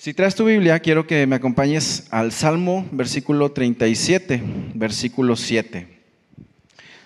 Si 0.00 0.14
traes 0.14 0.34
tu 0.34 0.46
Biblia, 0.46 0.78
quiero 0.78 1.06
que 1.06 1.26
me 1.26 1.36
acompañes 1.36 2.08
al 2.10 2.32
Salmo, 2.32 2.86
versículo 2.90 3.52
37, 3.52 4.42
versículo 4.72 5.36
7. 5.36 5.88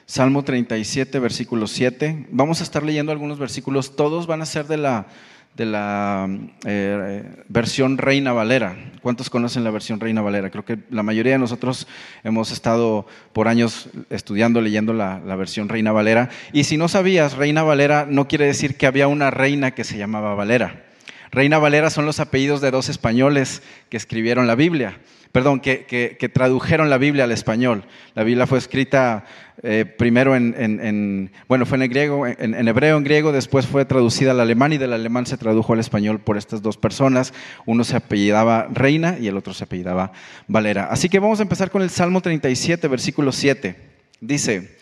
Salmo 0.07 0.45
37, 0.45 1.19
versículo 1.19 1.67
7. 1.67 2.29
Vamos 2.31 2.61
a 2.61 2.63
estar 2.63 2.85
leyendo 2.85 3.11
algunos 3.11 3.41
versículos, 3.41 3.97
todos 3.97 4.29
van 4.29 4.43
a 4.43 4.47
ser 4.47 4.69
de 4.69 4.77
la, 4.77 5.09
de 5.57 5.67
la 5.67 6.29
eh, 6.67 7.25
versión 7.49 7.99
Reina 7.99 8.33
Valera. 8.33 8.77
¿Cuántos 9.03 9.29
conocen 9.29 9.65
la 9.65 9.73
versión 9.73 9.99
Reina 9.99 10.23
Valera? 10.23 10.51
Creo 10.51 10.65
que 10.65 10.79
la 10.89 11.03
mayoría 11.03 11.33
de 11.33 11.41
nosotros 11.41 11.89
hemos 12.23 12.53
estado 12.53 13.09
por 13.33 13.49
años 13.49 13.89
estudiando, 14.09 14.61
leyendo 14.61 14.93
la, 14.93 15.19
la 15.27 15.35
versión 15.35 15.69
Reina 15.69 15.91
Valera. 15.91 16.31
Y 16.53 16.63
si 16.63 16.77
no 16.77 16.87
sabías, 16.87 17.37
Reina 17.37 17.65
Valera 17.65 18.07
no 18.09 18.29
quiere 18.29 18.47
decir 18.47 18.77
que 18.77 18.87
había 18.87 19.09
una 19.09 19.33
reina 19.33 19.73
que 19.73 19.83
se 19.83 19.99
llamaba 19.99 20.37
Valera. 20.37 20.94
Reina 21.35 21.59
Valera 21.59 21.91
son 21.91 22.07
los 22.07 22.21
apellidos 22.21 22.61
de 22.61 22.71
dos 22.71 22.89
españoles 22.89 23.61
que 23.89 23.97
escribieron 23.97 24.47
la 24.47 24.55
Biblia, 24.55 25.01
perdón, 25.33 25.59
que, 25.59 26.31
tradujeron 26.33 26.91
la 26.91 26.97
Biblia 26.97 27.25
al 27.25 27.33
español. 27.33 27.87
La 28.15 28.23
Biblia 28.23 28.47
fue 28.47 28.59
escrita 28.59 29.25
eh, 29.65 29.85
primero 29.85 30.37
en, 30.37 31.33
bueno, 31.49 31.67
fue 31.67 31.83
en, 31.83 31.91
griego, 31.91 32.25
en, 32.25 32.69
hebreo, 32.69 32.97
en 32.99 33.03
griego, 33.03 33.33
después 33.33 33.67
fue 33.67 33.85
traducida 33.85 34.31
al 34.31 34.39
alemán 34.39 34.75
y 34.75 34.79
del 34.79 34.93
alemán 34.93 35.27
se 35.27 35.37
tradujo 35.37 35.73
al 35.73 35.81
español 35.81 36.21
por 36.21 36.37
estas 36.37 36.63
dos 36.63 36.77
personas. 36.77 37.35
Uno 37.67 37.83
se 37.83 37.97
apellidaba 37.97 38.69
Reina 38.71 39.17
y 39.21 39.27
el 39.27 39.37
otro 39.37 39.55
se 39.55 39.65
apellidaba 39.65 40.13
Valera. 40.47 40.87
Así 40.87 41.09
que 41.09 41.19
vamos 41.19 41.41
a 41.41 41.43
empezar 41.43 41.69
con 41.69 41.83
el 41.83 41.91
Salmo 41.91 42.21
37, 42.21 42.87
versículo 42.87 43.33
7. 43.33 43.75
Dice, 44.21 44.77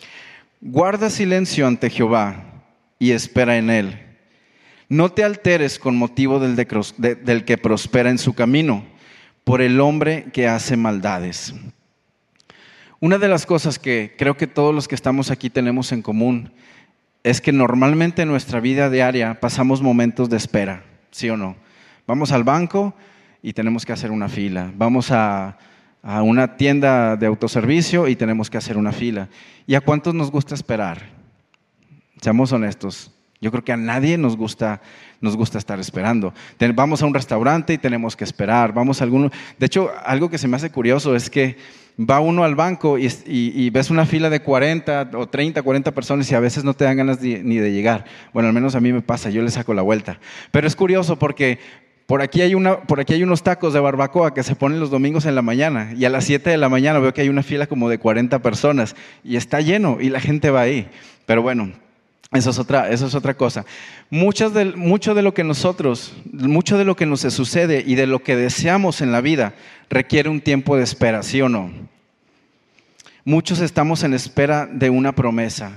guarda 0.61 1.09
silencio 1.09 1.67
ante 1.67 1.89
Jehová 1.89 2.45
y 2.99 3.13
espera 3.13 3.57
en 3.57 3.71
él 3.71 4.02
no 4.89 5.11
te 5.11 5.25
alteres 5.25 5.79
con 5.79 5.97
motivo 5.97 6.39
del, 6.41 7.45
que 7.45 7.59
prospera 7.59 8.11
en 8.11 8.19
su 8.19 8.35
camino, 8.35 8.85
por 9.45 9.61
el 9.61 9.81
hombre 9.81 10.27
que 10.33 10.47
hace 10.47 10.77
maldades. 10.77 11.55
Una 13.01 13.19
de 13.19 13.29
las 13.29 13.47
cosas 13.47 13.79
que 13.79 14.15
creo 14.17 14.37
que 14.37 14.47
todos 14.47 14.75
los 14.75 14.87
que 14.87 14.95
estamos 14.95 15.31
aquí 15.31 15.51
tenemos 15.51 15.91
en 15.93 16.03
común 16.03 16.53
es 17.25 17.41
que 17.41 17.53
normalmente 17.53 18.23
en 18.23 18.29
nuestra 18.29 18.61
vida 18.61 18.91
diaria 18.91 19.41
pasamos 19.41 19.83
momentos 19.83 20.29
de 20.29 20.37
espera, 20.37 20.85
¿sí 21.11 21.29
o 21.31 21.37
no? 21.37 21.57
Vamos 22.07 22.33
al 22.33 22.45
banco 22.45 22.95
y 23.43 23.53
tenemos 23.53 23.85
que 23.85 23.93
hacer 23.93 24.11
una 24.11 24.29
fila. 24.29 24.73
Vamos 24.77 25.11
a, 25.11 25.59
a 26.03 26.23
una 26.23 26.57
tienda 26.57 27.17
de 27.17 27.27
autoservicio 27.27 28.09
y 28.09 28.17
tenemos 28.17 28.51
que 28.51 28.59
hacer 28.59 28.77
una 28.77 28.93
fila. 28.93 29.29
¿Y 29.67 29.75
a 29.75 29.81
cuántos 29.81 30.15
nos 30.15 30.31
gusta 30.31 30.55
esperar? 30.55 31.03
Seamos 32.21 32.53
honestos. 32.53 33.11
Yo 33.43 33.51
creo 33.51 33.65
que 33.65 33.73
a 33.73 33.77
nadie 33.77 34.17
nos 34.17 34.37
gusta, 34.37 34.81
nos 35.21 35.37
gusta 35.37 35.59
estar 35.59 35.81
esperando. 35.81 36.33
Vamos 36.75 37.03
a 37.03 37.07
un 37.07 37.13
restaurante 37.13 37.73
y 37.73 37.79
tenemos 37.79 38.17
que 38.17 38.23
esperar. 38.23 38.73
Vamos 38.73 39.01
a 39.01 39.05
alguno. 39.05 39.33
De 39.59 39.67
hecho, 39.67 39.91
algo 40.05 40.31
que 40.31 40.39
se 40.39 40.47
me 40.47 40.57
hace 40.57 40.71
curioso 40.71 41.17
es 41.17 41.29
que 41.29 41.57
va 41.99 42.21
uno 42.21 42.45
al 42.45 42.55
banco 42.55 42.99
y, 42.99 43.71
ves 43.71 43.91
una 43.91 44.07
fila 44.07 44.31
de 44.31 44.43
40 44.43 45.11
o 45.15 45.29
30, 45.29 45.61
40 45.61 45.91
personas 45.91 46.31
y 46.31 46.37
a 46.37 46.41
veces 46.41 46.63
no 46.63 46.73
te 46.73 46.85
dan 46.85 46.97
ganas 46.97 47.21
ni 47.21 47.57
de 47.57 47.73
llegar. 47.73 48.05
Bueno, 48.33 48.49
al 48.49 48.55
menos 48.55 48.77
a 48.77 48.81
mí 48.81 48.93
me 48.93 49.03
pasa, 49.03 49.29
yo 49.29 49.43
le 49.43 49.51
saco 49.51 49.75
la 49.75 49.83
vuelta. 49.83 50.21
Pero 50.53 50.69
es 50.69 50.77
curioso 50.77 51.19
porque 51.19 51.59
por 52.07 52.23
aquí, 52.23 52.43
hay 52.43 52.55
una, 52.55 52.83
por 52.83 53.01
aquí 53.01 53.15
hay 53.15 53.25
unos 53.25 53.43
tacos 53.43 53.73
de 53.73 53.81
barbacoa 53.81 54.35
que 54.35 54.45
se 54.45 54.55
ponen 54.55 54.79
los 54.79 54.91
domingos 54.91 55.27
en 55.27 55.35
la 55.35 55.43
mañana 55.43 55.93
y 55.97 56.05
a 56.05 56.11
las 56.11 56.25
7 56.27 56.49
de 56.49 56.59
la 56.59 56.69
mañana 56.69 57.01
veo 57.01 57.13
que 57.13 57.23
hay 57.23 57.29
una 57.29 57.43
fila 57.43 57.67
como 57.67 57.89
de 57.89 57.99
40 57.99 58.41
personas 58.41 58.95
y 59.25 59.35
está 59.35 59.61
lleno 59.61 59.99
y 60.01 60.11
la 60.11 60.21
gente 60.21 60.51
va 60.51 60.61
ahí. 60.61 60.89
Pero 61.27 61.43
bueno, 61.43 61.73
eso 62.33 62.51
es 62.51 62.59
otra, 62.59 62.91
es 62.91 63.03
otra 63.15 63.35
cosa. 63.35 63.67
mucho 64.11 64.51
de 64.51 65.23
lo 65.23 65.35
que 65.35 65.45
nosotros, 65.45 66.15
mucho 66.33 66.79
de 66.79 66.85
lo 66.85 66.97
que 66.97 67.05
nos 67.05 67.21
sucede 67.21 67.85
y 67.87 67.95
de 67.95 68.07
lo 68.07 68.23
que 68.23 68.37
deseamos 68.37 69.03
en 69.03 69.13
la 69.13 69.21
vida 69.21 69.55
requiere 69.91 70.31
un 70.31 70.41
tiempo 70.41 70.77
de 70.77 70.83
espera, 70.83 71.23
¿sí 71.23 71.43
o 71.43 71.51
no? 71.51 71.71
Muchos 73.25 73.61
estamos 73.61 74.03
en 74.03 74.15
espera 74.15 74.67
de 74.67 74.89
una 74.89 75.13
promesa, 75.13 75.77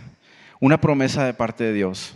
una 0.62 0.80
promesa 0.80 1.26
de 1.26 1.34
parte 1.34 1.66
de 1.66 1.74
Dios. 1.74 2.16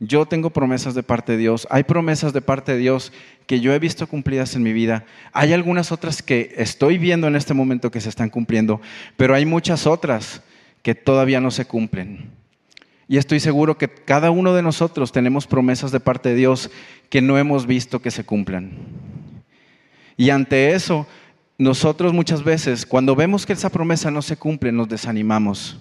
Yo 0.00 0.26
tengo 0.26 0.50
promesas 0.50 0.94
de 0.94 1.02
parte 1.02 1.32
de 1.32 1.38
Dios, 1.38 1.66
hay 1.70 1.84
promesas 1.84 2.32
de 2.32 2.42
parte 2.42 2.72
de 2.72 2.78
Dios 2.78 3.12
que 3.46 3.60
yo 3.60 3.72
he 3.72 3.78
visto 3.78 4.06
cumplidas 4.08 4.54
en 4.56 4.62
mi 4.62 4.74
vida, 4.74 5.04
hay 5.32 5.52
algunas 5.54 5.92
otras 5.92 6.22
que 6.22 6.52
estoy 6.58 6.98
viendo 6.98 7.28
en 7.28 7.36
este 7.36 7.54
momento 7.54 7.90
que 7.90 8.02
se 8.02 8.10
están 8.10 8.28
cumpliendo, 8.28 8.80
pero 9.16 9.34
hay 9.34 9.46
muchas 9.46 9.86
otras 9.86 10.42
que 10.82 10.94
todavía 10.94 11.40
no 11.40 11.50
se 11.50 11.64
cumplen. 11.64 12.30
Y 13.08 13.18
estoy 13.18 13.38
seguro 13.40 13.78
que 13.78 13.88
cada 13.88 14.30
uno 14.30 14.54
de 14.54 14.62
nosotros 14.62 15.12
tenemos 15.12 15.46
promesas 15.46 15.92
de 15.92 16.00
parte 16.00 16.30
de 16.30 16.34
Dios 16.34 16.70
que 17.08 17.22
no 17.22 17.38
hemos 17.38 17.66
visto 17.66 18.02
que 18.02 18.10
se 18.10 18.24
cumplan. 18.24 18.72
Y 20.16 20.30
ante 20.30 20.72
eso, 20.72 21.06
nosotros 21.56 22.12
muchas 22.12 22.42
veces, 22.42 22.84
cuando 22.84 23.14
vemos 23.14 23.46
que 23.46 23.52
esa 23.52 23.70
promesa 23.70 24.10
no 24.10 24.22
se 24.22 24.36
cumple, 24.36 24.72
nos 24.72 24.88
desanimamos. 24.88 25.78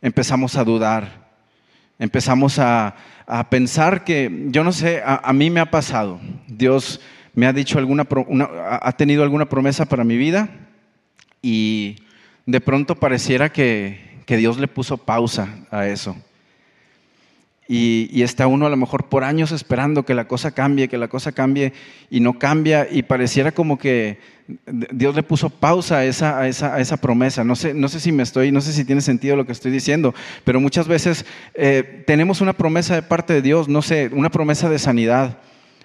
Empezamos 0.00 0.56
a 0.56 0.64
dudar. 0.64 1.30
Empezamos 1.98 2.58
a, 2.58 2.94
pensar 3.50 4.02
que, 4.04 4.46
yo 4.48 4.64
no 4.64 4.72
sé, 4.72 5.02
a, 5.04 5.32
mí 5.32 5.50
me 5.50 5.60
ha 5.60 5.70
pasado. 5.70 6.18
Dios 6.48 7.00
me 7.34 7.46
ha 7.46 7.52
dicho 7.52 7.78
alguna, 7.78 8.06
ha 8.80 8.92
tenido 8.92 9.22
alguna 9.22 9.48
promesa 9.48 9.84
para 9.84 10.02
mi 10.02 10.16
vida 10.16 10.48
y 11.40 11.96
de 12.46 12.60
pronto 12.60 12.96
pareciera 12.96 13.52
que, 13.52 14.11
que 14.26 14.36
Dios 14.36 14.58
le 14.58 14.68
puso 14.68 14.96
pausa 14.96 15.48
a 15.70 15.86
eso. 15.86 16.16
Y, 17.68 18.22
está 18.22 18.48
uno 18.48 18.66
a 18.66 18.70
lo 18.70 18.76
mejor 18.76 19.08
por 19.08 19.24
años 19.24 19.50
esperando 19.50 20.04
que 20.04 20.14
la 20.14 20.26
cosa 20.26 20.50
cambie, 20.50 20.88
que 20.88 20.98
la 20.98 21.08
cosa 21.08 21.32
cambie 21.32 21.72
y 22.10 22.20
no 22.20 22.38
cambia 22.38 22.86
y 22.90 23.02
pareciera 23.02 23.52
como 23.52 23.78
que 23.78 24.18
Dios 24.66 25.14
le 25.14 25.22
puso 25.22 25.48
pausa 25.48 25.98
a 25.98 26.04
esa, 26.04 26.38
a 26.40 26.48
esa, 26.48 26.96
promesa. 26.98 27.44
No 27.44 27.56
sé, 27.56 27.72
no 27.72 27.88
sé 27.88 28.00
si 28.00 28.12
me 28.12 28.24
estoy, 28.24 28.52
no 28.52 28.60
sé 28.60 28.72
si 28.72 28.84
tiene 28.84 29.00
sentido 29.00 29.36
lo 29.36 29.46
que 29.46 29.52
estoy 29.52 29.70
diciendo, 29.70 30.14
pero 30.44 30.60
muchas 30.60 30.86
veces 30.86 31.24
eh, 31.54 32.04
tenemos 32.06 32.40
una 32.40 32.52
promesa 32.52 32.94
de 32.94 33.02
parte 33.02 33.32
de 33.32 33.42
Dios, 33.42 33.68
no 33.68 33.80
sé, 33.80 34.10
una 34.12 34.30
promesa 34.30 34.68
de 34.68 34.78
sanidad, 34.78 35.38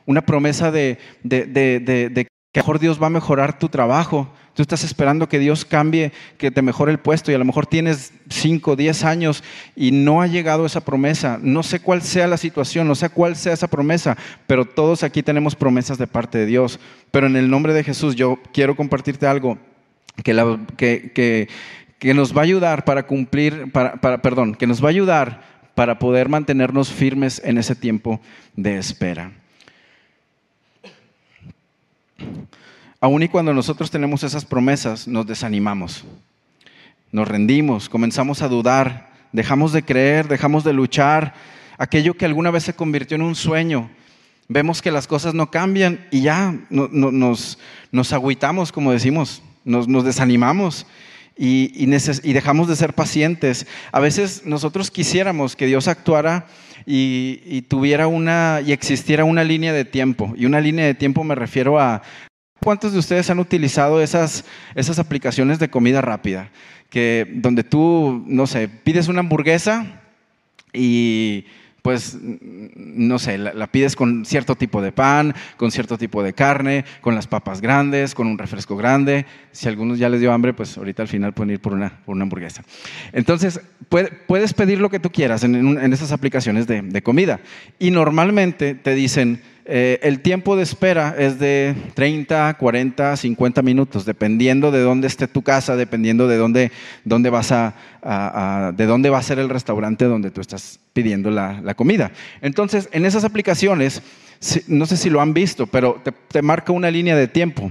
una 0.06 0.25
promesa 0.25 0.72
de, 0.72 0.98
de, 1.24 1.46
de 1.46 2.28
que 2.52 2.59
mejor 2.59 2.80
Dios 2.80 3.02
va 3.02 3.08
a 3.08 3.12
mejorar 3.12 3.59
tu 3.59 3.69
trabajo. 3.69 4.28
Tú 4.57 4.63
estás 4.63 4.84
esperando 4.84 5.29
que 5.29 5.38
Dios 5.38 5.66
cambie, 5.66 6.12
que 6.40 6.50
te 6.50 6.63
mejore 6.63 6.91
el 6.91 6.97
puesto 6.97 7.31
y 7.31 7.35
a 7.35 7.38
lo 7.38 7.45
mejor 7.45 7.68
tienes 7.68 8.12
5, 8.29 8.75
10 8.75 9.03
años 9.03 9.44
y 9.75 9.91
no 9.91 10.19
ha 10.19 10.25
llegado 10.25 10.66
esa 10.66 10.81
promesa. 10.84 11.38
No 11.40 11.62
sé 11.62 11.79
cuál 11.79 12.01
sea 12.01 12.25
la 12.25 12.38
situación, 12.38 12.88
no 12.88 12.95
sé 12.95 13.09
cuál 13.09 13.35
sea 13.35 13.53
esa 13.53 13.68
promesa, 13.68 14.18
pero 14.47 14.66
todos 14.66 15.03
aquí 15.03 15.22
tenemos 15.22 15.56
promesas 15.56 16.00
de 16.00 16.07
parte 16.07 16.40
de 16.40 16.47
Dios. 16.47 16.79
Pero 17.12 17.28
en 17.28 17.35
el 17.35 17.51
nombre 17.51 17.72
de 17.72 17.84
Jesús 17.84 18.16
yo 18.16 18.40
quiero 18.51 18.75
compartirte 18.75 19.28
algo 19.28 19.59
que, 20.23 21.47
nos 22.16 22.35
va 22.35 22.41
a 22.41 22.45
ayudar 22.45 22.84
para 22.84 23.06
cumplir, 23.06 23.72
para, 23.72 24.24
perdón, 24.24 24.56
que 24.56 24.66
nos 24.66 24.84
va 24.84 24.88
a 24.88 24.89
ayudar 24.89 25.44
para 25.75 26.00
poder 26.00 26.29
mantenernos 26.29 26.91
firmes 26.91 27.44
en 27.45 27.59
ese 27.59 27.75
tiempo 27.75 28.19
de 28.56 28.79
espera. 28.79 29.34
Aún 33.00 33.24
y 33.24 33.28
cuando 33.28 33.53
nosotros 33.53 33.91
tenemos 33.91 34.24
esas 34.24 34.44
promesas, 34.44 35.08
nos 35.08 35.28
desanimamos, 35.28 36.03
nos 37.12 37.28
rendimos, 37.28 37.90
comenzamos 37.90 38.41
a 38.41 38.47
dudar, 38.47 39.12
dejamos 39.31 39.72
de 39.72 39.84
creer, 39.84 40.28
dejamos 40.28 40.63
de 40.63 40.74
luchar. 40.74 41.36
Aquello 41.78 42.16
que 42.16 42.25
alguna 42.25 42.50
vez 42.50 42.63
se 42.63 42.74
convirtió 42.74 43.16
en 43.16 43.22
un 43.22 43.36
sueño, 43.36 43.91
vemos 44.47 44.81
que 44.81 44.90
las 44.90 45.06
cosas 45.06 45.36
no 45.36 45.52
cambian 45.52 46.07
y 46.09 46.22
ya 46.22 46.56
nos, 46.69 47.59
nos 47.91 48.13
agüitamos, 48.13 48.72
como 48.72 48.91
decimos, 48.91 49.44
nos, 49.63 50.03
desanimamos 50.03 50.88
y, 51.38 51.86
dejamos 51.86 52.68
de 52.68 52.75
ser 52.75 52.94
pacientes. 52.94 53.68
A 53.91 54.00
veces 54.00 54.44
nosotros 54.46 54.90
quisiéramos 54.90 55.56
que 55.56 55.68
Dios 55.68 55.88
actuara 55.88 56.47
y, 56.86 57.62
tuviera 57.63 58.07
una 58.07 58.62
y 58.66 58.72
existiera 58.72 59.24
una 59.24 59.44
línea 59.44 59.74
de 59.74 59.86
tiempo. 59.86 60.34
Y 60.36 60.46
una 60.46 60.62
línea 60.62 60.86
de 60.86 60.96
tiempo 60.96 61.24
me 61.24 61.36
refiero 61.36 61.80
a, 61.80 62.02
¿Cuántos 62.63 62.94
de 62.94 63.00
ustedes 63.00 63.30
han 63.30 63.39
utilizado 63.39 64.01
esas, 64.01 64.45
esas 64.75 65.00
aplicaciones 65.00 65.59
de 65.59 65.69
comida 65.69 66.01
rápida? 66.01 66.50
Que 66.89 67.27
donde 67.36 67.63
tú, 67.63 68.24
no 68.27 68.48
sé, 68.48 68.68
pides 68.68 69.07
una 69.07 69.19
hamburguesa 69.19 70.01
y 70.74 71.45
pues, 71.88 72.18
no 72.21 73.18
sé, 73.18 73.38
la, 73.38 73.68
pides 73.68 73.95
con 73.95 74.25
cierto 74.25 74.56
tipo 74.56 74.81
de 74.81 74.92
pan, 74.92 75.33
con 75.56 75.71
cierto 75.71 75.98
tipo 75.98 76.21
de 76.21 76.33
carne, 76.33 76.83
con 77.00 77.15
las 77.15 77.27
papas 77.27 77.62
grandes, 77.62 78.13
con 78.13 78.27
un 78.27 78.38
refresco 78.38 78.75
grande. 78.75 79.25
Si 79.54 79.68
a 79.68 79.69
algunos 79.69 79.98
ya 79.98 80.09
les 80.09 80.19
dio 80.19 80.33
hambre, 80.33 80.54
pues 80.54 80.77
ahorita 80.77 81.04
al 81.04 81.07
final 81.07 81.31
pueden 81.31 81.51
ir 81.51 81.62
por 81.62 81.71
una, 81.71 82.01
por 82.06 82.13
una 82.13 82.24
hamburguesa. 82.24 82.65
Entonces, 83.13 83.62
puedes 83.88 84.54
pedir 84.54 84.81
lo 84.81 84.89
que 84.89 85.00
tú 85.00 85.12
quieras 85.12 85.45
en, 85.45 85.56
en 85.56 85.94
esas 85.94 86.12
aplicaciones 86.12 86.68
de, 86.68 86.81
de 86.81 87.01
comida. 87.01 87.39
Y 87.80 87.92
normalmente 87.92 88.75
te 88.75 88.94
dicen, 88.94 89.42
eh, 89.69 90.00
el 90.02 90.22
tiempo 90.22 90.56
de 90.56 90.64
espera 90.64 91.14
es 91.18 91.40
de 91.40 91.75
30, 91.94 92.56
40, 92.58 93.18
50 93.18 93.62
minutos, 93.62 94.06
dependiendo 94.06 94.72
de 94.72 94.80
dónde 94.80 95.08
esté 95.08 95.28
tu 95.28 95.42
casa, 95.42 95.75
dependiendo 95.75 96.28
de 96.30 96.38
dónde, 96.38 96.72
dónde 97.04 97.30
vas 97.30 97.52
a, 97.52 97.74
de 98.75 98.86
dónde 98.86 99.10
va 99.10 99.18
a 99.18 99.24
ser 99.24 99.40
el 99.40 99.50
restaurante 99.50 100.06
donde 100.06 100.31
tú 100.31 100.40
estás 100.40 100.80
pidiendo 100.94 101.30
la, 101.30 101.74
comida. 101.75 102.12
Entonces, 102.42 102.88
en 102.94 103.06
esas 103.06 103.25
aplicaciones 103.25 104.02
no 104.68 104.86
sé 104.86 104.96
si 104.96 105.10
lo 105.10 105.19
han 105.19 105.34
visto, 105.34 105.68
pero 105.68 106.02
te 106.30 106.42
marca 106.42 106.72
una 106.72 106.90
línea 106.90 107.18
de 107.18 107.28
tiempo 107.28 107.69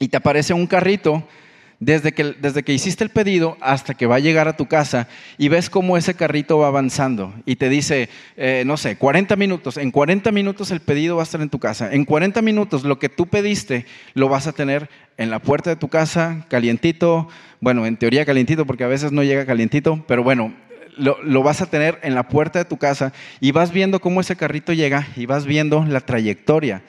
y 0.00 0.08
te 0.08 0.16
aparece 0.16 0.52
un 0.52 0.66
carrito 0.66 1.22
desde 1.84 2.12
que, 2.12 2.36
desde 2.40 2.62
que 2.62 2.72
hiciste 2.72 3.02
el 3.02 3.10
pedido 3.10 3.56
hasta 3.60 3.94
que 3.94 4.06
va 4.06 4.14
a 4.14 4.20
llegar 4.20 4.46
a 4.46 4.56
tu 4.56 4.66
casa 4.66 5.08
y 5.36 5.48
ves 5.48 5.68
cómo 5.68 5.96
ese 5.96 6.14
carrito 6.14 6.58
va 6.58 6.68
avanzando 6.68 7.34
y 7.44 7.56
te 7.56 7.68
dice, 7.68 8.08
eh, 8.36 8.62
no 8.64 8.76
sé, 8.76 8.94
40 8.94 9.34
minutos, 9.34 9.76
en 9.78 9.90
40 9.90 10.30
minutos 10.30 10.70
el 10.70 10.78
pedido 10.78 11.16
va 11.16 11.22
a 11.22 11.24
estar 11.24 11.40
en 11.40 11.50
tu 11.50 11.58
casa, 11.58 11.92
en 11.92 12.04
40 12.04 12.40
minutos 12.40 12.84
lo 12.84 13.00
que 13.00 13.08
tú 13.08 13.26
pediste 13.26 13.84
lo 14.14 14.28
vas 14.28 14.46
a 14.46 14.52
tener 14.52 14.88
en 15.16 15.30
la 15.30 15.40
puerta 15.40 15.70
de 15.70 15.76
tu 15.76 15.88
casa, 15.88 16.46
calientito, 16.48 17.26
bueno, 17.60 17.84
en 17.84 17.96
teoría 17.96 18.24
calientito 18.24 18.64
porque 18.64 18.84
a 18.84 18.88
veces 18.88 19.10
no 19.10 19.24
llega 19.24 19.44
calientito, 19.44 20.04
pero 20.06 20.22
bueno, 20.22 20.54
lo, 20.96 21.20
lo, 21.24 21.42
vas 21.42 21.62
a 21.62 21.66
tener 21.66 21.98
en 22.04 22.14
la 22.14 22.28
puerta 22.28 22.60
de 22.60 22.64
tu 22.64 22.76
casa 22.76 23.12
y 23.40 23.50
vas 23.50 23.72
viendo 23.72 24.00
cómo 24.00 24.20
ese 24.20 24.36
carrito 24.36 24.72
llega 24.72 25.08
y 25.16 25.26
vas 25.26 25.46
viendo 25.46 25.84
la 25.84 26.00
trayectoria 26.00 26.82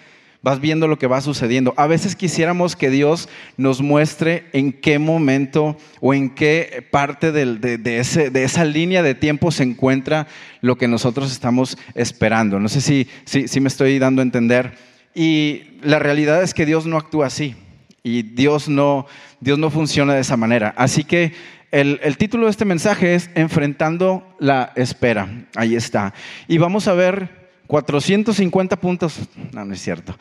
vas 0.43 0.59
viendo 0.59 0.87
lo 0.87 0.99
que 0.99 1.07
va 1.07 1.21
sucediendo. 1.21 1.73
A 1.77 1.87
veces 1.87 2.15
quisiéramos 2.15 2.75
que 2.75 2.91
Dios 2.91 3.29
nos 3.57 3.81
muestre 3.81 4.45
en 4.51 4.73
qué 4.73 4.99
momento 4.99 5.77
o 6.01 6.13
en 6.13 6.29
qué 6.29 6.85
parte 6.91 7.31
de, 7.31 7.99
esa 8.35 8.65
línea 8.65 9.01
de 9.01 9.15
tiempo 9.15 9.51
se 9.51 9.63
encuentra 9.63 10.27
lo 10.61 10.77
que 10.77 10.89
nosotros 10.89 11.31
estamos 11.31 11.77
esperando. 11.95 12.59
No 12.59 12.67
sé 12.67 12.81
si, 12.81 13.07
si, 13.25 13.59
me 13.61 13.69
estoy 13.69 13.97
dando 13.97 14.21
a 14.21 14.23
entender. 14.23 14.73
Y 15.15 15.79
la 15.81 15.99
realidad 15.99 16.43
es 16.43 16.53
que 16.53 16.65
Dios 16.65 16.85
no 16.85 16.97
actúa 16.97 17.27
así 17.27 17.55
y 18.03 18.23
Dios 18.23 18.67
no, 18.67 19.05
Dios 19.39 19.57
no 19.57 19.69
funciona 19.69 20.13
de 20.13 20.21
esa 20.21 20.35
manera. 20.35 20.73
Así 20.75 21.05
que 21.05 21.31
el, 21.71 22.01
el, 22.03 22.17
título 22.17 22.45
de 22.45 22.51
este 22.51 22.65
mensaje 22.65 23.15
es 23.15 23.29
Enfrentando 23.33 24.27
la 24.39 24.73
espera. 24.75 25.45
Ahí 25.55 25.75
está. 25.75 26.13
Y 26.49 26.57
vamos 26.57 26.87
a 26.87 26.93
ver 26.93 27.42
450 27.67 28.75
puntos, 28.77 29.19
no, 29.51 29.65
no 29.65 29.73
es 29.73 29.81
cierto. 29.81 30.17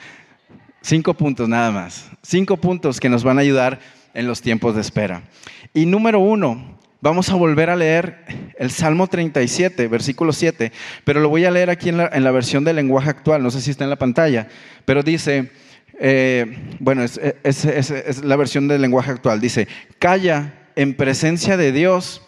Cinco 0.80 1.14
puntos 1.14 1.48
nada 1.48 1.70
más. 1.70 2.10
Cinco 2.22 2.56
puntos 2.56 2.98
que 2.98 3.08
nos 3.08 3.22
van 3.22 3.38
a 3.38 3.42
ayudar 3.42 3.78
en 4.14 4.26
los 4.26 4.40
tiempos 4.40 4.74
de 4.74 4.80
espera. 4.80 5.22
Y 5.72 5.86
número 5.86 6.18
uno, 6.18 6.78
vamos 7.00 7.28
a 7.30 7.34
volver 7.34 7.70
a 7.70 7.76
leer 7.76 8.52
el 8.58 8.70
Salmo 8.70 9.06
37, 9.06 9.88
versículo 9.88 10.32
7, 10.32 10.72
pero 11.04 11.20
lo 11.20 11.28
voy 11.28 11.44
a 11.44 11.50
leer 11.50 11.70
aquí 11.70 11.88
en 11.88 11.98
la, 11.98 12.30
versión 12.30 12.64
del 12.64 12.76
lenguaje 12.76 13.10
actual, 13.10 13.42
no 13.42 13.50
sé 13.50 13.60
si 13.60 13.70
está 13.70 13.84
en 13.84 13.90
la 13.90 13.96
pantalla, 13.96 14.48
pero 14.84 15.02
dice, 15.02 15.50
eh, 16.00 16.76
bueno, 16.78 17.02
es, 17.02 17.18
es 17.18 18.24
la 18.24 18.36
versión 18.36 18.68
del 18.68 18.82
lenguaje 18.82 19.12
actual, 19.12 19.40
dice, 19.40 19.68
calla 19.98 20.54
en 20.76 20.94
presencia 20.94 21.56
de 21.56 21.72
Dios 21.72 22.22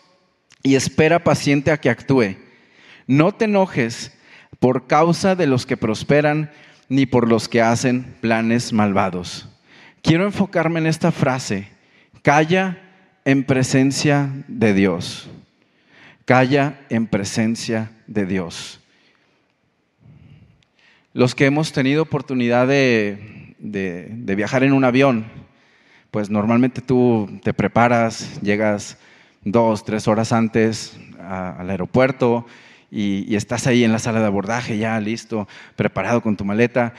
y 0.62 0.76
espera 0.76 1.22
paciente 1.24 1.70
a 1.70 1.76
que 1.76 1.90
actúe. 1.90 2.36
No 3.06 3.32
te 3.32 3.44
enojes 3.44 4.12
por 4.64 4.86
causa 4.86 5.34
de 5.34 5.46
los 5.46 5.66
que 5.66 5.76
prosperan, 5.76 6.50
ni 6.88 7.04
por 7.04 7.28
los 7.28 7.50
que 7.50 7.60
hacen 7.60 8.16
planes 8.22 8.72
malvados. 8.72 9.46
Quiero 10.00 10.24
enfocarme 10.24 10.80
en 10.80 10.86
esta 10.86 11.12
frase, 11.12 11.68
calla 12.22 12.78
en 13.26 13.44
presencia 13.44 14.30
de 14.48 14.72
Dios. 14.72 15.28
Calla 16.24 16.80
en 16.88 17.06
presencia 17.08 17.90
de 18.06 18.24
Dios. 18.24 18.80
Los 21.12 21.34
que 21.34 21.44
hemos 21.44 21.74
tenido 21.74 22.00
oportunidad 22.00 22.66
de, 22.66 23.54
viajar 23.58 24.64
en 24.64 24.72
un 24.72 24.84
avión, 24.84 25.26
pues 26.10 26.30
normalmente 26.30 26.80
tú 26.80 27.38
te 27.42 27.52
preparas, 27.52 28.40
llegas 28.40 28.96
dos, 29.42 29.84
tres 29.84 30.08
horas 30.08 30.32
antes 30.32 30.96
al 31.20 31.68
aeropuerto, 31.68 32.46
y, 32.90 33.34
estás 33.34 33.66
ahí 33.66 33.84
en 33.84 33.92
la 33.92 33.98
sala 33.98 34.20
de 34.20 34.26
abordaje 34.26 34.78
ya 34.78 34.98
listo, 35.00 35.48
preparado 35.76 36.20
con 36.20 36.36
tu 36.36 36.44
maleta. 36.44 36.94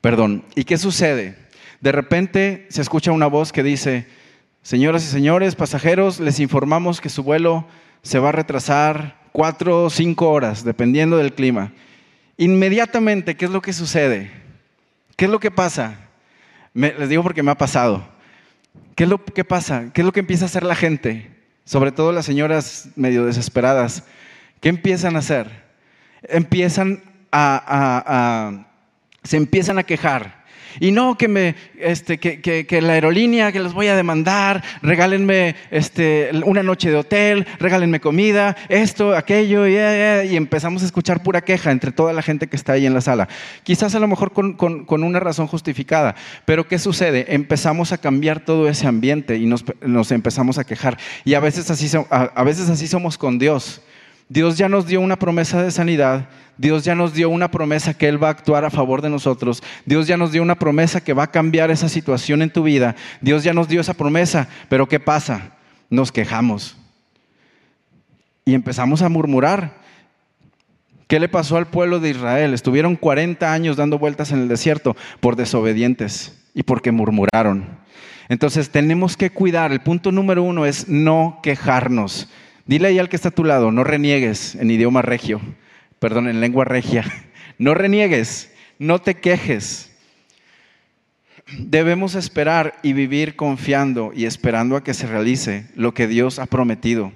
Perdón, 0.00 0.44
¿y 0.54 0.64
qué 0.64 0.78
sucede? 0.78 1.36
De 1.80 1.92
repente 1.92 2.66
se 2.70 2.82
escucha 2.82 3.12
una 3.12 3.26
voz 3.26 3.52
que 3.52 3.62
dice, 3.62 4.06
señoras 4.62 5.04
y 5.04 5.08
señores 5.08 5.54
pasajeros, 5.54 6.20
les 6.20 6.40
informamos 6.40 7.00
que 7.00 7.08
su 7.08 7.22
vuelo 7.22 7.66
se 8.02 8.18
va 8.18 8.30
a 8.30 8.32
retrasar 8.32 9.18
cuatro 9.32 9.84
o 9.84 9.90
cinco 9.90 10.30
horas, 10.30 10.64
dependiendo 10.64 11.16
del 11.16 11.34
clima. 11.34 11.72
Inmediatamente, 12.36 13.36
¿qué 13.36 13.44
es 13.46 13.50
lo 13.50 13.62
que 13.62 13.72
sucede? 13.72 14.30
¿Qué 15.16 15.24
es 15.24 15.30
lo 15.30 15.40
que 15.40 15.50
pasa? 15.50 16.08
les 16.74 17.08
digo 17.08 17.22
porque 17.22 17.42
me 17.42 17.50
ha 17.50 17.58
pasado. 17.58 18.06
¿Qué 18.94 19.04
es 19.04 19.10
lo 19.10 19.24
que 19.24 19.44
pasa? 19.44 19.90
¿Qué 19.92 20.00
es 20.00 20.04
lo 20.04 20.12
que 20.12 20.20
empieza 20.20 20.44
a 20.44 20.46
hacer 20.46 20.62
la 20.62 20.74
gente? 20.74 21.30
Sobre 21.64 21.92
todo 21.92 22.12
las 22.12 22.24
señoras 22.24 22.88
medio 22.96 23.26
desesperadas. 23.26 24.04
¿Qué 24.60 24.68
empiezan 24.68 25.16
a 25.16 25.20
hacer? 25.20 25.46
Empiezan 26.22 27.02
a, 27.30 28.66
se 29.22 29.36
empiezan 29.36 29.78
a 29.78 29.84
quejar. 29.84 30.38
Y 30.80 30.92
no 30.92 31.16
que, 31.16 31.26
me, 31.28 31.56
este, 31.78 32.18
que, 32.18 32.80
la 32.82 32.92
aerolínea, 32.92 33.50
que 33.50 33.58
les 33.58 33.72
voy 33.72 33.88
a 33.88 33.96
demandar, 33.96 34.62
regálenme 34.82 35.56
este, 35.70 36.30
una 36.44 36.62
noche 36.62 36.90
de 36.90 36.96
hotel, 36.96 37.46
regálenme 37.58 38.00
comida, 38.00 38.56
esto, 38.68 39.16
aquello, 39.16 39.66
y, 39.66 39.72
y, 39.72 40.36
empezamos 40.36 40.82
a 40.82 40.86
escuchar 40.86 41.22
pura 41.22 41.40
queja 41.40 41.72
entre 41.72 41.90
toda 41.90 42.12
la 42.12 42.22
gente 42.22 42.46
que 42.46 42.54
está 42.54 42.74
ahí 42.74 42.86
en 42.86 42.94
la 42.94 43.00
sala. 43.00 43.28
Quizás 43.64 43.94
a 43.94 43.98
lo 43.98 44.06
mejor 44.06 44.32
con, 44.32 45.02
una 45.02 45.20
razón 45.20 45.48
justificada, 45.48 46.14
pero 46.44 46.68
¿qué 46.68 46.78
sucede? 46.78 47.34
Empezamos 47.34 47.90
a 47.92 47.98
cambiar 47.98 48.40
todo 48.40 48.68
ese 48.68 48.86
ambiente 48.86 49.36
y 49.36 49.46
nos, 49.46 50.12
empezamos 50.12 50.58
a 50.58 50.64
quejar. 50.64 50.96
Y 51.24 51.34
a 51.34 51.40
veces 51.40 51.70
así, 51.70 51.90
a 52.10 52.44
veces 52.44 52.68
así 52.68 52.86
somos 52.86 53.18
con 53.18 53.38
Dios. 53.38 53.82
Dios 54.28 54.58
ya 54.58 54.68
nos 54.68 54.86
dio 54.86 55.00
una 55.00 55.18
promesa 55.18 55.62
de 55.62 55.70
sanidad, 55.70 56.28
Dios 56.56 56.84
ya 56.84 56.94
nos 56.94 57.14
dio 57.14 57.30
una 57.30 57.50
promesa 57.50 57.94
que 57.94 58.08
Él 58.08 58.22
va 58.22 58.28
a 58.28 58.32
actuar 58.32 58.64
a 58.64 58.70
favor 58.70 59.00
de 59.00 59.10
nosotros, 59.10 59.62
Dios 59.86 60.06
ya 60.06 60.16
nos 60.16 60.32
dio 60.32 60.42
una 60.42 60.58
promesa 60.58 61.02
que 61.02 61.14
va 61.14 61.24
a 61.24 61.30
cambiar 61.30 61.70
esa 61.70 61.88
situación 61.88 62.42
en 62.42 62.50
tu 62.50 62.62
vida, 62.62 62.96
Dios 63.20 63.44
ya 63.44 63.54
nos 63.54 63.68
dio 63.68 63.80
esa 63.80 63.94
promesa, 63.94 64.48
pero 64.68 64.86
¿qué 64.88 65.00
pasa? 65.00 65.52
Nos 65.88 66.12
quejamos 66.12 66.76
y 68.48 68.54
empezamos 68.54 69.02
a 69.02 69.10
murmurar. 69.10 69.74
¿Qué 71.06 71.20
le 71.20 71.28
pasó 71.28 71.58
al 71.58 71.66
pueblo 71.66 72.00
de 72.00 72.08
Israel? 72.08 72.54
Estuvieron 72.54 72.96
40 72.96 73.52
años 73.52 73.76
dando 73.76 73.98
vueltas 73.98 74.32
en 74.32 74.40
el 74.40 74.48
desierto 74.48 74.96
por 75.20 75.36
desobedientes 75.36 76.34
y 76.54 76.62
porque 76.62 76.90
murmuraron. 76.90 77.66
Entonces 78.30 78.70
tenemos 78.70 79.18
que 79.18 79.28
cuidar, 79.28 79.70
el 79.70 79.80
punto 79.80 80.12
número 80.12 80.42
uno 80.42 80.64
es 80.64 80.88
no 80.88 81.40
quejarnos. 81.42 82.30
Dile 82.68 82.88
ahí 82.88 82.98
al 82.98 83.08
que 83.08 83.16
está 83.16 83.30
a 83.30 83.34
tu 83.34 83.44
lado, 83.44 83.72
no 83.72 83.82
reniegues 83.82 84.54
en 84.54 84.70
idioma 84.70 85.00
regio, 85.00 85.40
perdón, 85.98 86.28
en 86.28 86.40
lengua 86.40 86.64
regia. 86.64 87.04
No 87.60 87.74
reniegues, 87.74 88.52
no 88.78 89.00
te 89.00 89.16
quejes. 89.16 89.90
Debemos 91.58 92.14
esperar 92.14 92.76
y 92.84 92.92
vivir 92.92 93.34
confiando 93.34 94.12
y 94.14 94.26
esperando 94.26 94.76
a 94.76 94.84
que 94.84 94.94
se 94.94 95.08
realice 95.08 95.66
lo 95.74 95.92
que 95.92 96.06
Dios 96.06 96.38
ha 96.38 96.46
prometido. 96.46 97.10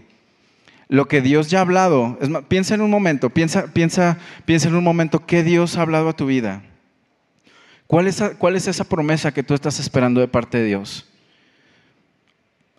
Lo 0.88 1.06
que 1.06 1.21
Dios 1.21 1.49
ya 1.49 1.61
ha 1.61 1.62
hablado. 1.62 2.18
piensa 2.49 2.75
en 2.75 2.80
un 2.80 2.90
momento, 2.90 3.30
piensa, 3.30 3.73
piensa, 3.73 4.18
piensa 4.44 4.66
en 4.66 4.75
un 4.75 4.82
momento 4.82 5.26
qué 5.26 5.44
Dios 5.44 5.76
ha 5.76 5.82
hablado 5.82 6.09
a 6.09 6.16
tu 6.16 6.26
vida. 6.26 6.64
¿Cuál 7.87 8.09
es, 8.09 8.21
¿Cuál 8.38 8.56
es 8.56 8.66
esa 8.66 8.82
promesa 8.82 9.32
que 9.32 9.44
tú 9.44 9.54
estás 9.54 9.78
esperando 9.78 10.21
de 10.21 10.26
parte 10.26 10.59
de 10.59 10.64
Dios? 10.64 11.12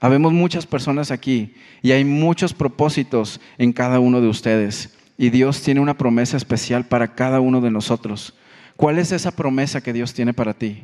Habemos 0.04 0.34
muchas 0.34 0.66
personas 0.66 1.12
aquí 1.12 1.56
y 1.82 1.94
hay 1.94 2.04
muchos 2.04 2.54
propósitos 2.54 3.40
en 3.58 3.72
cada 3.72 4.02
uno 4.02 4.20
de 4.20 4.28
ustedes. 4.28 4.98
Y 5.18 5.30
Dios 5.30 5.62
tiene 5.62 5.80
una 5.80 5.98
promesa 5.98 6.36
especial 6.36 6.86
para 6.86 7.16
cada 7.16 7.40
uno 7.40 7.62
de 7.62 7.72
nosotros. 7.72 8.34
¿Cuál 8.76 9.00
es 9.00 9.14
esa 9.14 9.32
promesa 9.32 9.80
que 9.80 9.94
Dios 9.94 10.14
tiene 10.14 10.34
para 10.34 10.56
ti? 10.56 10.84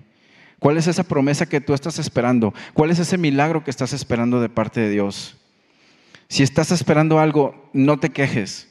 ¿Cuál 0.57 0.77
es 0.77 0.87
esa 0.87 1.03
promesa 1.03 1.49
que 1.49 1.59
tú 1.59 1.73
estás 1.73 1.99
esperando? 1.99 2.53
¿Cuál 2.73 2.91
es 2.91 2.99
ese 2.99 3.17
milagro 3.17 3.61
que 3.61 3.71
estás 3.71 3.91
esperando 3.91 4.39
de 4.39 4.47
parte 4.47 4.79
de 4.79 4.89
Dios? 4.89 5.35
Si 6.29 6.41
estás 6.41 6.71
esperando 6.71 7.19
algo, 7.19 7.69
no 7.73 7.99
te 7.99 8.11
quejes. 8.11 8.69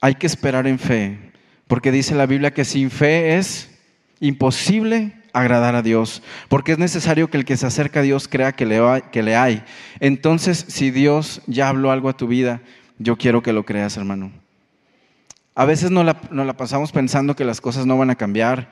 Hay 0.00 0.16
que 0.16 0.26
esperar 0.26 0.66
en 0.66 0.80
fe, 0.80 1.16
porque 1.68 1.92
dice 1.92 2.16
la 2.16 2.26
Biblia 2.26 2.52
que 2.52 2.64
sin 2.64 2.90
fe 2.90 3.36
es 3.36 3.70
imposible 4.18 5.12
agradar 5.34 5.74
a 5.74 5.82
Dios, 5.82 6.22
porque 6.48 6.72
es 6.72 6.78
necesario 6.78 7.28
que 7.28 7.36
el 7.36 7.44
que 7.44 7.56
se 7.56 7.66
acerca 7.66 8.00
a 8.00 8.02
Dios 8.02 8.28
crea 8.28 8.52
que 8.52 8.64
le, 8.64 8.80
que 9.12 9.22
le 9.22 9.36
hay. 9.36 9.62
Entonces, 10.00 10.64
si 10.68 10.90
Dios 10.90 11.42
ya 11.46 11.68
habló 11.68 11.90
algo 11.90 12.08
a 12.08 12.16
tu 12.16 12.26
vida, 12.26 12.62
yo 12.98 13.16
quiero 13.16 13.42
que 13.42 13.52
lo 13.52 13.64
creas, 13.64 13.96
hermano. 13.96 14.32
A 15.54 15.64
veces 15.64 15.90
nos 15.90 16.04
la, 16.04 16.16
la 16.30 16.56
pasamos 16.56 16.92
pensando 16.92 17.36
que 17.36 17.44
las 17.44 17.60
cosas 17.60 17.84
no 17.84 17.98
van 17.98 18.10
a 18.10 18.14
cambiar 18.14 18.68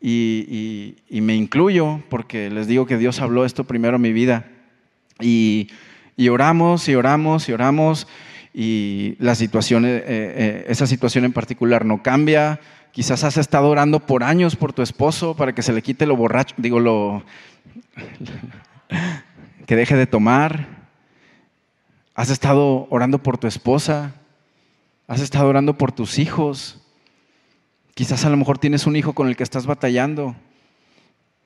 y, 0.00 0.96
me 1.10 1.34
incluyo 1.34 2.02
porque 2.10 2.50
les 2.50 2.66
digo 2.66 2.86
que 2.86 2.98
Dios 2.98 3.20
habló 3.20 3.44
esto 3.44 3.64
primero 3.64 3.96
en 3.96 4.02
mi 4.02 4.12
vida 4.12 4.46
y, 5.20 5.68
oramos 6.30 6.88
y 6.88 6.94
oramos 6.94 7.48
y 7.48 7.52
oramos 7.52 8.06
y 8.52 9.16
la 9.18 9.34
situación, 9.34 9.84
eh, 9.84 10.02
eh, 10.06 10.64
esa 10.68 10.86
situación 10.86 11.24
en 11.24 11.32
particular 11.32 11.84
no 11.84 12.02
cambia, 12.02 12.60
Quizás 12.94 13.24
has 13.24 13.38
estado 13.38 13.68
orando 13.68 13.98
por 13.98 14.22
años 14.22 14.54
por 14.54 14.72
tu 14.72 14.80
esposo 14.80 15.34
para 15.34 15.52
que 15.52 15.62
se 15.62 15.72
le 15.72 15.82
quite 15.82 16.06
lo 16.06 16.14
borracho, 16.14 16.54
digo, 16.58 16.78
lo 16.78 17.24
que 19.66 19.74
deje 19.74 19.96
de 19.96 20.06
tomar. 20.06 20.68
Has 22.14 22.30
estado 22.30 22.86
orando 22.90 23.20
por 23.20 23.36
tu 23.36 23.48
esposa. 23.48 24.14
Has 25.08 25.20
estado 25.20 25.48
orando 25.48 25.76
por 25.76 25.90
tus 25.90 26.20
hijos. 26.20 26.86
Quizás 27.94 28.24
a 28.24 28.30
lo 28.30 28.36
mejor 28.36 28.58
tienes 28.58 28.86
un 28.86 28.94
hijo 28.94 29.12
con 29.12 29.26
el 29.26 29.34
que 29.34 29.42
estás 29.42 29.66
batallando 29.66 30.36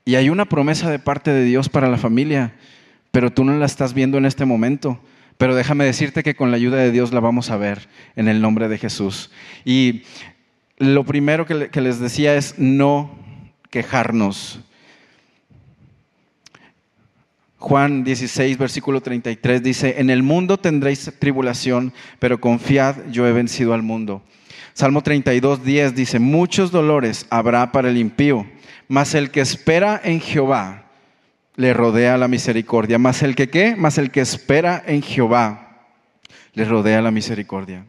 y 0.04 0.16
hay 0.16 0.28
una 0.28 0.44
promesa 0.44 0.90
de 0.90 0.98
parte 0.98 1.30
de 1.30 1.44
Dios 1.44 1.70
para 1.70 1.88
la 1.88 1.96
familia, 1.96 2.56
pero 3.10 3.32
tú 3.32 3.44
no 3.44 3.56
la 3.56 3.64
estás 3.64 3.94
viendo 3.94 4.18
en 4.18 4.26
este 4.26 4.44
momento. 4.44 5.00
Pero 5.38 5.54
déjame 5.54 5.86
decirte 5.86 6.22
que 6.22 6.36
con 6.36 6.50
la 6.50 6.58
ayuda 6.58 6.76
de 6.76 6.92
Dios 6.92 7.14
la 7.14 7.20
vamos 7.20 7.50
a 7.50 7.56
ver 7.56 7.88
en 8.16 8.28
el 8.28 8.42
nombre 8.42 8.68
de 8.68 8.76
Jesús. 8.76 9.30
Y 9.64 10.02
lo 10.78 11.04
primero 11.04 11.46
que, 11.46 11.80
les 11.80 12.00
decía 12.00 12.36
es 12.36 12.58
no 12.58 13.18
quejarnos. 13.70 14.60
Juan 17.58 18.04
16, 18.04 18.56
versículo 18.56 19.00
33 19.00 19.62
dice, 19.62 19.94
en 19.98 20.10
el 20.10 20.22
mundo 20.22 20.58
tendréis 20.58 21.12
tribulación, 21.18 21.92
pero 22.18 22.40
confiad, 22.40 22.96
yo 23.10 23.26
he 23.26 23.32
vencido 23.32 23.74
al 23.74 23.82
mundo. 23.82 24.22
Salmo 24.74 25.02
32, 25.02 25.64
10 25.64 25.94
dice, 25.94 26.18
muchos 26.20 26.70
dolores 26.70 27.26
habrá 27.30 27.72
para 27.72 27.90
el 27.90 27.96
impío 27.96 28.46
mas 28.88 29.14
el 29.14 29.30
que 29.30 29.40
espera 29.40 30.00
en 30.02 30.20
Jehová 30.20 30.86
le 31.56 31.74
rodea 31.74 32.16
la 32.16 32.26
misericordia. 32.26 32.98
Mas 32.98 33.22
el 33.22 33.36
que 33.36 33.50
qué? 33.50 33.76
Mas 33.76 33.98
el 33.98 34.10
que 34.10 34.20
espera 34.20 34.82
en 34.86 35.02
Jehová 35.02 35.84
le 36.54 36.64
rodea 36.64 37.02
la 37.02 37.10
misericordia. 37.10 37.84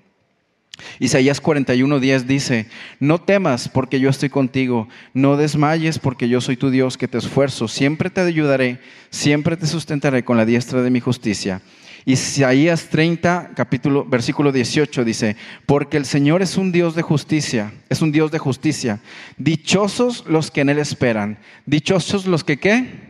Isaías 0.99 1.41
41:10 1.41 2.23
dice, 2.23 2.67
no 2.99 3.19
temas 3.19 3.69
porque 3.69 3.99
yo 3.99 4.09
estoy 4.09 4.29
contigo, 4.29 4.87
no 5.13 5.37
desmayes 5.37 5.99
porque 5.99 6.29
yo 6.29 6.41
soy 6.41 6.57
tu 6.57 6.69
Dios 6.69 6.97
que 6.97 7.07
te 7.07 7.17
esfuerzo, 7.17 7.67
siempre 7.67 8.09
te 8.09 8.21
ayudaré, 8.21 8.79
siempre 9.09 9.57
te 9.57 9.67
sustentaré 9.67 10.23
con 10.23 10.37
la 10.37 10.45
diestra 10.45 10.81
de 10.81 10.89
mi 10.89 10.99
justicia. 10.99 11.61
Isaías 12.05 12.87
30, 12.89 13.51
capítulo, 13.55 14.05
versículo 14.05 14.51
18 14.51 15.03
dice, 15.03 15.35
porque 15.65 15.97
el 15.97 16.05
Señor 16.05 16.41
es 16.41 16.57
un 16.57 16.71
Dios 16.71 16.95
de 16.95 17.01
justicia, 17.01 17.73
es 17.89 18.01
un 18.01 18.11
Dios 18.11 18.31
de 18.31 18.39
justicia. 18.39 18.99
Dichosos 19.37 20.25
los 20.27 20.49
que 20.49 20.61
en 20.61 20.69
Él 20.69 20.79
esperan. 20.79 21.39
Dichosos 21.65 22.25
los 22.25 22.43
que 22.43 22.57
qué? 22.57 23.09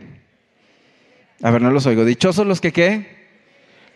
A 1.42 1.50
ver, 1.50 1.62
no 1.62 1.70
los 1.70 1.86
oigo. 1.86 2.04
Dichosos 2.04 2.46
los 2.46 2.60
que 2.60 2.72
qué? 2.72 3.19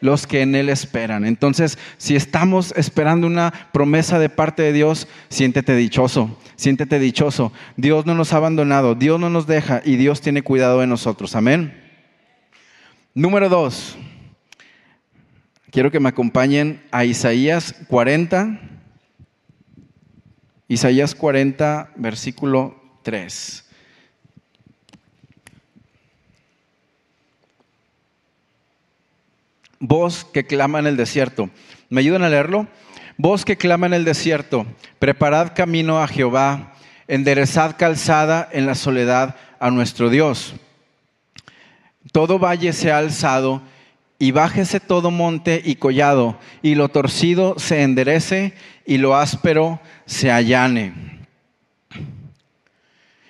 Los 0.04 0.26
que 0.26 0.42
en 0.42 0.54
Él 0.54 0.68
esperan. 0.68 1.24
Entonces, 1.24 1.78
si 1.96 2.14
estamos 2.14 2.74
esperando 2.76 3.26
una 3.26 3.70
promesa 3.72 4.18
de 4.18 4.28
parte 4.28 4.62
de 4.62 4.74
Dios, 4.74 5.08
siéntete 5.30 5.74
dichoso, 5.74 6.38
siéntete 6.56 6.98
dichoso. 6.98 7.54
Dios 7.78 8.04
no 8.04 8.14
nos 8.14 8.34
ha 8.34 8.36
abandonado, 8.36 8.94
Dios 8.94 9.18
no 9.18 9.30
nos 9.30 9.46
deja 9.46 9.80
y 9.82 9.96
Dios 9.96 10.20
tiene 10.20 10.42
cuidado 10.42 10.80
de 10.80 10.86
nosotros. 10.86 11.34
Amén. 11.34 11.82
Número 13.14 13.48
dos. 13.48 13.96
Quiero 15.70 15.90
que 15.90 16.00
me 16.00 16.10
acompañen 16.10 16.82
a 16.90 17.06
Isaías 17.06 17.74
40, 17.88 18.60
Isaías 20.68 21.14
40, 21.14 21.92
versículo 21.96 22.78
3. 23.04 23.63
Voz 29.86 30.24
que 30.24 30.46
clama 30.46 30.78
en 30.78 30.86
el 30.86 30.96
desierto. 30.96 31.50
¿Me 31.90 32.00
ayudan 32.00 32.22
a 32.22 32.30
leerlo? 32.30 32.66
Voz 33.18 33.44
que 33.44 33.58
clama 33.58 33.84
en 33.84 33.92
el 33.92 34.06
desierto. 34.06 34.64
Preparad 34.98 35.52
camino 35.54 36.02
a 36.02 36.08
Jehová. 36.08 36.72
Enderezad 37.06 37.76
calzada 37.76 38.48
en 38.50 38.64
la 38.64 38.76
soledad 38.76 39.36
a 39.60 39.70
nuestro 39.70 40.08
Dios. 40.08 40.54
Todo 42.12 42.38
valle 42.38 42.72
se 42.72 42.92
ha 42.92 42.96
alzado 42.96 43.60
y 44.18 44.30
bájese 44.30 44.80
todo 44.80 45.10
monte 45.10 45.60
y 45.62 45.74
collado, 45.74 46.38
y 46.62 46.76
lo 46.76 46.88
torcido 46.88 47.58
se 47.58 47.82
enderece, 47.82 48.54
y 48.86 48.96
lo 48.96 49.16
áspero 49.16 49.80
se 50.06 50.32
allane. 50.32 51.23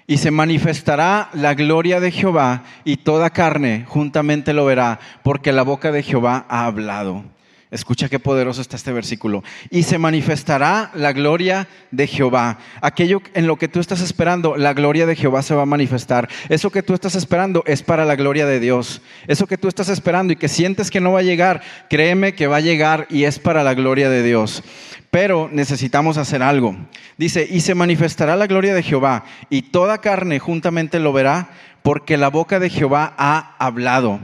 Y 0.07 0.19
se 0.19 0.31
manifestará 0.31 1.31
la 1.33 1.55
gloria 1.55 1.99
de 1.99 2.11
Jehová, 2.11 2.65
y 2.85 2.99
toda 2.99 3.31
carne 3.31 3.85
juntamente 3.89 4.53
lo 4.53 4.67
verá, 4.67 5.01
porque 5.23 5.53
la 5.53 5.63
boca 5.63 5.93
de 5.93 6.03
Jehová 6.03 6.45
ha 6.49 6.67
hablado. 6.67 7.34
Escucha 7.75 8.09
qué 8.09 8.21
poderoso 8.21 8.61
está 8.61 8.77
este 8.77 8.93
versículo. 8.93 9.43
Y 9.69 9.83
se 9.83 9.99
manifestará 9.99 10.93
la 10.95 11.13
gloria 11.13 11.67
de 11.91 12.07
Jehová. 12.07 12.59
Aquello 12.81 13.21
en 13.35 13.49
lo 13.49 13.57
que 13.57 13.67
tú 13.67 13.81
estás 13.81 14.01
esperando, 14.01 14.57
la 14.57 14.75
gloria 14.75 15.07
de 15.07 15.17
Jehová 15.17 15.43
se 15.43 15.57
va 15.57 15.63
a 15.63 15.67
manifestar. 15.67 16.29
Eso 16.49 16.71
que 16.71 16.85
tú 16.85 16.95
estás 16.95 17.17
esperando 17.17 17.65
es 17.67 17.83
para 17.83 18.05
la 18.05 18.15
gloria 18.15 18.47
de 18.47 18.61
Dios. 18.61 19.03
Eso 19.27 19.49
que 19.49 19.59
tú 19.59 19.67
estás 19.67 19.89
esperando 19.89 20.33
y 20.33 20.37
que 20.37 20.47
sientes 20.47 20.89
que 20.89 21.01
no 21.01 21.11
va 21.11 21.19
a 21.19 21.25
llegar, 21.25 21.63
créeme 21.91 22.37
que 22.37 22.47
va 22.47 22.59
a 22.59 22.61
llegar 22.61 23.09
y 23.11 23.25
es 23.25 23.41
para 23.41 23.65
la 23.65 23.75
gloria 23.75 24.09
de 24.09 24.23
Dios. 24.23 24.63
Pero 25.11 25.51
necesitamos 25.51 26.17
hacer 26.17 26.45
algo. 26.45 26.77
Dice, 27.19 27.45
y 27.51 27.59
se 27.59 27.75
manifestará 27.75 28.37
la 28.37 28.47
gloria 28.47 28.73
de 28.73 28.85
Jehová 28.85 29.25
y 29.51 29.63
toda 29.63 30.01
carne 30.01 30.39
juntamente 30.39 31.01
lo 31.01 31.13
verá 31.13 31.49
porque 31.83 32.19
la 32.19 32.31
boca 32.31 32.61
de 32.61 32.71
Jehová 32.71 33.15
ha 33.19 33.57
hablado. 33.59 34.21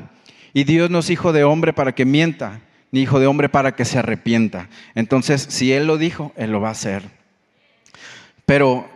Y 0.52 0.62
Dios 0.62 0.88
no 0.88 1.00
es 1.00 1.10
hijo 1.10 1.32
de 1.32 1.42
hombre 1.42 1.72
para 1.72 1.96
que 1.96 2.04
mienta 2.04 2.60
ni 2.90 3.02
hijo 3.02 3.20
de 3.20 3.26
hombre 3.26 3.48
para 3.48 3.74
que 3.74 3.84
se 3.84 3.98
arrepienta. 3.98 4.68
Entonces, 4.94 5.46
si 5.48 5.72
Él 5.72 5.86
lo 5.86 5.98
dijo, 5.98 6.32
Él 6.36 6.52
lo 6.52 6.60
va 6.60 6.68
a 6.68 6.72
hacer. 6.72 7.02
Pero 8.46 8.88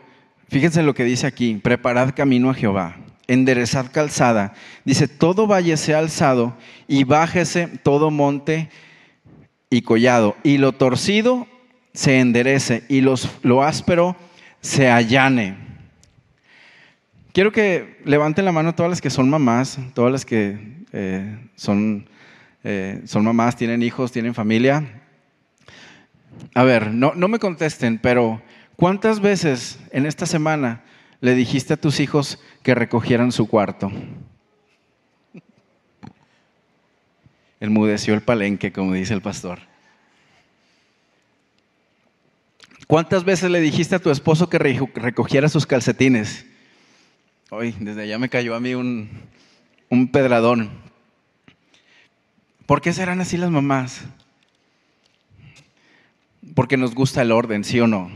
fíjense 0.48 0.82
lo 0.82 0.94
que 0.94 1.04
dice 1.04 1.26
aquí, 1.26 1.54
preparad 1.54 2.14
camino 2.14 2.50
a 2.50 2.54
Jehová, 2.54 2.96
enderezad 3.26 3.92
calzada. 3.92 4.54
Dice, 4.84 5.08
todo 5.08 5.46
valle 5.46 5.76
sea 5.76 5.98
alzado 5.98 6.56
y 6.88 7.04
bájese 7.04 7.68
todo 7.82 8.10
monte 8.10 8.68
y 9.70 9.82
collado, 9.82 10.36
y 10.42 10.58
lo 10.58 10.72
torcido 10.72 11.48
se 11.92 12.18
enderece 12.18 12.84
y 12.88 13.00
los, 13.00 13.30
lo 13.42 13.62
áspero 13.62 14.16
se 14.60 14.90
allane. 14.90 15.56
Quiero 17.32 17.50
que 17.50 17.98
levanten 18.04 18.44
la 18.44 18.52
mano 18.52 18.74
todas 18.74 18.90
las 18.90 19.00
que 19.00 19.10
son 19.10 19.28
mamás, 19.28 19.78
todas 19.94 20.12
las 20.12 20.24
que 20.24 20.56
eh, 20.92 21.38
son 21.56 22.08
eh, 22.64 23.02
son 23.04 23.24
mamás, 23.24 23.56
tienen 23.56 23.82
hijos, 23.82 24.10
tienen 24.10 24.34
familia. 24.34 25.02
A 26.54 26.64
ver, 26.64 26.92
no, 26.92 27.14
no 27.14 27.28
me 27.28 27.38
contesten, 27.38 27.98
pero 27.98 28.42
¿cuántas 28.76 29.20
veces 29.20 29.78
en 29.90 30.06
esta 30.06 30.24
semana 30.24 30.82
le 31.20 31.34
dijiste 31.34 31.74
a 31.74 31.76
tus 31.76 32.00
hijos 32.00 32.42
que 32.62 32.74
recogieran 32.74 33.32
su 33.32 33.46
cuarto? 33.46 33.92
Enmudeció 37.60 38.14
el 38.14 38.22
palenque, 38.22 38.72
como 38.72 38.94
dice 38.94 39.14
el 39.14 39.22
pastor. 39.22 39.60
¿Cuántas 42.86 43.24
veces 43.24 43.50
le 43.50 43.60
dijiste 43.60 43.94
a 43.94 43.98
tu 43.98 44.10
esposo 44.10 44.48
que 44.48 44.58
recogiera 44.58 45.48
sus 45.48 45.66
calcetines? 45.66 46.46
Hoy, 47.50 47.74
desde 47.78 48.02
allá 48.02 48.18
me 48.18 48.28
cayó 48.28 48.54
a 48.54 48.60
mí 48.60 48.74
un, 48.74 49.08
un 49.88 50.08
pedradón. 50.08 50.70
¿Por 52.66 52.80
qué 52.80 52.92
serán 52.92 53.20
así 53.20 53.36
las 53.36 53.50
mamás? 53.50 54.02
Porque 56.54 56.76
nos 56.76 56.94
gusta 56.94 57.22
el 57.22 57.32
orden, 57.32 57.64
¿sí 57.64 57.80
o 57.80 57.86
no? 57.86 58.10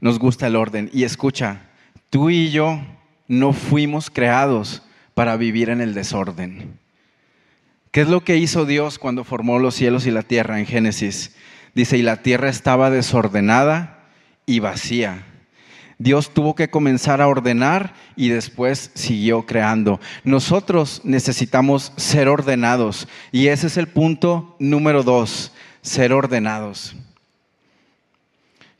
Nos 0.00 0.18
gusta 0.18 0.46
el 0.46 0.56
orden. 0.56 0.90
Y 0.92 1.04
escucha, 1.04 1.62
tú 2.10 2.30
y 2.30 2.50
yo 2.50 2.80
no 3.28 3.52
fuimos 3.52 4.10
creados 4.10 4.82
para 5.14 5.36
vivir 5.36 5.70
en 5.70 5.80
el 5.80 5.94
desorden. 5.94 6.78
¿Qué 7.90 8.02
es 8.02 8.08
lo 8.08 8.24
que 8.24 8.38
hizo 8.38 8.64
Dios 8.64 8.98
cuando 8.98 9.24
formó 9.24 9.58
los 9.58 9.74
cielos 9.74 10.06
y 10.06 10.10
la 10.10 10.22
tierra 10.22 10.58
en 10.58 10.66
Génesis? 10.66 11.34
Dice, 11.74 11.98
y 11.98 12.02
la 12.02 12.22
tierra 12.22 12.48
estaba 12.48 12.90
desordenada 12.90 14.08
y 14.46 14.60
vacía. 14.60 15.26
Dios 16.02 16.34
tuvo 16.34 16.56
que 16.56 16.68
comenzar 16.68 17.20
a 17.20 17.28
ordenar 17.28 17.94
y 18.16 18.28
después 18.28 18.90
siguió 18.94 19.46
creando. 19.46 20.00
Nosotros 20.24 21.00
necesitamos 21.04 21.92
ser 21.96 22.28
ordenados 22.28 23.06
y 23.30 23.46
ese 23.46 23.68
es 23.68 23.76
el 23.76 23.86
punto 23.86 24.56
número 24.58 25.04
dos, 25.04 25.52
ser 25.80 26.12
ordenados. 26.12 26.96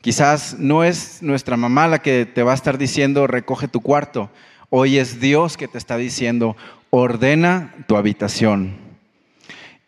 Quizás 0.01 0.57
no 0.59 0.83
es 0.83 1.23
nuestra 1.23 1.55
mamá 1.55 1.87
la 1.87 1.99
que 1.99 2.25
te 2.25 2.43
va 2.43 2.51
a 2.51 2.55
estar 2.55 2.77
diciendo 2.77 3.25
recoge 3.25 3.69
tu 3.69 3.79
cuarto. 3.79 4.29
Hoy 4.69 4.97
es 4.97 5.21
Dios 5.21 5.55
que 5.55 5.69
te 5.69 5.77
está 5.77 5.95
diciendo 5.95 6.57
ordena 6.89 7.73
tu 7.87 7.95
habitación. 7.95 8.75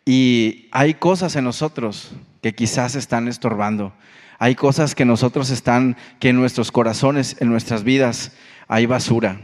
Y 0.06 0.68
hay 0.70 0.94
cosas 0.94 1.36
en 1.36 1.44
nosotros 1.44 2.12
que 2.40 2.54
quizás 2.54 2.94
están 2.94 3.28
estorbando. 3.28 3.92
Hay 4.38 4.54
cosas 4.54 4.94
que 4.94 5.04
nosotros 5.04 5.50
están, 5.50 5.96
que 6.20 6.30
en 6.30 6.36
nuestros 6.36 6.70
corazones, 6.70 7.36
en 7.40 7.48
nuestras 7.48 7.84
vidas, 7.84 8.32
hay 8.68 8.86
basura. 8.86 9.40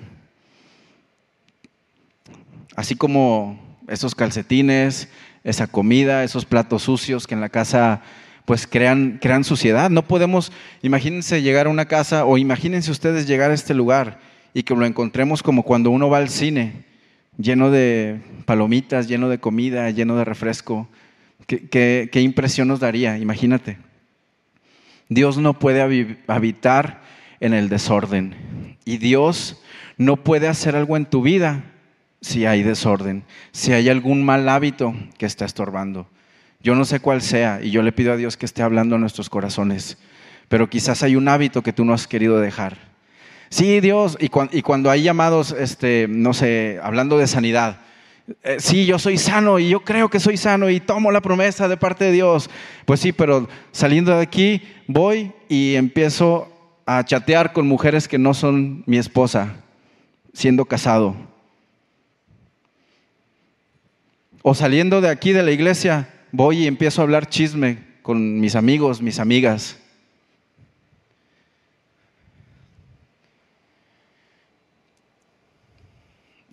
Así 2.76 2.94
como 2.94 3.78
esos 3.88 4.14
calcetines, 4.14 5.08
esa 5.44 5.66
comida, 5.66 6.24
esos 6.24 6.44
platos 6.44 6.82
sucios 6.82 7.26
que 7.26 7.34
en 7.34 7.40
la 7.40 7.48
casa 7.48 8.02
pues 8.44 8.66
crean, 8.66 9.18
crean 9.20 9.44
suciedad. 9.44 9.90
No 9.90 10.02
podemos, 10.02 10.52
imagínense 10.82 11.42
llegar 11.42 11.66
a 11.66 11.70
una 11.70 11.86
casa 11.86 12.24
o 12.24 12.38
imagínense 12.38 12.90
ustedes 12.90 13.26
llegar 13.26 13.50
a 13.50 13.54
este 13.54 13.74
lugar 13.74 14.20
y 14.54 14.62
que 14.62 14.74
lo 14.74 14.84
encontremos 14.84 15.42
como 15.42 15.62
cuando 15.62 15.90
uno 15.90 16.10
va 16.10 16.18
al 16.18 16.28
cine, 16.28 16.84
lleno 17.38 17.70
de 17.70 18.20
palomitas, 18.44 19.08
lleno 19.08 19.28
de 19.28 19.38
comida, 19.38 19.90
lleno 19.90 20.16
de 20.16 20.24
refresco. 20.24 20.88
¿Qué, 21.46 22.08
qué 22.10 22.20
impresión 22.20 22.68
nos 22.68 22.80
daría? 22.80 23.18
Imagínate. 23.18 23.78
Dios 25.14 25.38
no 25.38 25.58
puede 25.58 25.82
habitar 26.26 27.02
en 27.40 27.54
el 27.54 27.68
desorden. 27.68 28.76
Y 28.84 28.98
Dios 28.98 29.62
no 29.96 30.16
puede 30.16 30.48
hacer 30.48 30.76
algo 30.76 30.96
en 30.96 31.06
tu 31.06 31.22
vida 31.22 31.64
si 32.20 32.46
hay 32.46 32.62
desorden, 32.62 33.24
si 33.50 33.72
hay 33.72 33.88
algún 33.88 34.24
mal 34.24 34.48
hábito 34.48 34.94
que 35.18 35.26
está 35.26 35.44
estorbando. 35.44 36.06
Yo 36.60 36.74
no 36.76 36.84
sé 36.84 37.00
cuál 37.00 37.22
sea 37.22 37.60
y 37.62 37.70
yo 37.70 37.82
le 37.82 37.92
pido 37.92 38.12
a 38.12 38.16
Dios 38.16 38.36
que 38.36 38.46
esté 38.46 38.62
hablando 38.62 38.94
en 38.94 39.00
nuestros 39.00 39.28
corazones, 39.28 39.98
pero 40.48 40.70
quizás 40.70 41.02
hay 41.02 41.16
un 41.16 41.28
hábito 41.28 41.62
que 41.62 41.72
tú 41.72 41.84
no 41.84 41.92
has 41.92 42.06
querido 42.06 42.40
dejar. 42.40 42.92
Sí, 43.48 43.80
Dios, 43.80 44.16
y, 44.18 44.28
cuando 44.28 44.90
hay 44.90 45.02
llamados, 45.02 45.54
este, 45.58 46.06
no 46.08 46.32
sé, 46.32 46.78
hablando 46.82 47.18
de 47.18 47.26
sanidad, 47.26 47.80
eh, 48.42 48.56
sí, 48.58 48.86
yo 48.86 48.98
soy 48.98 49.18
sano 49.18 49.58
y 49.58 49.70
yo 49.70 49.80
creo 49.80 50.08
que 50.08 50.20
soy 50.20 50.36
sano 50.36 50.70
y 50.70 50.80
tomo 50.80 51.10
la 51.10 51.20
promesa 51.20 51.68
de 51.68 51.76
parte 51.76 52.04
de 52.04 52.12
Dios. 52.12 52.48
Pues 52.84 53.00
sí, 53.00 53.12
pero 53.12 53.48
saliendo 53.72 54.14
de 54.14 54.22
aquí 54.22 54.62
voy 54.86 55.32
y 55.48 55.74
empiezo 55.74 56.48
a 56.86 57.04
chatear 57.04 57.52
con 57.52 57.66
mujeres 57.66 58.08
que 58.08 58.18
no 58.18 58.34
son 58.34 58.84
mi 58.86 58.98
esposa, 58.98 59.56
siendo 60.32 60.64
casado. 60.64 61.16
O 64.42 64.54
saliendo 64.54 65.00
de 65.00 65.08
aquí 65.08 65.32
de 65.32 65.42
la 65.42 65.52
iglesia, 65.52 66.08
voy 66.32 66.64
y 66.64 66.66
empiezo 66.66 67.00
a 67.00 67.04
hablar 67.04 67.28
chisme 67.28 67.78
con 68.02 68.40
mis 68.40 68.56
amigos, 68.56 69.00
mis 69.00 69.20
amigas. 69.20 69.78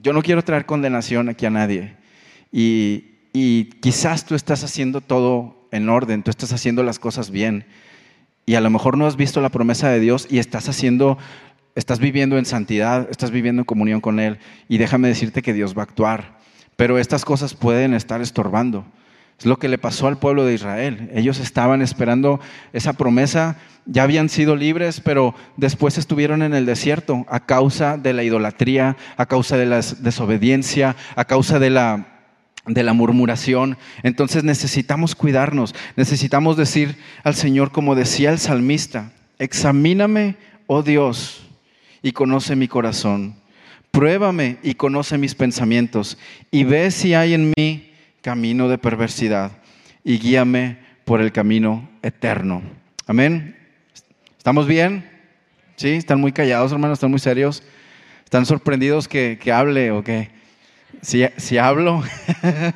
Yo 0.02 0.14
no 0.14 0.22
quiero 0.22 0.44
traer 0.44 0.66
condenación 0.66 1.28
aquí 1.30 1.46
a 1.46 1.50
nadie. 1.50 1.96
Y, 2.52 3.06
quizás 3.82 4.26
tú 4.26 4.36
estás 4.36 4.64
haciendo 4.64 5.02
todo 5.02 5.68
en 5.72 5.90
orden, 5.90 6.24
tú 6.24 6.32
estás 6.32 6.54
haciendo 6.54 6.84
las 6.84 7.00
cosas 7.00 7.32
bien. 7.32 7.66
Y 8.46 8.56
a 8.56 8.62
lo 8.62 8.70
mejor 8.70 8.98
no 8.98 9.06
has 9.06 9.16
visto 9.16 9.42
la 9.42 9.50
promesa 9.50 9.90
de 9.90 10.00
Dios 10.00 10.28
y 10.30 10.40
estás 10.40 10.68
haciendo, 10.68 11.18
estás 11.76 12.00
viviendo 12.00 12.38
en 12.38 12.46
santidad, 12.46 13.08
estás 13.12 13.32
viviendo 13.32 13.62
en 13.62 13.66
comunión 13.66 14.02
con 14.02 14.20
Él. 14.20 14.40
Y 14.68 14.78
déjame 14.78 15.08
decirte 15.08 15.42
que 15.42 15.54
Dios 15.54 15.78
va 15.78 15.82
a 15.82 15.86
actuar. 15.86 16.40
Pero 16.76 16.98
estas 16.98 17.26
cosas 17.26 17.54
pueden 17.54 17.94
estar 17.94 18.22
estorbando. 18.22 18.86
Es 19.40 19.46
lo 19.46 19.58
que 19.58 19.70
le 19.70 19.78
pasó 19.78 20.08
al 20.08 20.20
pueblo 20.20 20.46
de 20.46 20.54
Israel. 20.54 21.10
Ellos 21.14 21.40
estaban 21.40 21.82
esperando 21.82 22.42
esa 22.74 22.94
promesa, 22.94 23.58
ya 23.86 24.04
habían 24.04 24.28
sido 24.28 24.56
libres, 24.56 25.00
pero 25.00 25.34
después 25.56 25.98
estuvieron 25.98 26.42
en 26.42 26.54
el 26.54 26.66
desierto 26.66 27.26
a 27.30 27.40
causa 27.40 27.98
de 27.98 28.14
la 28.14 28.24
idolatría, 28.24 28.98
a 29.16 29.26
causa 29.26 29.58
de 29.58 29.66
la 29.66 29.78
desobediencia, 29.78 30.98
a 31.16 31.26
causa 31.26 31.58
de 31.58 31.70
la, 31.70 32.08
de 32.66 32.84
la 32.84 32.94
murmuración. 32.94 33.78
Entonces 34.04 34.44
necesitamos 34.44 35.16
cuidarnos, 35.16 35.74
necesitamos 35.96 36.58
decir 36.58 36.98
al 37.24 37.36
Señor 37.36 37.72
como 37.72 37.96
decía 37.96 38.32
el 38.32 38.40
salmista, 38.40 39.14
examíname, 39.38 40.36
oh 40.68 40.84
Dios, 40.84 41.48
y 42.02 42.12
conoce 42.12 42.58
mi 42.58 42.68
corazón 42.68 43.40
Pruébame 43.92 44.58
y 44.62 44.76
conoce 44.76 45.18
mis 45.18 45.34
pensamientos 45.34 46.18
y 46.52 46.64
ve 46.64 46.92
si 46.92 47.16
hay 47.16 47.34
en 47.34 47.54
mí 47.58 47.89
camino 48.22 48.68
de 48.68 48.78
perversidad 48.78 49.52
y 50.04 50.20
guíame 50.20 50.78
por 51.06 51.22
el 51.22 51.32
camino 51.32 51.90
eterno. 52.02 52.62
Amén. 53.08 53.56
¿Estamos 54.38 54.68
bien? 54.68 55.10
¿Sí? 55.76 55.90
¿Están 55.90 56.20
muy 56.20 56.32
callados, 56.32 56.72
hermanos? 56.72 56.98
¿Están 56.98 57.12
muy 57.12 57.20
serios? 57.20 57.64
¿Están 58.24 58.46
sorprendidos 58.46 59.08
que, 59.08 59.40
hable 59.54 59.92
o 59.92 60.04
que 60.04 60.30
si, 61.02 61.26
si 61.38 61.58
hablo? 61.58 62.04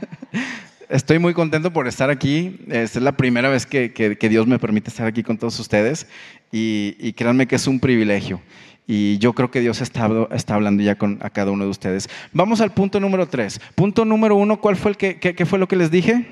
Estoy 0.89 1.19
muy 1.19 1.33
contento 1.33 1.71
por 1.71 1.87
estar 1.87 2.09
aquí. 2.09 2.59
Esta 2.69 2.99
es 2.99 3.03
la 3.03 3.17
primera 3.17 3.49
vez 3.49 3.65
que, 3.65 4.17
Dios 4.29 4.47
me 4.47 4.59
permite 4.59 4.89
estar 4.89 5.07
aquí 5.07 5.23
con 5.23 5.37
todos 5.37 5.59
ustedes 5.59 6.07
y, 6.51 6.95
y 6.99 7.13
créanme 7.13 7.47
que 7.47 7.55
es 7.55 7.67
un 7.67 7.79
privilegio. 7.79 8.41
Y 8.85 9.17
yo 9.19 9.33
creo 9.33 9.49
que 9.49 9.61
Dios 9.61 9.81
está, 9.81 10.05
hablando 10.53 10.83
ya 10.83 10.95
con 10.95 11.19
a 11.21 11.29
cada 11.29 11.51
uno 11.51 11.63
de 11.63 11.69
ustedes. 11.69 12.09
Vamos 12.33 12.59
al 12.59 12.71
punto 12.71 12.99
número 12.99 13.27
tres. 13.27 13.61
Punto 13.75 14.03
número 14.03 14.35
uno, 14.35 14.59
¿cuál 14.59 14.75
fue 14.75 14.91
el 14.91 14.97
que, 14.97 15.45
fue 15.45 15.59
lo 15.59 15.67
que 15.67 15.77
les 15.77 15.89
dije? 15.89 16.27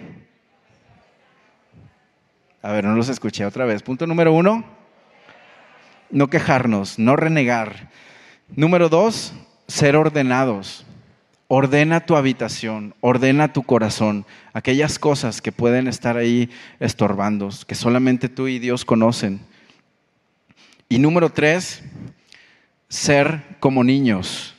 A 2.62 2.71
ver, 2.73 2.84
no 2.84 2.95
los 2.95 3.10
escuché 3.10 3.45
otra 3.45 3.65
vez. 3.65 3.82
Punto 3.84 4.06
número 4.06 4.34
uno, 4.34 4.65
no 6.10 6.30
quejarnos, 6.30 6.99
no 6.99 7.15
renegar. 7.15 7.89
Número 8.56 8.89
dos, 8.89 9.34
ser 9.67 9.95
ordenados. 9.95 10.86
Ordena 11.54 12.06
tu 12.06 12.15
habitación, 12.15 12.95
ordena 13.02 13.52
tu 13.52 13.63
corazón, 13.63 14.25
aquellas 14.54 14.97
cosas 14.97 15.41
que 15.41 15.52
pueden 15.52 15.89
estar 15.89 16.15
ahí 16.15 16.49
estorbando, 16.80 17.49
que 17.67 17.75
solamente 17.75 18.30
tú 18.30 18.47
y 18.47 18.58
Dios 18.58 18.86
conocen. 18.86 19.41
Y 20.88 20.99
número 20.99 21.30
tres, 21.30 21.84
ser 22.91 23.41
como 23.62 23.84
niños. 23.86 24.54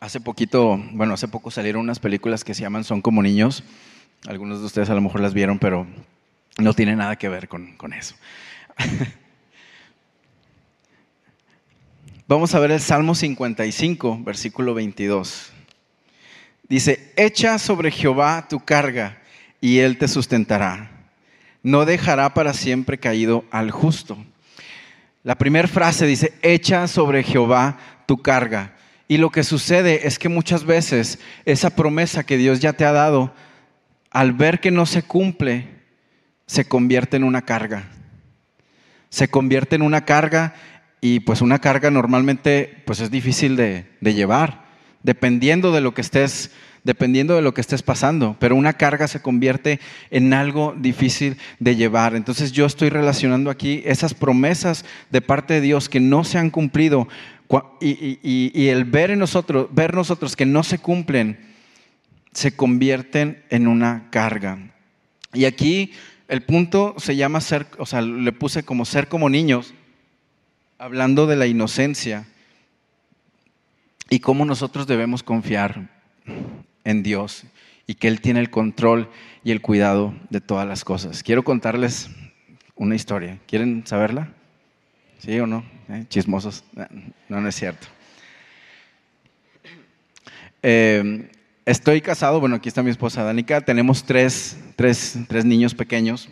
Hace 0.00 0.20
poquito, 0.20 0.82
bueno, 0.92 1.14
hace 1.14 1.28
poco 1.28 1.50
salieron 1.50 1.82
unas 1.82 2.00
películas 2.00 2.42
que 2.42 2.54
se 2.54 2.62
llaman 2.62 2.82
Son 2.82 3.02
como 3.02 3.22
niños. 3.22 3.62
Algunos 4.26 4.60
de 4.60 4.66
ustedes 4.66 4.88
a 4.88 4.94
lo 4.94 5.02
mejor 5.02 5.20
las 5.20 5.34
vieron, 5.34 5.58
pero 5.58 5.86
no 6.58 6.72
tiene 6.72 6.96
nada 6.96 7.16
que 7.16 7.28
ver 7.28 7.46
con, 7.46 7.76
con 7.76 7.92
eso. 7.92 8.16
Vamos 12.26 12.54
a 12.54 12.60
ver 12.60 12.70
el 12.70 12.80
Salmo 12.80 13.14
55, 13.14 14.20
versículo 14.24 14.72
22. 14.72 15.52
Dice, 16.68 17.12
echa 17.16 17.58
sobre 17.58 17.90
Jehová 17.90 18.48
tu 18.48 18.60
carga 18.60 19.20
y 19.60 19.80
él 19.80 19.98
te 19.98 20.08
sustentará 20.08 20.91
no 21.62 21.84
dejará 21.84 22.34
para 22.34 22.54
siempre 22.54 22.98
caído 22.98 23.44
al 23.50 23.70
justo. 23.70 24.18
La 25.22 25.36
primera 25.36 25.68
frase 25.68 26.06
dice, 26.06 26.34
echa 26.42 26.88
sobre 26.88 27.22
Jehová 27.22 27.78
tu 28.06 28.20
carga. 28.22 28.74
Y 29.06 29.18
lo 29.18 29.30
que 29.30 29.44
sucede 29.44 30.06
es 30.06 30.18
que 30.18 30.28
muchas 30.28 30.64
veces 30.64 31.18
esa 31.44 31.70
promesa 31.70 32.24
que 32.24 32.36
Dios 32.36 32.60
ya 32.60 32.72
te 32.72 32.84
ha 32.84 32.92
dado, 32.92 33.32
al 34.10 34.32
ver 34.32 34.60
que 34.60 34.70
no 34.70 34.86
se 34.86 35.02
cumple, 35.02 35.68
se 36.46 36.66
convierte 36.66 37.16
en 37.16 37.24
una 37.24 37.42
carga. 37.42 37.84
Se 39.10 39.28
convierte 39.28 39.76
en 39.76 39.82
una 39.82 40.04
carga 40.04 40.54
y 41.00 41.20
pues 41.20 41.40
una 41.40 41.60
carga 41.60 41.90
normalmente 41.90 42.82
pues 42.86 43.00
es 43.00 43.10
difícil 43.10 43.56
de, 43.56 43.86
de 44.00 44.14
llevar, 44.14 44.64
dependiendo 45.02 45.72
de 45.72 45.80
lo 45.80 45.94
que 45.94 46.00
estés 46.00 46.50
dependiendo 46.84 47.36
de 47.36 47.42
lo 47.42 47.54
que 47.54 47.60
estés 47.60 47.82
pasando, 47.82 48.36
pero 48.38 48.56
una 48.56 48.72
carga 48.72 49.06
se 49.06 49.22
convierte 49.22 49.80
en 50.10 50.34
algo 50.34 50.74
difícil 50.76 51.36
de 51.60 51.76
llevar. 51.76 52.14
Entonces 52.14 52.52
yo 52.52 52.66
estoy 52.66 52.88
relacionando 52.88 53.50
aquí 53.50 53.82
esas 53.84 54.14
promesas 54.14 54.84
de 55.10 55.20
parte 55.20 55.54
de 55.54 55.60
Dios 55.60 55.88
que 55.88 56.00
no 56.00 56.24
se 56.24 56.38
han 56.38 56.50
cumplido 56.50 57.08
y, 57.80 58.68
el 58.68 58.84
ver 58.84 59.10
en 59.10 59.18
nosotros, 59.18 59.68
ver 59.72 59.94
nosotros 59.94 60.36
que 60.36 60.46
no 60.46 60.62
se 60.62 60.78
cumplen, 60.78 61.38
se 62.32 62.56
convierten 62.56 63.42
en 63.50 63.68
una 63.68 64.08
carga. 64.10 64.58
Y 65.34 65.44
aquí 65.44 65.92
el 66.28 66.42
punto 66.42 66.94
se 66.98 67.14
llama 67.14 67.40
ser, 67.40 67.66
o 67.78 67.86
sea, 67.86 68.00
le 68.00 68.32
puse 68.32 68.62
como 68.62 68.84
ser 68.84 69.08
como 69.08 69.28
niños, 69.28 69.74
hablando 70.78 71.26
de 71.26 71.36
la 71.36 71.46
inocencia 71.46 72.26
y 74.08 74.20
cómo 74.20 74.44
nosotros 74.44 74.86
debemos 74.86 75.22
confiar 75.22 75.88
en 76.84 77.02
Dios 77.02 77.44
y 77.86 77.94
que 77.94 78.08
Él 78.08 78.20
tiene 78.20 78.40
el 78.40 78.50
control 78.50 79.08
y 79.44 79.50
el 79.50 79.60
cuidado 79.60 80.14
de 80.30 80.40
todas 80.40 80.66
las 80.66 80.84
cosas. 80.84 81.22
Quiero 81.22 81.42
contarles 81.42 82.10
una 82.74 82.94
historia. 82.94 83.38
¿Quieren 83.46 83.86
saberla? 83.86 84.32
¿Sí 85.18 85.38
o 85.38 85.46
no? 85.46 85.64
¿Eh? 85.88 86.04
Chismosos. 86.08 86.64
No, 87.28 87.40
no 87.40 87.48
es 87.48 87.54
cierto. 87.54 87.86
Eh, 90.62 91.28
estoy 91.66 92.00
casado, 92.00 92.40
bueno, 92.40 92.56
aquí 92.56 92.68
está 92.68 92.82
mi 92.82 92.90
esposa 92.90 93.24
Danica, 93.24 93.60
tenemos 93.60 94.04
tres, 94.04 94.56
tres, 94.76 95.18
tres 95.28 95.44
niños 95.44 95.74
pequeños 95.74 96.28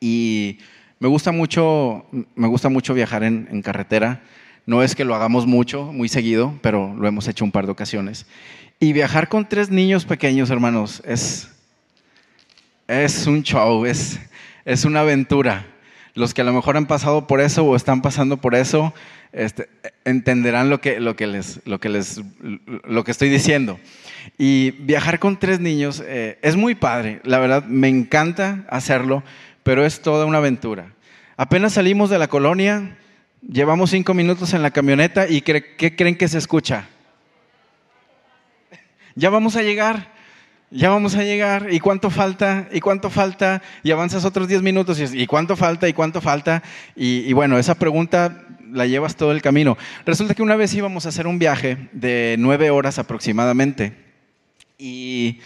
y 0.00 0.58
me 0.98 1.08
gusta 1.08 1.30
mucho, 1.30 2.06
me 2.34 2.48
gusta 2.48 2.70
mucho 2.70 2.94
viajar 2.94 3.22
en, 3.22 3.48
en 3.50 3.62
carretera. 3.62 4.22
No 4.66 4.82
es 4.82 4.94
que 4.94 5.04
lo 5.04 5.14
hagamos 5.14 5.46
mucho, 5.46 5.92
muy 5.92 6.08
seguido, 6.08 6.58
pero 6.62 6.94
lo 6.94 7.06
hemos 7.06 7.28
hecho 7.28 7.44
un 7.44 7.52
par 7.52 7.66
de 7.66 7.72
ocasiones. 7.72 8.26
Y 8.84 8.92
viajar 8.92 9.30
con 9.30 9.48
tres 9.48 9.70
niños 9.70 10.04
pequeños, 10.04 10.50
hermanos, 10.50 11.00
es, 11.06 11.48
es 12.86 13.26
un 13.26 13.42
show, 13.42 13.86
es, 13.86 14.20
es 14.66 14.84
una 14.84 15.00
aventura. 15.00 15.64
Los 16.12 16.34
que 16.34 16.42
a 16.42 16.44
lo 16.44 16.52
mejor 16.52 16.76
han 16.76 16.84
pasado 16.84 17.26
por 17.26 17.40
eso 17.40 17.64
o 17.64 17.76
están 17.76 18.02
pasando 18.02 18.36
por 18.36 18.54
eso, 18.54 18.92
este, 19.32 19.70
entenderán 20.04 20.68
lo 20.68 20.82
que, 20.82 21.00
lo, 21.00 21.16
que 21.16 21.26
les, 21.26 21.62
lo, 21.64 21.80
que 21.80 21.88
les, 21.88 22.20
lo 22.84 23.04
que 23.04 23.10
estoy 23.10 23.30
diciendo. 23.30 23.80
Y 24.36 24.72
viajar 24.72 25.18
con 25.18 25.38
tres 25.38 25.60
niños 25.60 26.02
eh, 26.06 26.38
es 26.42 26.54
muy 26.54 26.74
padre, 26.74 27.22
la 27.24 27.38
verdad, 27.38 27.64
me 27.64 27.88
encanta 27.88 28.66
hacerlo, 28.68 29.22
pero 29.62 29.86
es 29.86 30.02
toda 30.02 30.26
una 30.26 30.38
aventura. 30.38 30.92
Apenas 31.38 31.72
salimos 31.72 32.10
de 32.10 32.18
la 32.18 32.28
colonia, 32.28 32.98
llevamos 33.40 33.88
cinco 33.88 34.12
minutos 34.12 34.52
en 34.52 34.60
la 34.60 34.72
camioneta 34.72 35.26
y 35.26 35.40
¿qué 35.40 35.96
creen 35.96 36.18
que 36.18 36.28
se 36.28 36.36
escucha? 36.36 36.90
Ya 39.14 39.30
vamos 39.30 39.56
a 39.56 39.62
llegar. 39.62 40.12
ya 40.70 40.90
vamos 40.90 41.14
a 41.14 41.22
llegar, 41.22 41.68
¿y 41.70 41.78
cuánto 41.78 42.10
falta? 42.10 42.68
¿Y 42.72 42.80
cuánto 42.80 43.08
falta? 43.08 43.62
Y 43.84 43.92
avanzas 43.92 44.24
otros 44.24 44.48
10 44.48 44.62
minutos, 44.62 44.98
y 45.14 45.26
cuánto 45.26 45.56
falta? 45.56 45.88
¿Y 45.88 45.92
cuánto 45.92 46.20
falta? 46.20 46.62
Y, 46.96 47.32
bueno, 47.32 47.58
esa 47.58 47.76
pregunta 47.76 48.42
la 48.72 48.86
llevas 48.86 49.14
todo 49.14 49.30
el 49.30 49.40
camino. 49.40 49.78
Resulta 50.04 50.34
que 50.34 50.42
una 50.42 50.56
vez 50.56 50.74
íbamos 50.74 51.06
a 51.06 51.10
hacer 51.10 51.28
un 51.28 51.38
viaje 51.38 51.88
de 51.92 52.34
nueve 52.38 52.70
horas 52.70 52.98
aproximadamente, 52.98 53.92
y 54.76 55.38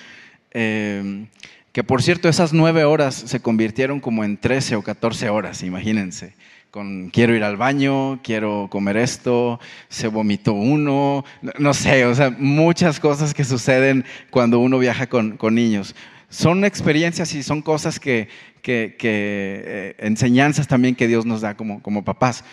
eh, 0.53 1.27
que 1.73 1.85
por 1.85 2.03
cierto, 2.03 2.31
esas 2.31 2.55
nueve 2.55 2.85
horas 2.85 3.15
se 3.15 3.41
convirtieron 3.41 4.01
como 4.01 4.25
en 4.25 4.39
13 4.39 4.77
o 4.77 4.83
14 4.83 5.29
horas, 5.29 5.63
imagínense 5.63 6.33
con 6.71 7.09
quiero 7.09 7.35
ir 7.35 7.45
al 7.45 7.57
baño, 7.57 8.21
quiero 8.23 8.69
comer 8.71 8.99
esto, 8.99 9.59
se 9.89 10.09
vomitó 10.09 10.53
uno, 10.53 11.25
no 11.59 11.75
sé, 11.75 12.05
o 12.05 12.15
sea, 12.15 12.31
muchas 12.31 13.01
cosas 13.01 13.33
que 13.33 13.45
suceden 13.45 14.05
cuando 14.31 14.59
uno 14.59 14.79
viaja 14.79 15.07
con, 15.07 15.39
niños. 15.51 15.95
Son 16.29 16.65
experiencias 16.65 17.35
y 17.35 17.43
son 17.43 17.63
cosas 17.63 17.99
que, 17.99 18.29
que, 18.61 18.97
eh, 19.01 19.97
enseñanzas 19.99 20.69
también 20.69 20.95
que 20.95 21.09
Dios 21.09 21.25
nos 21.25 21.41
da 21.41 21.57
como, 21.57 21.83
como 21.83 22.05
papás. 22.05 22.45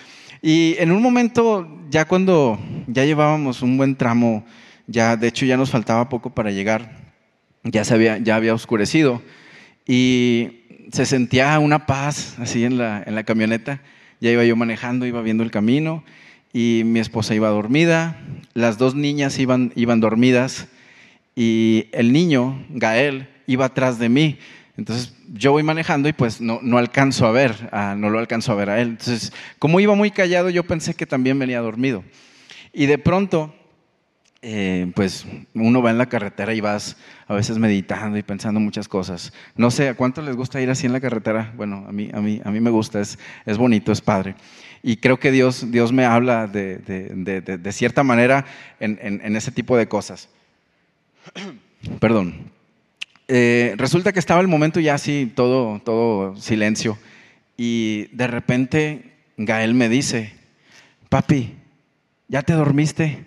Y 0.41 0.75
en 0.79 0.91
un 0.91 1.01
momento, 1.01 1.67
ya 1.89 2.05
cuando 2.05 2.57
ya 2.87 3.03
llevábamos 3.03 3.61
un 3.61 3.75
buen 3.75 3.95
tramo, 3.97 4.45
ya 4.87 5.17
de 5.17 5.27
hecho 5.27 5.45
ya 5.45 5.57
nos 5.57 5.71
faltaba 5.71 6.07
poco 6.07 6.33
para 6.33 6.51
llegar, 6.51 6.89
ya, 7.63 7.83
se 7.83 7.93
había, 7.93 8.17
ya 8.19 8.37
había 8.37 8.53
oscurecido 8.53 9.21
y 9.85 10.61
se 10.93 11.05
sentía 11.05 11.59
una 11.59 11.85
paz 11.85 12.37
así 12.39 12.63
en 12.63 12.77
la, 12.77 13.03
en 13.05 13.15
la 13.15 13.23
camioneta 13.23 13.81
ya 14.25 14.31
iba 14.31 14.43
yo 14.43 14.55
manejando, 14.55 15.05
iba 15.05 15.21
viendo 15.21 15.43
el 15.43 15.51
camino 15.51 16.03
y 16.51 16.81
mi 16.83 16.99
esposa 16.99 17.35
iba 17.35 17.47
dormida, 17.49 18.19
las 18.55 18.79
dos 18.79 18.95
niñas 18.95 19.37
iban, 19.37 19.71
iban 19.75 19.99
dormidas 19.99 20.67
y 21.35 21.89
el 21.91 22.11
niño, 22.11 22.65
Gael, 22.69 23.27
iba 23.45 23.65
atrás 23.65 23.99
de 23.99 24.09
mí. 24.09 24.39
Entonces 24.77 25.13
yo 25.31 25.51
voy 25.51 25.61
manejando 25.61 26.09
y 26.09 26.13
pues 26.13 26.41
no, 26.41 26.57
no 26.63 26.79
alcanzo 26.79 27.27
a 27.27 27.31
ver, 27.31 27.69
no 27.97 28.09
lo 28.09 28.17
alcanzo 28.17 28.51
a 28.51 28.55
ver 28.55 28.71
a 28.71 28.81
él. 28.81 28.87
Entonces, 28.87 29.31
como 29.59 29.79
iba 29.79 29.93
muy 29.93 30.09
callado, 30.09 30.49
yo 30.49 30.63
pensé 30.63 30.95
que 30.95 31.05
también 31.05 31.37
venía 31.37 31.61
dormido. 31.61 32.03
Y 32.73 32.87
de 32.87 32.97
pronto 32.97 33.53
eh, 34.47 34.91
pues 34.93 35.25
uno 35.55 35.81
va 35.81 35.89
en 35.89 35.97
la 35.97 36.05
carretera 36.05 36.53
y 36.53 36.61
vas 36.61 36.97
a 37.27 37.33
veces 37.33 37.57
meditando 37.57 38.15
y 38.15 38.21
pensando 38.21 38.59
muchas 38.59 38.87
cosas. 38.87 39.33
No 39.55 39.71
sé, 39.71 39.89
¿a 39.89 39.95
cuánto 39.95 40.21
les 40.21 40.35
gusta 40.35 40.61
ir 40.61 40.69
así 40.69 40.85
en 40.85 40.93
la 40.93 40.99
carretera? 40.99 41.51
Bueno, 41.57 41.83
a 41.87 41.91
mí, 41.91 42.11
a 42.13 42.21
mí, 42.21 42.39
a 42.45 42.51
mí 42.51 42.59
me 42.59 42.69
gusta, 42.69 43.01
es, 43.01 43.17
es 43.47 43.57
bonito, 43.57 43.91
es 43.91 44.01
padre. 44.01 44.35
Y 44.83 44.97
creo 44.97 45.19
que 45.19 45.31
Dios, 45.31 45.71
Dios 45.71 45.91
me 45.91 46.05
habla 46.05 46.45
de, 46.45 46.77
de, 46.77 47.41
de, 47.41 47.71
cierta 47.71 48.03
manera 48.03 48.45
en, 48.79 48.99
en, 49.01 49.35
ese 49.35 49.51
tipo 49.51 49.75
de 49.77 49.87
cosas. 49.87 50.29
Perdón. 51.99 52.51
Eh, 53.27 53.73
resulta 53.77 54.13
que 54.13 54.19
estaba 54.19 54.41
el 54.41 54.47
momento 54.47 54.79
ya 54.79 54.93
así, 54.93 55.31
todo, 55.35 55.79
todo 55.79 56.35
silencio. 56.35 56.99
Y 57.57 58.15
de 58.15 58.27
repente 58.27 59.13
Gael 59.37 59.73
me 59.73 59.89
dice, 59.89 60.33
papi, 61.09 61.55
¿ya 62.27 62.43
te 62.43 62.53
dormiste? 62.53 63.25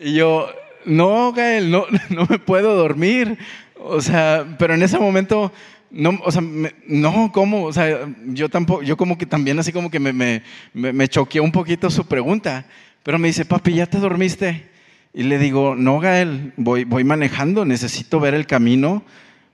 Y 0.00 0.14
yo, 0.14 0.48
no, 0.84 1.32
Gael, 1.32 1.70
no, 1.70 1.84
no 2.10 2.26
me 2.28 2.38
puedo 2.38 2.76
dormir. 2.76 3.38
O 3.80 4.00
sea, 4.00 4.56
pero 4.58 4.74
en 4.74 4.82
ese 4.82 4.98
momento, 4.98 5.52
no, 5.90 6.18
o 6.24 6.30
sea, 6.30 6.42
no, 6.86 7.30
¿cómo? 7.32 7.64
O 7.64 7.72
sea, 7.72 8.08
yo 8.26 8.48
tampoco, 8.48 8.82
yo 8.82 8.96
como 8.96 9.16
que 9.16 9.26
también 9.26 9.58
así 9.58 9.72
como 9.72 9.90
que 9.90 10.00
me, 10.00 10.12
me, 10.12 10.42
me 10.72 11.08
choqueó 11.08 11.42
un 11.42 11.52
poquito 11.52 11.90
su 11.90 12.06
pregunta. 12.06 12.66
Pero 13.02 13.18
me 13.18 13.28
dice, 13.28 13.44
papi, 13.44 13.74
¿ya 13.74 13.86
te 13.86 13.98
dormiste? 13.98 14.68
Y 15.14 15.22
le 15.22 15.38
digo, 15.38 15.74
no, 15.74 15.98
Gael, 16.00 16.52
voy, 16.56 16.84
voy 16.84 17.04
manejando, 17.04 17.64
necesito 17.64 18.20
ver 18.20 18.34
el 18.34 18.46
camino 18.46 19.02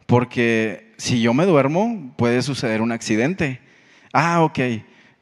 porque 0.07 0.93
si 0.97 1.21
yo 1.21 1.33
me 1.35 1.47
duermo 1.47 2.13
puede 2.17 2.43
suceder 2.43 2.83
un 2.83 2.93
accidente. 2.93 3.61
Ah, 4.13 4.43
ok, 4.43 4.59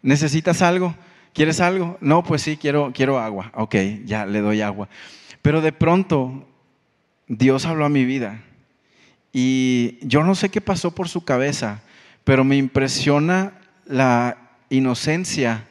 ¿necesitas 0.02 0.62
algo? 0.62 0.94
¿Quieres 1.32 1.60
algo? 1.60 1.96
No, 2.00 2.22
pues 2.22 2.42
sí, 2.42 2.56
quiero, 2.56 2.92
quiero 2.94 3.18
agua. 3.18 3.50
Ok, 3.54 3.76
ya 4.04 4.26
le 4.26 4.40
doy 4.40 4.60
agua. 4.60 4.88
Pero 5.40 5.60
de 5.60 5.72
pronto 5.72 6.46
Dios 7.26 7.64
habló 7.64 7.84
a 7.84 7.88
mi 7.88 8.04
vida 8.04 8.42
y 9.32 9.98
yo 10.02 10.22
no 10.22 10.34
sé 10.34 10.50
qué 10.50 10.60
pasó 10.60 10.94
por 10.94 11.08
su 11.08 11.24
cabeza, 11.24 11.82
pero 12.24 12.44
me 12.44 12.56
impresiona 12.56 13.54
la 13.86 14.36
inocencia 14.68 15.66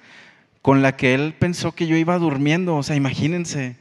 con 0.63 0.81
la 0.81 0.97
que 0.97 1.13
él 1.13 1.35
pensó 1.37 1.73
que 1.73 1.85
yo 1.85 1.95
iba 1.95 2.17
durmiendo. 2.17 2.75
O 2.75 2.83
sea, 2.83 2.95
imagínense. 2.95 3.75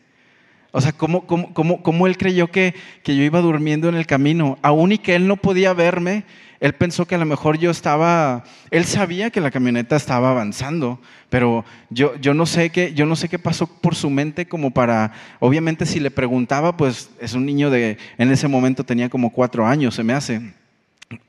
O 0.72 0.80
sea, 0.80 0.92
¿cómo, 0.92 1.26
cómo, 1.26 2.06
él 2.06 2.16
creyó 2.16 2.50
que, 2.50 2.74
que 3.02 3.16
yo 3.16 3.22
iba 3.22 3.40
durmiendo 3.40 3.88
en 3.88 3.96
el 3.96 4.06
camino? 4.06 4.58
Aún 4.62 4.92
y 4.92 4.98
que 4.98 5.14
él 5.16 5.26
no 5.26 5.36
podía 5.36 5.72
verme, 5.72 6.24
él 6.60 6.74
pensó 6.74 7.06
que 7.06 7.14
a 7.14 7.18
lo 7.18 7.24
mejor 7.24 7.58
yo 7.58 7.70
estaba, 7.70 8.44
él 8.70 8.84
sabía 8.84 9.30
que 9.30 9.40
la 9.40 9.50
camioneta 9.50 9.96
estaba 9.96 10.30
avanzando, 10.30 11.00
pero 11.30 11.64
yo, 11.88 12.14
yo, 12.20 12.34
no 12.34 12.44
sé 12.44 12.68
qué, 12.68 12.92
yo 12.92 13.06
no 13.06 13.16
sé 13.16 13.30
qué 13.30 13.38
pasó 13.38 13.66
por 13.66 13.94
su 13.94 14.10
mente 14.10 14.46
como 14.46 14.70
para, 14.70 15.12
obviamente 15.38 15.86
si 15.86 16.00
le 16.00 16.10
preguntaba, 16.10 16.76
pues 16.76 17.08
es 17.18 17.32
un 17.32 17.46
niño 17.46 17.70
de, 17.70 17.96
en 18.18 18.30
ese 18.30 18.46
momento 18.46 18.84
tenía 18.84 19.08
como 19.08 19.32
cuatro 19.32 19.66
años, 19.66 19.94
se 19.94 20.04
me 20.04 20.12
hace, 20.12 20.52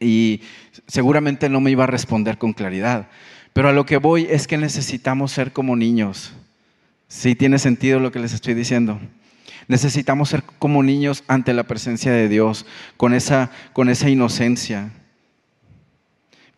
y 0.02 0.42
seguramente 0.86 1.48
no 1.48 1.62
me 1.62 1.72
iba 1.72 1.86
a 1.86 1.88
responder 1.88 2.38
con 2.38 2.52
claridad. 2.52 3.08
Pero 3.54 3.70
a 3.70 3.74
lo 3.74 3.86
que 3.86 3.98
voy 3.98 4.28
es 4.30 4.48
que 4.48 4.58
necesitamos 4.58 5.32
ser 5.32 5.52
como 5.52 5.76
niños. 5.76 6.34
¿Sí 7.08 7.36
tiene 7.36 7.58
sentido 7.60 8.00
lo 8.00 8.12
que 8.12 8.20
les 8.20 8.34
estoy 8.34 8.54
diciendo? 8.54 9.00
Necesitamos 9.68 10.30
ser 10.30 10.44
como 10.60 10.84
niños 10.84 11.24
ante 11.28 11.54
la 11.54 11.64
presencia 11.64 12.12
de 12.14 12.30
Dios, 12.30 12.66
con 12.96 13.14
esa, 13.14 13.52
con 13.74 13.90
esa 13.90 14.10
inocencia 14.10 14.92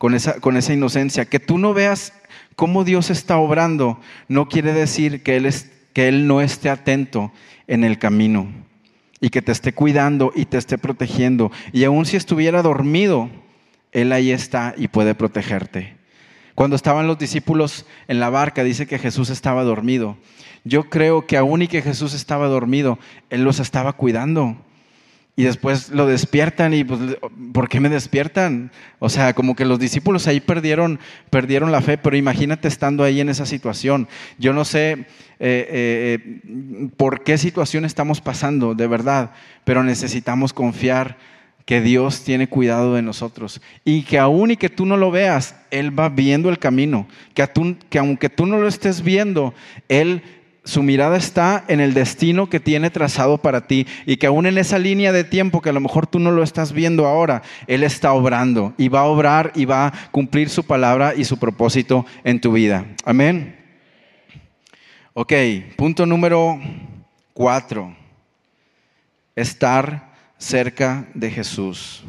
con 0.04 0.16
esa, 0.16 0.42
con 0.42 0.58
esa 0.58 0.74
inocencia. 0.74 1.24
Que 1.24 1.40
tú 1.40 1.58
no 1.58 1.74
veas 1.74 2.12
cómo 2.58 2.84
Dios 2.84 3.10
está 3.10 3.38
obrando 3.38 4.02
no 4.28 4.50
quiere 4.50 4.74
decir 4.74 5.24
que 5.24 5.38
él, 5.38 5.46
es, 5.46 5.72
que 5.94 6.10
él 6.10 6.28
no 6.28 6.42
esté 6.42 6.70
atento 6.70 7.32
en 7.68 7.86
el 7.86 7.98
camino 8.00 8.50
y 9.22 9.30
que 9.30 9.42
te 9.42 9.54
esté 9.54 9.72
cuidando 9.72 10.34
y 10.36 10.44
te 10.44 10.58
esté 10.58 10.78
protegiendo. 10.78 11.54
Y 11.72 11.86
aun 11.86 12.06
si 12.06 12.18
estuviera 12.18 12.62
dormido, 12.62 13.30
Él 13.94 14.12
ahí 14.12 14.32
está 14.32 14.76
y 14.76 14.90
puede 14.90 15.16
protegerte. 15.16 15.96
Cuando 16.54 16.76
estaban 16.76 17.08
los 17.08 17.18
discípulos 17.18 17.86
en 18.10 18.20
la 18.20 18.30
barca, 18.30 18.66
dice 18.66 18.88
que 18.88 19.00
Jesús 19.00 19.30
estaba 19.30 19.64
dormido. 19.64 20.18
Yo 20.66 20.90
creo 20.90 21.26
que 21.28 21.38
aún 21.38 21.62
y 21.62 21.70
que 21.70 21.82
Jesús 21.82 22.14
estaba 22.14 22.48
dormido, 22.48 23.00
Él 23.30 23.46
los 23.46 23.62
estaba 23.62 23.94
cuidando. 23.94 24.58
Y 25.36 25.44
después 25.44 25.90
lo 25.90 26.06
despiertan 26.06 26.76
y 26.76 26.84
pues, 26.84 27.00
¿por 27.54 27.68
qué 27.68 27.80
me 27.80 27.90
despiertan? 27.90 28.72
O 29.00 29.10
sea, 29.10 29.34
como 29.34 29.56
que 29.56 29.66
los 29.66 29.80
discípulos 29.80 30.28
ahí 30.28 30.40
perdieron, 30.40 31.00
perdieron 31.32 31.72
la 31.72 31.82
fe, 31.82 31.98
pero 31.98 32.16
imagínate 32.16 32.68
estando 32.68 33.04
ahí 33.04 33.20
en 33.20 33.30
esa 33.30 33.48
situación. 33.48 34.08
Yo 34.38 34.54
no 34.54 34.64
sé 34.64 34.92
eh, 34.92 35.08
eh, 35.40 36.90
por 36.98 37.24
qué 37.24 37.40
situación 37.40 37.84
estamos 37.84 38.22
pasando, 38.22 38.76
de 38.76 38.86
verdad, 38.86 39.32
pero 39.64 39.84
necesitamos 39.84 40.54
confiar 40.54 41.18
que 41.66 41.82
Dios 41.82 42.24
tiene 42.24 42.48
cuidado 42.48 42.94
de 42.94 43.02
nosotros 43.02 43.62
y 43.86 44.04
que 44.04 44.20
aún 44.20 44.52
y 44.52 44.58
que 44.58 44.70
tú 44.70 44.86
no 44.86 44.98
lo 44.98 45.12
veas, 45.12 45.56
Él 45.72 45.98
va 45.98 46.10
viendo 46.10 46.50
el 46.50 46.60
camino, 46.60 47.08
que, 47.34 47.48
que 47.90 48.00
aunque 48.00 48.30
tú 48.30 48.46
no 48.46 48.60
lo 48.60 48.68
estés 48.68 49.02
viendo, 49.02 49.54
Él 49.88 50.22
su 50.64 50.82
mirada 50.82 51.18
está 51.18 51.66
en 51.68 51.82
el 51.82 51.94
destino 51.94 52.50
que 52.50 52.60
tiene 52.60 52.90
trazado 52.90 53.38
para 53.38 53.68
ti 53.68 53.86
y 54.06 54.18
que 54.18 54.28
aún 54.28 54.46
en 54.46 54.58
esa 54.58 54.80
línea 54.80 55.12
de 55.12 55.24
tiempo 55.24 55.62
que 55.62 55.70
a 55.70 55.74
lo 55.74 55.82
mejor 55.82 56.08
tú 56.08 56.20
no 56.20 56.32
lo 56.32 56.42
estás 56.42 56.72
viendo 56.72 57.06
ahora, 57.06 57.42
Él 57.68 57.84
está 57.84 58.14
obrando 58.14 58.74
y 58.78 58.88
va 58.88 59.02
a 59.02 59.06
obrar 59.06 59.52
y 59.56 59.66
va 59.66 59.88
a 59.88 59.94
cumplir 60.12 60.50
su 60.50 60.64
palabra 60.64 61.14
y 61.16 61.26
su 61.26 61.38
propósito 61.38 62.06
en 62.24 62.40
tu 62.40 62.54
vida. 62.54 62.86
Amén. 63.04 63.60
Ok, 65.14 65.34
punto 65.76 66.06
número 66.06 66.60
cuatro. 67.34 67.96
Estar 69.36 70.14
cerca 70.38 71.08
de 71.14 71.30
Jesús. 71.30 72.04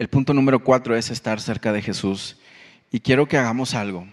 El 0.00 0.08
punto 0.08 0.32
número 0.32 0.60
cuatro 0.60 0.96
es 0.96 1.10
estar 1.10 1.42
cerca 1.42 1.74
de 1.74 1.82
Jesús. 1.82 2.38
Y 2.90 3.00
quiero 3.00 3.28
que 3.28 3.36
hagamos 3.36 3.74
algo. 3.74 4.06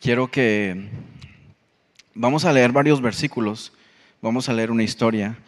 Quiero 0.00 0.28
que... 0.28 0.88
Vamos 2.14 2.44
a 2.44 2.52
leer 2.52 2.72
varios 2.72 3.00
versículos, 3.00 3.72
vamos 4.20 4.48
a 4.48 4.52
leer 4.52 4.72
una 4.72 4.82
historia. 4.82 5.38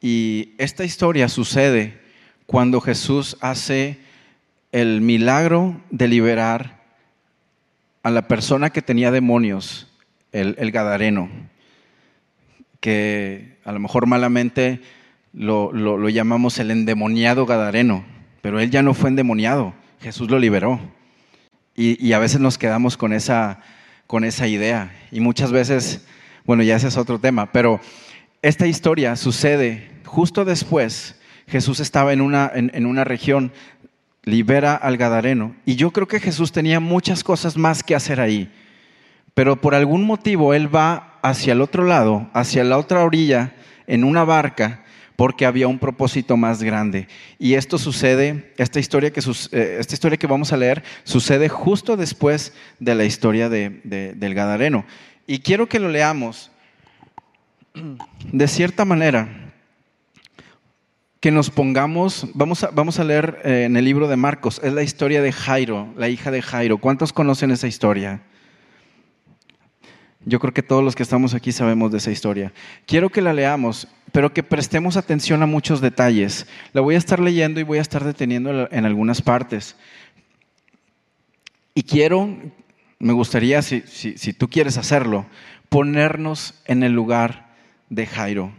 Y 0.00 0.54
esta 0.56 0.84
historia 0.84 1.28
sucede 1.28 2.00
cuando 2.46 2.80
Jesús 2.80 3.36
hace 3.42 3.98
el 4.72 5.02
milagro 5.02 5.78
de 5.90 6.08
liberar 6.08 6.82
a 8.02 8.10
la 8.10 8.26
persona 8.26 8.70
que 8.70 8.80
tenía 8.80 9.10
demonios, 9.10 9.86
el, 10.32 10.70
Gadareno, 10.70 11.28
que 12.80 13.58
a 13.66 13.72
lo 13.72 13.80
mejor 13.80 14.06
malamente 14.06 14.80
lo, 15.34 15.72
lo 15.74 16.08
llamamos 16.08 16.58
el 16.58 16.70
endemoniado 16.70 17.44
Gadareno 17.44 18.18
pero 18.40 18.60
él 18.60 18.70
ya 18.70 18.82
no 18.82 18.94
fue 18.94 19.10
endemoniado, 19.10 19.74
Jesús 20.00 20.30
lo 20.30 20.38
liberó. 20.38 20.80
Y, 21.76 22.12
a 22.12 22.18
veces 22.18 22.40
nos 22.40 22.58
quedamos 22.58 22.96
con 22.98 23.14
esa, 23.14 23.60
con 24.06 24.24
esa 24.24 24.46
idea. 24.46 24.92
Y 25.10 25.20
muchas 25.20 25.50
veces, 25.50 26.06
bueno, 26.44 26.62
ya 26.62 26.76
ese 26.76 26.88
es 26.88 26.98
otro 26.98 27.18
tema, 27.18 27.52
pero 27.52 27.80
esta 28.42 28.66
historia 28.66 29.16
sucede 29.16 29.90
justo 30.04 30.44
después. 30.44 31.18
Jesús 31.46 31.80
estaba 31.80 32.12
en 32.12 32.20
una, 32.20 32.50
en 32.54 32.84
una 32.84 33.04
región, 33.04 33.52
libera 34.24 34.74
al 34.74 34.96
Gadareno. 34.96 35.54
Y 35.64 35.76
yo 35.76 35.90
creo 35.90 36.06
que 36.06 36.20
Jesús 36.20 36.52
tenía 36.52 36.80
muchas 36.80 37.24
cosas 37.24 37.56
más 37.56 37.82
que 37.82 37.94
hacer 37.94 38.20
ahí. 38.20 38.52
Pero 39.34 39.56
por 39.56 39.74
algún 39.74 40.04
motivo 40.04 40.54
él 40.54 40.74
va 40.74 41.18
hacia 41.22 41.52
el 41.52 41.60
otro 41.60 41.84
lado, 41.84 42.28
hacia 42.34 42.64
la 42.64 42.78
otra 42.78 43.04
orilla, 43.04 43.54
en 43.86 44.04
una 44.04 44.24
barca, 44.24 44.84
porque 45.20 45.44
había 45.44 45.68
un 45.68 45.78
propósito 45.78 46.38
más 46.38 46.62
grande. 46.62 47.06
Y 47.38 47.52
esto 47.52 47.76
sucede, 47.76 48.54
esta 48.56 48.80
historia 48.80 49.10
que, 49.10 49.20
eh, 49.20 49.76
esta 49.78 49.92
historia 49.92 50.16
que 50.16 50.26
vamos 50.26 50.50
a 50.50 50.56
leer, 50.56 50.82
sucede 51.04 51.50
justo 51.50 51.98
después 51.98 52.54
de 52.78 52.94
la 52.94 53.04
historia 53.04 53.50
del 53.50 54.34
Gadareno. 54.34 54.86
Y 55.26 55.40
quiero 55.40 55.68
que 55.68 55.78
lo 55.78 55.90
leamos 55.90 56.50
de 58.32 58.48
cierta 58.48 58.86
manera, 58.86 59.52
que 61.20 61.30
nos 61.30 61.50
pongamos, 61.50 62.26
vamos 62.32 62.64
a, 62.64 62.70
vamos 62.70 62.98
a 62.98 63.04
leer 63.04 63.42
eh, 63.44 63.64
en 63.66 63.76
el 63.76 63.84
libro 63.84 64.08
de 64.08 64.16
Marcos, 64.16 64.58
es 64.64 64.72
la 64.72 64.82
historia 64.82 65.20
de 65.20 65.32
Jairo, 65.32 65.92
la 65.98 66.08
hija 66.08 66.30
de 66.30 66.40
Jairo. 66.40 66.78
¿Cuántos 66.78 67.12
conocen 67.12 67.50
esa 67.50 67.68
historia? 67.68 68.22
Yo 70.24 70.38
creo 70.38 70.52
que 70.52 70.62
todos 70.62 70.84
los 70.84 70.94
que 70.94 71.02
estamos 71.02 71.32
aquí 71.32 71.50
sabemos 71.50 71.92
de 71.92 71.98
esa 71.98 72.10
historia. 72.10 72.52
Quiero 72.86 73.08
que 73.08 73.22
la 73.22 73.32
leamos, 73.32 73.88
pero 74.12 74.32
que 74.34 74.42
prestemos 74.42 74.96
atención 74.96 75.42
a 75.42 75.46
muchos 75.46 75.80
detalles. 75.80 76.46
La 76.72 76.82
voy 76.82 76.94
a 76.94 76.98
estar 76.98 77.20
leyendo 77.20 77.58
y 77.58 77.62
voy 77.62 77.78
a 77.78 77.82
estar 77.82 78.04
deteniendo 78.04 78.68
en 78.70 78.84
algunas 78.84 79.22
partes. 79.22 79.76
Y 81.74 81.84
quiero, 81.84 82.36
me 82.98 83.14
gustaría, 83.14 83.62
si, 83.62 84.32
tú 84.34 84.48
quieres 84.48 84.76
hacerlo, 84.76 85.24
ponernos 85.70 86.54
en 86.66 86.82
el 86.82 86.92
lugar 86.92 87.54
de 87.88 88.06
Jairo. 88.06 88.52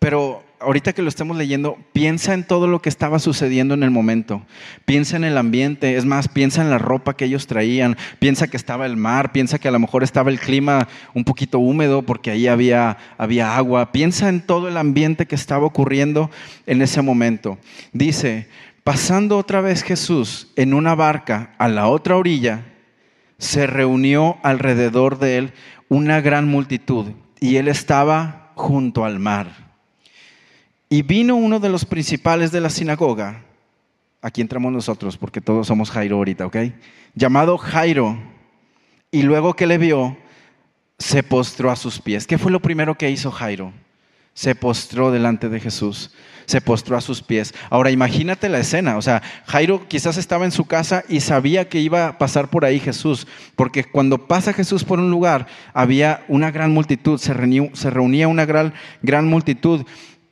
Pero 0.00 0.42
ahorita 0.60 0.92
que 0.92 1.02
lo 1.02 1.08
estemos 1.08 1.36
leyendo, 1.36 1.78
piensa 1.92 2.34
en 2.34 2.44
todo 2.44 2.66
lo 2.66 2.80
que 2.82 2.88
estaba 2.88 3.18
sucediendo 3.18 3.74
en 3.74 3.82
el 3.82 3.90
momento. 3.90 4.42
Piensa 4.84 5.16
en 5.16 5.24
el 5.24 5.38
ambiente, 5.38 5.96
es 5.96 6.04
más, 6.04 6.28
piensa 6.28 6.62
en 6.62 6.70
la 6.70 6.78
ropa 6.78 7.16
que 7.16 7.26
ellos 7.26 7.46
traían, 7.46 7.96
piensa 8.18 8.48
que 8.48 8.56
estaba 8.56 8.86
el 8.86 8.96
mar, 8.96 9.32
piensa 9.32 9.58
que 9.58 9.68
a 9.68 9.70
lo 9.70 9.78
mejor 9.78 10.02
estaba 10.02 10.30
el 10.30 10.40
clima 10.40 10.88
un 11.14 11.24
poquito 11.24 11.58
húmedo 11.58 12.02
porque 12.02 12.30
ahí 12.30 12.46
había, 12.46 12.98
había 13.16 13.56
agua. 13.56 13.92
Piensa 13.92 14.28
en 14.28 14.40
todo 14.40 14.68
el 14.68 14.76
ambiente 14.76 15.26
que 15.26 15.34
estaba 15.34 15.66
ocurriendo 15.66 16.30
en 16.66 16.82
ese 16.82 17.02
momento. 17.02 17.58
Dice, 17.92 18.48
pasando 18.84 19.38
otra 19.38 19.60
vez 19.60 19.82
Jesús 19.82 20.48
en 20.56 20.74
una 20.74 20.94
barca 20.94 21.54
a 21.58 21.68
la 21.68 21.88
otra 21.88 22.16
orilla, 22.16 22.64
se 23.38 23.66
reunió 23.66 24.38
alrededor 24.42 25.18
de 25.18 25.38
él 25.38 25.52
una 25.88 26.20
gran 26.20 26.48
multitud 26.48 27.12
y 27.40 27.56
él 27.56 27.68
estaba 27.68 28.52
junto 28.56 29.04
al 29.04 29.20
mar. 29.20 29.67
Y 30.88 31.02
vino 31.02 31.36
uno 31.36 31.60
de 31.60 31.68
los 31.68 31.84
principales 31.84 32.50
de 32.50 32.60
la 32.60 32.70
sinagoga, 32.70 33.44
aquí 34.22 34.40
entramos 34.40 34.72
nosotros 34.72 35.16
porque 35.16 35.40
todos 35.40 35.66
somos 35.66 35.90
Jairo 35.90 36.16
ahorita, 36.16 36.46
¿ok? 36.46 36.56
Llamado 37.14 37.58
Jairo, 37.58 38.18
y 39.10 39.22
luego 39.22 39.54
que 39.54 39.66
le 39.66 39.78
vio, 39.78 40.16
se 40.98 41.22
postró 41.22 41.70
a 41.70 41.76
sus 41.76 42.00
pies. 42.00 42.26
¿Qué 42.26 42.38
fue 42.38 42.50
lo 42.50 42.60
primero 42.60 42.96
que 42.96 43.10
hizo 43.10 43.30
Jairo? 43.30 43.72
Se 44.34 44.54
postró 44.54 45.10
delante 45.10 45.48
de 45.48 45.60
Jesús, 45.60 46.12
se 46.46 46.60
postró 46.60 46.96
a 46.96 47.00
sus 47.00 47.22
pies. 47.22 47.54
Ahora 47.70 47.90
imagínate 47.90 48.48
la 48.48 48.60
escena, 48.60 48.96
o 48.96 49.02
sea, 49.02 49.22
Jairo 49.46 49.88
quizás 49.88 50.16
estaba 50.16 50.44
en 50.44 50.52
su 50.52 50.64
casa 50.64 51.04
y 51.08 51.20
sabía 51.20 51.68
que 51.68 51.80
iba 51.80 52.06
a 52.06 52.18
pasar 52.18 52.48
por 52.48 52.64
ahí 52.64 52.80
Jesús, 52.80 53.26
porque 53.56 53.84
cuando 53.84 54.26
pasa 54.26 54.52
Jesús 54.52 54.84
por 54.84 55.00
un 55.00 55.10
lugar 55.10 55.46
había 55.74 56.24
una 56.28 56.50
gran 56.50 56.72
multitud, 56.72 57.18
se 57.18 57.34
reunía, 57.34 58.28
una 58.28 58.46
gran, 58.46 58.74
gran 59.02 59.26
multitud 59.26 59.84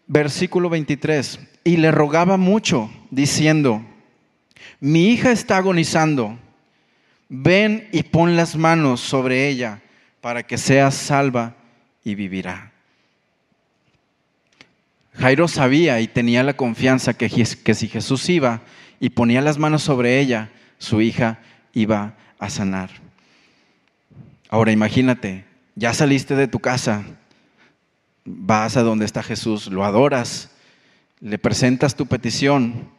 versículo 0.07 0.69
23, 0.71 1.40
y 1.64 1.77
le 1.79 1.90
rogaba 1.90 2.37
mucho, 2.37 2.90
diciendo, 3.11 3.85
mi 4.81 5.09
hija 5.09 5.33
está 5.33 5.57
agonizando, 5.57 6.38
ven 7.29 7.88
y 7.92 8.03
pon 8.05 8.37
las 8.37 8.57
manos 8.57 9.01
sobre 9.01 9.49
ella 9.49 9.81
para 10.21 10.42
que 10.42 10.59
sea 10.59 10.90
salva 10.90 11.55
y 12.05 12.14
vivirá. 12.14 12.73
Jairo 15.14 15.49
sabía 15.49 16.01
y 16.01 16.09
tenía 16.09 16.42
la 16.42 16.57
confianza 16.57 17.14
que, 17.14 17.29
si 17.29 17.88
Jesús 17.88 18.29
iba 18.29 18.61
y 19.01 19.11
ponía 19.11 19.40
las 19.40 19.59
manos 19.59 19.83
sobre 19.83 20.21
ella, 20.21 20.51
su 20.79 21.01
hija 21.01 21.38
iba 21.73 22.14
a 22.38 22.51
sanar. 22.51 22.90
Ahora 24.49 24.73
imagínate, 24.73 25.45
ya 25.75 25.95
saliste 25.95 26.37
de 26.37 26.49
tu 26.49 26.59
casa, 26.59 27.05
vas 28.27 28.77
a 28.77 28.83
donde 28.83 29.05
está 29.05 29.23
Jesús, 29.23 29.69
lo 29.69 29.85
adoras, 29.85 30.51
le 31.21 31.39
presentas 31.39 31.95
tu 31.95 32.07
petición 32.07 32.91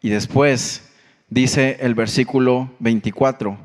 y 0.00 0.08
después 0.08 0.90
dice 1.28 1.76
el 1.80 1.94
versículo 1.94 2.70
24, 2.80 3.56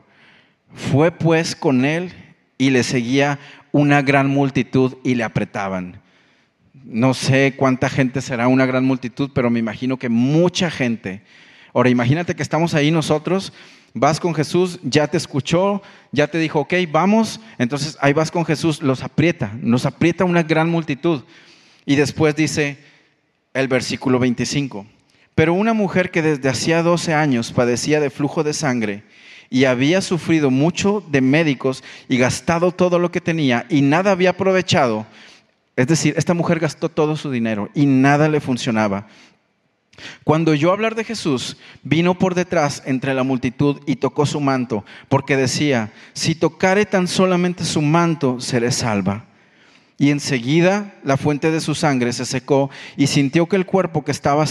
fue 0.74 1.12
pues 1.12 1.56
con 1.56 1.86
él 1.86 2.14
y 2.58 2.70
le 2.70 2.84
seguía 2.84 3.40
una 3.72 4.02
gran 4.02 4.28
multitud 4.28 4.98
y 5.04 5.16
le 5.16 5.24
apretaban. 5.24 6.02
No 6.84 7.14
sé 7.14 7.54
cuánta 7.58 7.90
gente 7.90 8.22
será 8.22 8.48
una 8.48 8.66
gran 8.66 8.86
multitud, 8.86 9.32
pero 9.34 9.50
me 9.50 9.60
imagino 9.60 9.98
que 9.98 10.10
mucha 10.10 10.70
gente. 10.70 11.22
Ahora 11.74 11.90
imagínate 11.90 12.36
que 12.36 12.44
estamos 12.44 12.74
ahí 12.74 12.92
nosotros 12.92 13.54
Vas 14.00 14.20
con 14.20 14.34
Jesús, 14.34 14.80
ya 14.84 15.08
te 15.08 15.18
escuchó, 15.18 15.82
ya 16.12 16.28
te 16.28 16.38
dijo, 16.38 16.60
ok, 16.60 16.74
vamos. 16.92 17.40
Entonces 17.58 17.98
ahí 18.02 18.14
vas 18.14 18.32
con 18.32 18.46
Jesús, 18.46 18.82
los 18.82 19.04
aprieta, 19.04 19.52
nos 19.62 19.86
aprieta 19.86 20.26
una 20.26 20.44
gran 20.44 20.70
multitud. 20.70 21.24
Y 21.86 21.96
después 21.96 22.36
dice 22.36 22.78
el 23.54 23.68
versículo 23.68 24.20
25, 24.20 24.86
pero 25.34 25.54
una 25.54 25.74
mujer 25.74 26.12
que 26.12 26.22
desde 26.22 26.50
hacía 26.50 26.84
12 26.84 27.14
años 27.14 27.52
padecía 27.52 28.00
de 28.00 28.10
flujo 28.10 28.44
de 28.44 28.54
sangre 28.54 29.04
y 29.50 29.66
había 29.66 30.02
sufrido 30.02 30.52
mucho 30.52 31.04
de 31.10 31.22
médicos 31.22 31.84
y 32.10 32.18
gastado 32.18 32.72
todo 32.72 33.00
lo 33.00 33.12
que 33.12 33.22
tenía 33.22 33.66
y 33.70 33.82
nada 33.82 34.12
había 34.12 34.32
aprovechado, 34.32 35.08
es 35.78 35.88
decir, 35.88 36.16
esta 36.18 36.34
mujer 36.34 36.60
gastó 36.60 36.90
todo 36.90 37.16
su 37.16 37.30
dinero 37.30 37.70
y 37.76 37.86
nada 37.86 38.28
le 38.30 38.42
funcionaba. 38.42 39.08
Cuando 40.24 40.52
oyó 40.52 40.72
hablar 40.72 40.96
de 40.96 41.04
Jesús, 41.04 41.58
vino 41.84 42.18
por 42.18 42.36
detrás 42.36 42.84
entre 42.86 43.14
la 43.14 43.24
multitud 43.24 43.82
y 43.86 43.96
tocó 43.96 44.26
su 44.26 44.40
manto, 44.40 44.86
porque 45.10 45.38
decía, 45.38 45.92
si 46.14 46.36
tocare 46.36 46.86
tan 46.86 47.08
solamente 47.08 47.66
su 47.66 47.82
manto, 47.82 48.40
seré 48.40 48.72
salva. 48.72 49.26
Y 50.00 50.12
enseguida 50.12 50.94
la 51.04 51.18
fuente 51.18 51.50
de 51.50 51.60
su 51.60 51.74
sangre 51.74 52.14
se 52.14 52.26
secó 52.26 52.70
y 52.96 53.08
sintió 53.08 53.48
que 53.48 53.56
el 53.56 53.66
cuerpo 53.66 54.06
que 54.06 54.12
estaba 54.12 54.46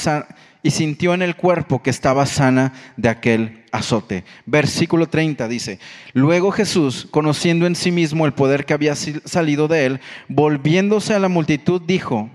y 0.65 0.73
sintió 0.73 1.15
en 1.15 1.23
el 1.23 1.37
cuerpo 1.37 1.81
que 1.81 1.91
estaba 1.91 2.27
sana 2.27 2.73
de 2.97 3.09
aquel 3.09 3.65
azote. 3.71 4.25
Versículo 4.47 5.09
30 5.09 5.47
dice, 5.47 5.79
luego 6.13 6.51
Jesús, 6.51 7.07
conociendo 7.13 7.67
en 7.67 7.77
sí 7.77 7.93
mismo 7.93 8.27
el 8.27 8.33
poder 8.33 8.67
que 8.67 8.75
había 8.75 8.97
salido 8.97 9.69
de 9.69 9.87
él, 9.87 10.01
volviéndose 10.27 11.15
a 11.15 11.21
la 11.21 11.29
multitud, 11.29 11.81
dijo, 11.81 12.29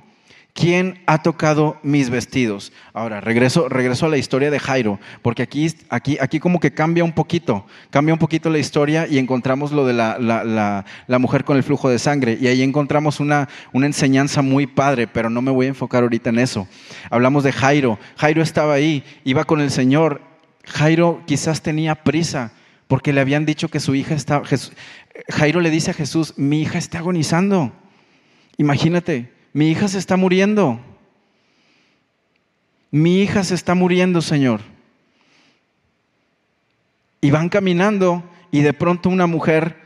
¿Quién 0.53 1.01
ha 1.05 1.23
tocado 1.23 1.79
mis 1.81 2.09
vestidos? 2.09 2.73
Ahora, 2.93 3.21
regreso, 3.21 3.69
regreso 3.69 4.05
a 4.05 4.09
la 4.09 4.17
historia 4.17 4.51
de 4.51 4.59
Jairo, 4.59 4.99
porque 5.21 5.43
aquí, 5.43 5.73
aquí, 5.89 6.17
aquí 6.19 6.39
como 6.41 6.59
que 6.59 6.73
cambia 6.73 7.05
un 7.05 7.13
poquito, 7.13 7.65
cambia 7.89 8.13
un 8.13 8.19
poquito 8.19 8.49
la 8.49 8.59
historia 8.59 9.07
y 9.07 9.17
encontramos 9.17 9.71
lo 9.71 9.85
de 9.85 9.93
la, 9.93 10.17
la, 10.19 11.19
mujer 11.19 11.45
con 11.45 11.55
el 11.55 11.63
flujo 11.63 11.89
de 11.89 11.99
sangre. 11.99 12.37
Y 12.39 12.47
ahí 12.47 12.63
encontramos 12.63 13.21
una, 13.21 13.47
una 13.71 13.85
enseñanza 13.85 14.41
muy 14.41 14.67
padre, 14.67 15.07
pero 15.07 15.29
no 15.29 15.41
me 15.41 15.51
voy 15.51 15.67
a 15.67 15.69
enfocar 15.69 16.03
ahorita 16.03 16.31
en 16.31 16.39
eso. 16.39 16.67
Hablamos 17.09 17.43
de 17.45 17.53
Jairo. 17.53 17.97
Jairo 18.17 18.41
estaba 18.41 18.73
ahí, 18.73 19.05
iba 19.23 19.45
con 19.45 19.61
el 19.61 19.71
Señor. 19.71 20.21
Jairo 20.65 21.23
quizás 21.25 21.61
tenía 21.61 21.95
prisa 21.95 22.51
porque 22.87 23.13
le 23.13 23.21
habían 23.21 23.45
dicho 23.45 23.69
que 23.69 23.79
su 23.79 23.95
hija 23.95 24.15
estaba... 24.15 24.45
Jairo 25.29 25.61
le 25.61 25.69
dice 25.69 25.91
a 25.91 25.93
Jesús, 25.93 26.33
mi 26.35 26.61
hija 26.61 26.77
está 26.77 26.97
agonizando. 26.97 27.71
Imagínate 28.57 29.40
mi 29.53 29.69
hija 29.69 29.87
se 29.87 29.97
está 29.97 30.17
muriendo. 30.17 30.79
Mi 32.89 33.21
hija 33.21 33.43
se 33.43 33.55
está 33.55 33.75
muriendo, 33.75 34.21
Señor. 34.21 34.61
Y 37.21 37.31
van 37.31 37.49
caminando 37.49 38.23
y 38.51 38.61
de 38.61 38.73
pronto 38.73 39.09
una 39.09 39.27
mujer 39.27 39.77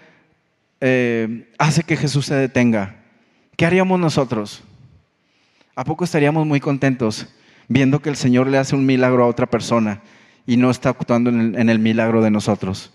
eh, 0.82 1.52
hace 1.58 1.84
que 1.84 1.98
Jesús 1.98 2.26
se 2.26 2.36
detenga. 2.36 2.98
¿Qué 3.56 3.66
haríamos 3.66 4.00
nosotros? 4.00 4.64
¿A 5.76 5.84
poco 5.84 6.04
estaríamos 6.04 6.46
muy 6.46 6.60
contentos 6.60 7.28
viendo 7.68 8.02
que 8.02 8.10
el 8.10 8.16
Señor 8.16 8.48
le 8.48 8.58
hace 8.58 8.76
un 8.76 8.86
milagro 8.86 9.24
a 9.24 9.28
otra 9.28 9.46
persona 9.46 10.02
y 10.46 10.58
no 10.58 10.70
está 10.70 10.90
actuando 10.90 11.30
en 11.30 11.70
el, 11.70 11.80
milagro 11.80 12.22
de 12.22 12.32
nosotros? 12.32 12.92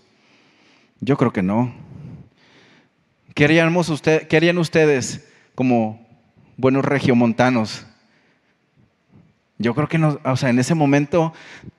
Yo 0.99 1.17
creo 1.17 1.31
que 1.31 1.43
no. 1.43 1.73
¿Qué 3.33 3.45
¿Qué 4.29 4.37
harían 4.37 4.57
ustedes 4.57 5.27
como 5.55 6.00
buenos 6.61 6.85
regiomontanos. 6.85 7.85
Yo 9.57 9.73
creo 9.73 9.87
que 9.87 9.97
o 9.97 10.37
sea, 10.37 10.49
en 10.49 10.59
ese 10.59 10.75
momento, 10.75 11.33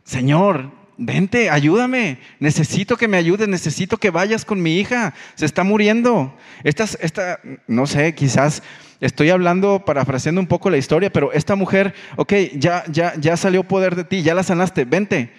Señor, 0.05 0.71
vente, 0.99 1.51
ayúdame, 1.51 2.19
necesito 2.41 2.97
que 2.97 3.09
me 3.09 3.17
ayudes, 3.17 3.49
necesito 3.49 3.97
que 3.97 4.11
vayas 4.11 4.45
con 4.45 4.61
mi 4.61 4.79
hija, 4.79 5.15
se 5.37 5.47
está 5.47 5.63
muriendo. 5.63 6.37
Esta, 6.65 6.85
esta, 7.01 7.41
no 7.69 7.87
sé, 7.87 8.15
quizás 8.15 8.63
estoy 9.01 9.31
hablando, 9.31 9.85
parafraseando 9.85 10.41
un 10.41 10.49
poco 10.49 10.69
la 10.69 10.79
historia, 10.79 11.13
pero 11.13 11.33
esta 11.33 11.55
mujer, 11.55 11.95
ok, 12.17 12.33
ya, 12.55 12.85
ya, 12.89 13.15
ya 13.19 13.37
salió 13.37 13.63
poder 13.63 13.95
de 13.95 14.05
ti, 14.05 14.23
ya 14.23 14.35
la 14.35 14.43
sanaste, 14.43 14.85
vente. 14.85 15.33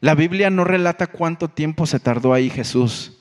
La 0.00 0.14
Biblia 0.14 0.48
no 0.50 0.64
relata 0.64 1.06
cuánto 1.06 1.48
tiempo 1.48 1.86
se 1.86 2.00
tardó 2.00 2.32
ahí 2.32 2.48
Jesús, 2.48 3.18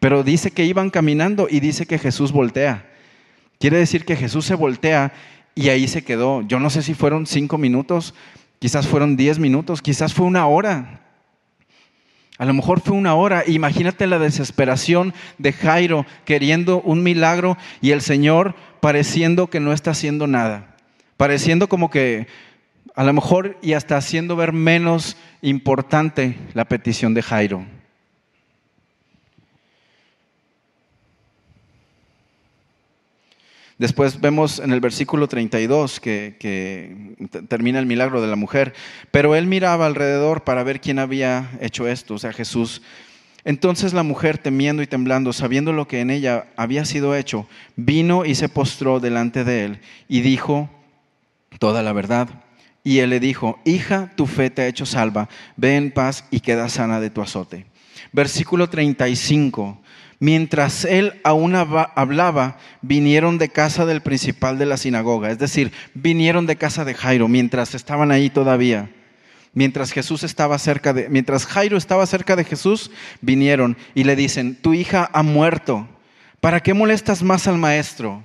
pero 0.00 0.22
dice 0.22 0.50
que 0.50 0.64
iban 0.64 0.88
caminando 0.88 1.48
y 1.50 1.60
dice 1.60 1.86
que 1.86 1.98
Jesús 1.98 2.32
voltea. 2.32 2.87
Quiere 3.58 3.78
decir 3.78 4.04
que 4.04 4.16
Jesús 4.16 4.46
se 4.46 4.54
voltea 4.54 5.12
y 5.54 5.68
ahí 5.70 5.88
se 5.88 6.04
quedó. 6.04 6.42
Yo 6.42 6.60
no 6.60 6.70
sé 6.70 6.82
si 6.82 6.94
fueron 6.94 7.26
cinco 7.26 7.58
minutos, 7.58 8.14
quizás 8.60 8.86
fueron 8.86 9.16
diez 9.16 9.38
minutos, 9.38 9.82
quizás 9.82 10.14
fue 10.14 10.26
una 10.26 10.46
hora. 10.46 11.00
A 12.38 12.44
lo 12.44 12.54
mejor 12.54 12.80
fue 12.80 12.96
una 12.96 13.16
hora. 13.16 13.42
Imagínate 13.46 14.06
la 14.06 14.20
desesperación 14.20 15.12
de 15.38 15.52
Jairo 15.52 16.06
queriendo 16.24 16.80
un 16.82 17.02
milagro 17.02 17.58
y 17.80 17.90
el 17.90 18.00
Señor 18.00 18.54
pareciendo 18.80 19.48
que 19.48 19.58
no 19.58 19.72
está 19.72 19.90
haciendo 19.90 20.28
nada. 20.28 20.76
Pareciendo 21.16 21.68
como 21.68 21.90
que 21.90 22.28
a 22.94 23.02
lo 23.02 23.12
mejor 23.12 23.58
y 23.60 23.72
hasta 23.72 23.96
haciendo 23.96 24.36
ver 24.36 24.52
menos 24.52 25.16
importante 25.42 26.36
la 26.54 26.64
petición 26.66 27.12
de 27.14 27.22
Jairo. 27.22 27.77
Después 33.78 34.20
vemos 34.20 34.58
en 34.58 34.72
el 34.72 34.80
versículo 34.80 35.28
32 35.28 36.00
que, 36.00 37.14
termina 37.48 37.78
el 37.78 37.86
milagro 37.86 38.20
de 38.20 38.26
la 38.26 38.34
mujer, 38.34 38.74
pero 39.12 39.36
él 39.36 39.46
miraba 39.46 39.86
alrededor 39.86 40.42
para 40.42 40.64
ver 40.64 40.80
quién 40.80 40.98
había 40.98 41.50
hecho 41.60 41.86
esto, 41.86 42.14
o 42.14 42.18
sea, 42.18 42.32
Jesús. 42.32 42.82
Entonces 43.44 43.92
la 43.92 44.02
mujer, 44.02 44.36
temiendo 44.36 44.82
y 44.82 44.88
temblando, 44.88 45.32
sabiendo 45.32 45.72
lo 45.72 45.86
que 45.86 46.00
en 46.00 46.10
ella 46.10 46.48
había 46.56 46.84
sido 46.84 47.14
hecho, 47.14 47.46
vino 47.76 48.24
y 48.24 48.34
se 48.34 48.48
postró 48.48 48.98
delante 48.98 49.44
de 49.44 49.64
él 49.64 49.80
y 50.08 50.22
dijo 50.22 50.68
toda 51.60 51.84
la 51.84 51.92
verdad. 51.92 52.28
Y 52.82 52.98
él 52.98 53.10
le 53.10 53.20
dijo, 53.20 53.60
hija, 53.64 54.10
tu 54.16 54.26
fe 54.26 54.50
te 54.50 54.62
ha 54.62 54.66
hecho 54.66 54.86
salva, 54.86 55.28
ve 55.56 55.76
en 55.76 55.92
paz 55.92 56.24
y 56.32 56.40
queda 56.40 56.68
sana 56.68 57.00
de 57.00 57.10
tu 57.10 57.22
azote. 57.22 57.66
Versículo 58.12 58.68
35. 58.68 59.80
Mientras 60.20 60.84
él 60.84 61.20
aún 61.22 61.54
hablaba, 61.54 62.58
vinieron 62.82 63.38
de 63.38 63.50
casa 63.50 63.86
del 63.86 64.00
principal 64.00 64.58
de 64.58 64.66
la 64.66 64.76
sinagoga, 64.76 65.30
es 65.30 65.38
decir, 65.38 65.72
vinieron 65.94 66.46
de 66.46 66.56
casa 66.56 66.84
de 66.84 66.94
Jairo, 66.94 67.28
mientras 67.28 67.74
estaban 67.74 68.10
ahí 68.10 68.28
todavía. 68.28 68.90
Mientras 69.54 69.92
Jesús 69.92 70.24
estaba 70.24 70.58
cerca 70.58 70.92
de, 70.92 71.08
mientras 71.08 71.46
Jairo 71.46 71.76
estaba 71.76 72.04
cerca 72.06 72.36
de 72.36 72.44
Jesús, 72.44 72.90
vinieron 73.20 73.76
y 73.94 74.04
le 74.04 74.16
dicen, 74.16 74.56
tu 74.56 74.74
hija 74.74 75.08
ha 75.12 75.22
muerto, 75.22 75.88
¿para 76.40 76.60
qué 76.60 76.74
molestas 76.74 77.22
más 77.22 77.46
al 77.46 77.58
maestro? 77.58 78.22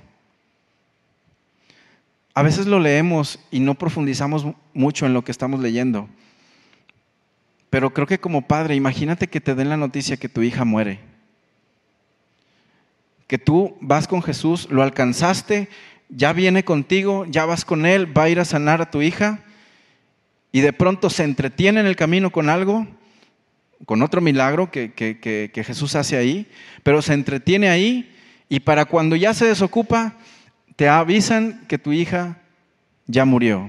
A 2.33 2.41
veces 2.41 2.65
lo 2.65 2.79
leemos 2.79 3.39
y 3.51 3.59
no 3.59 3.75
profundizamos 3.75 4.47
mucho 4.73 5.05
en 5.05 5.13
lo 5.13 5.23
que 5.23 5.31
estamos 5.31 5.59
leyendo. 5.59 6.09
Pero 7.69 7.93
creo 7.93 8.07
que 8.07 8.19
como 8.19 8.47
padre, 8.47 8.75
imagínate 8.75 9.27
que 9.27 9.41
te 9.41 9.53
den 9.53 9.69
la 9.69 9.77
noticia 9.77 10.17
que 10.17 10.29
tu 10.29 10.41
hija 10.41 10.65
muere. 10.65 11.12
Que 13.33 13.39
tú 13.39 13.75
vas 13.81 14.07
con 14.07 14.21
Jesús, 14.21 14.67
lo 14.69 14.83
alcanzaste, 14.83 15.67
ya 16.07 16.33
viene 16.33 16.63
contigo, 16.63 17.25
ya 17.27 17.45
vas 17.45 17.65
con 17.65 17.87
Él, 17.87 18.15
va 18.15 18.25
a 18.25 18.29
ir 18.29 18.39
a 18.39 18.45
sanar 18.45 18.79
a 18.79 18.91
tu 18.91 19.01
hija 19.01 19.39
y 20.51 20.61
de 20.61 20.71
pronto 20.71 21.09
se 21.09 21.23
entretiene 21.23 21.79
en 21.79 21.87
el 21.87 21.95
camino 21.95 22.31
con 22.31 22.47
algo, 22.47 22.85
con 23.87 24.03
otro 24.03 24.21
milagro 24.21 24.69
que, 24.69 24.93
que 24.93 25.63
Jesús 25.65 25.95
hace 25.95 26.15
ahí, 26.15 26.47
pero 26.83 27.01
se 27.01 27.15
entretiene 27.15 27.69
ahí 27.69 28.15
y 28.49 28.59
para 28.59 28.85
cuando 28.85 29.15
ya 29.15 29.33
se 29.33 29.45
desocupa, 29.45 30.13
te 30.75 30.87
avisan 30.87 31.65
que 31.67 31.79
tu 31.79 31.91
hija 31.91 32.37
ya 33.07 33.25
murió. 33.25 33.67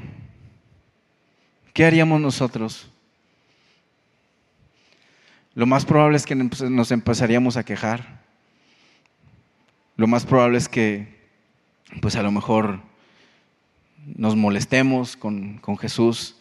¿Qué 1.73 1.87
haríamos 1.87 2.21
nosotros? 2.21 2.91
Lo 5.55 5.65
más 5.65 5.87
probable 5.87 6.19
es 6.19 6.27
que 6.27 6.35
nos 6.35 6.93
empezaríamos 6.93 7.57
a 7.57 7.65
quejar. 7.65 8.24
Lo 9.97 10.07
más 10.07 10.27
probable 10.27 10.59
es 10.59 10.69
que, 10.69 11.07
pues 12.01 12.17
a 12.17 12.23
lo 12.23 12.33
mejor, 12.33 12.81
nos 14.17 14.35
molestemos 14.35 15.17
con, 15.17 15.59
con 15.59 15.79
Jesús. 15.79 16.37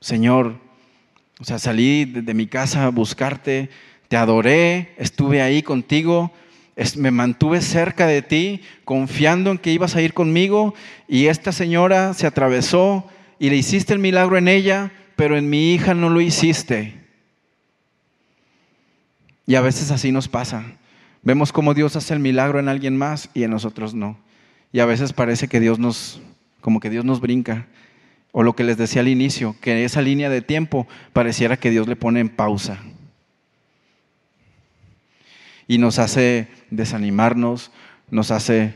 Señor, 0.00 0.58
o 1.38 1.44
sea, 1.44 1.58
salí 1.58 2.04
de 2.04 2.34
mi 2.34 2.46
casa 2.46 2.86
a 2.86 2.90
buscarte, 2.90 3.68
te 4.08 4.16
adoré, 4.16 4.94
estuve 4.96 5.42
ahí 5.42 5.62
contigo, 5.62 6.32
me 6.96 7.10
mantuve 7.10 7.60
cerca 7.60 8.06
de 8.06 8.22
ti, 8.22 8.62
confiando 8.84 9.50
en 9.50 9.58
que 9.58 9.72
ibas 9.72 9.94
a 9.94 10.02
ir 10.02 10.14
conmigo, 10.14 10.74
y 11.08 11.26
esta 11.26 11.52
señora 11.52 12.14
se 12.14 12.26
atravesó 12.26 13.08
y 13.38 13.50
le 13.50 13.56
hiciste 13.56 13.92
el 13.92 13.98
milagro 13.98 14.38
en 14.38 14.48
ella, 14.48 14.92
pero 15.16 15.36
en 15.36 15.50
mi 15.50 15.74
hija 15.74 15.94
no 15.94 16.08
lo 16.08 16.20
hiciste. 16.20 16.94
Y 19.46 19.56
a 19.56 19.60
veces 19.60 19.90
así 19.90 20.12
nos 20.12 20.28
pasa. 20.28 20.64
Vemos 21.22 21.52
cómo 21.52 21.74
Dios 21.74 21.96
hace 21.96 22.14
el 22.14 22.20
milagro 22.20 22.58
en 22.58 22.68
alguien 22.68 22.96
más 22.96 23.30
y 23.32 23.44
en 23.44 23.50
nosotros 23.50 23.94
no. 23.94 24.18
Y 24.72 24.80
a 24.80 24.86
veces 24.86 25.12
parece 25.12 25.48
que 25.48 25.60
Dios 25.60 25.78
nos, 25.78 26.20
como 26.60 26.80
que 26.80 26.90
Dios 26.90 27.04
nos 27.04 27.20
brinca. 27.20 27.66
O 28.32 28.42
lo 28.42 28.56
que 28.56 28.64
les 28.64 28.76
decía 28.76 29.02
al 29.02 29.08
inicio, 29.08 29.54
que 29.60 29.84
esa 29.84 30.00
línea 30.00 30.30
de 30.30 30.42
tiempo 30.42 30.86
pareciera 31.12 31.58
que 31.58 31.70
Dios 31.70 31.86
le 31.86 31.96
pone 31.96 32.20
en 32.20 32.30
pausa 32.30 32.78
y 35.72 35.78
nos 35.78 35.98
hace 35.98 36.48
desanimarnos, 36.70 37.70
nos 38.10 38.30
hace 38.30 38.74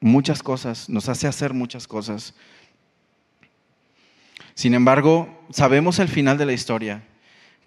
muchas 0.00 0.42
cosas, 0.42 0.88
nos 0.88 1.08
hace 1.08 1.26
hacer 1.26 1.54
muchas 1.54 1.86
cosas. 1.86 2.34
Sin 4.54 4.74
embargo, 4.74 5.46
sabemos 5.50 5.98
el 5.98 6.08
final 6.08 6.38
de 6.38 6.46
la 6.46 6.52
historia, 6.52 7.02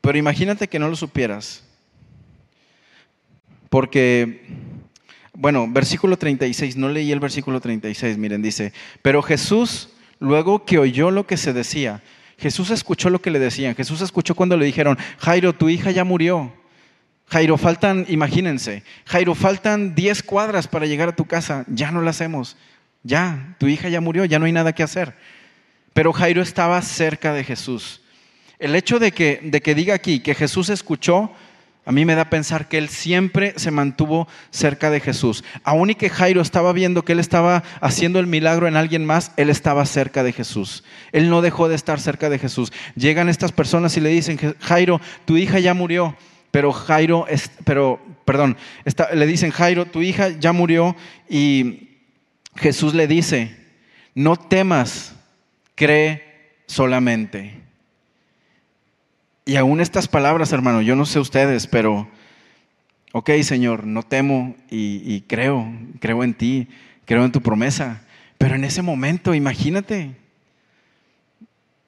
pero 0.01 0.17
imagínate 0.17 0.67
que 0.67 0.79
no 0.79 0.89
lo 0.89 0.95
supieras. 0.95 1.63
Porque, 3.69 4.47
bueno, 5.33 5.67
versículo 5.69 6.17
36, 6.17 6.75
no 6.75 6.89
leí 6.89 7.11
el 7.11 7.19
versículo 7.19 7.61
36, 7.61 8.17
miren, 8.17 8.41
dice, 8.41 8.73
pero 9.01 9.21
Jesús, 9.21 9.89
luego 10.19 10.65
que 10.65 10.79
oyó 10.79 11.11
lo 11.11 11.27
que 11.27 11.37
se 11.37 11.53
decía, 11.53 12.01
Jesús 12.37 12.71
escuchó 12.71 13.09
lo 13.09 13.21
que 13.21 13.31
le 13.31 13.39
decían, 13.39 13.75
Jesús 13.75 14.01
escuchó 14.01 14.33
cuando 14.33 14.57
le 14.57 14.65
dijeron, 14.65 14.97
Jairo, 15.19 15.53
tu 15.53 15.69
hija 15.69 15.91
ya 15.91 16.03
murió. 16.03 16.53
Jairo, 17.27 17.57
faltan, 17.57 18.05
imagínense, 18.07 18.83
Jairo, 19.05 19.35
faltan 19.35 19.93
10 19.93 20.23
cuadras 20.23 20.67
para 20.67 20.87
llegar 20.87 21.09
a 21.09 21.15
tu 21.15 21.25
casa, 21.25 21.63
ya 21.67 21.91
no 21.91 22.01
la 22.01 22.09
hacemos, 22.09 22.57
ya, 23.03 23.55
tu 23.59 23.67
hija 23.67 23.87
ya 23.87 24.01
murió, 24.01 24.25
ya 24.25 24.39
no 24.39 24.45
hay 24.45 24.51
nada 24.51 24.73
que 24.73 24.81
hacer. 24.81 25.13
Pero 25.93 26.11
Jairo 26.11 26.41
estaba 26.41 26.81
cerca 26.81 27.33
de 27.33 27.43
Jesús. 27.43 28.01
El 28.57 28.75
hecho 28.75 28.97
de 28.99 29.11
que, 29.11 29.39
de 29.43 29.61
que 29.61 29.75
diga 29.75 29.93
aquí 29.93 30.21
que 30.21 30.33
Jesús 30.33 30.69
escuchó, 30.69 31.31
a 31.85 31.91
mí 31.91 32.05
me 32.05 32.15
da 32.15 32.29
pensar 32.29 32.67
que 32.67 32.77
él 32.77 32.89
siempre 32.89 33.53
se 33.55 33.71
mantuvo 33.71 34.27
cerca 34.51 34.91
de 34.91 34.99
Jesús. 34.99 35.43
Aún 35.63 35.89
y 35.89 35.95
que 35.95 36.09
Jairo 36.09 36.41
estaba 36.41 36.71
viendo 36.71 37.03
que 37.03 37.13
él 37.13 37.19
estaba 37.19 37.63
haciendo 37.81 38.19
el 38.19 38.27
milagro 38.27 38.67
en 38.67 38.75
alguien 38.75 39.05
más, 39.05 39.31
él 39.37 39.49
estaba 39.49 39.85
cerca 39.85 40.23
de 40.23 40.33
Jesús. 40.33 40.83
Él 41.11 41.29
no 41.29 41.41
dejó 41.41 41.67
de 41.67 41.75
estar 41.75 41.99
cerca 41.99 42.29
de 42.29 42.37
Jesús. 42.37 42.71
Llegan 42.95 43.29
estas 43.29 43.51
personas 43.51 43.97
y 43.97 44.01
le 44.01 44.09
dicen, 44.09 44.37
Jairo, 44.59 45.01
tu 45.25 45.37
hija 45.37 45.59
ya 45.59 45.73
murió. 45.73 46.15
Pero 46.51 46.73
Jairo, 46.73 47.25
pero, 47.63 47.99
perdón, 48.25 48.57
le 49.13 49.25
dicen, 49.25 49.51
Jairo, 49.51 49.85
tu 49.85 50.01
hija 50.01 50.29
ya 50.29 50.51
murió 50.51 50.95
y 51.29 51.89
Jesús 52.55 52.93
le 52.93 53.07
dice, 53.07 53.55
no 54.15 54.35
temas, 54.35 55.15
cree 55.75 56.51
solamente. 56.67 57.68
Y 59.49 59.55
aún 59.55 59.81
estas 59.81 60.07
palabras, 60.07 60.53
hermano, 60.53 60.83
yo 60.83 60.95
no 60.95 61.07
sé 61.07 61.19
ustedes, 61.19 61.65
pero, 61.65 62.07
ok, 63.13 63.31
Señor, 63.41 63.83
no 63.87 64.03
temo 64.03 64.55
y, 64.69 65.21
creo, 65.21 65.73
creo 65.99 66.23
en 66.23 66.35
ti, 66.35 66.67
creo 67.05 67.25
en 67.25 67.31
tu 67.31 67.41
promesa. 67.41 68.03
Pero 68.37 68.53
en 68.53 68.63
ese 68.63 68.83
momento, 68.83 69.33
imagínate, 69.33 70.11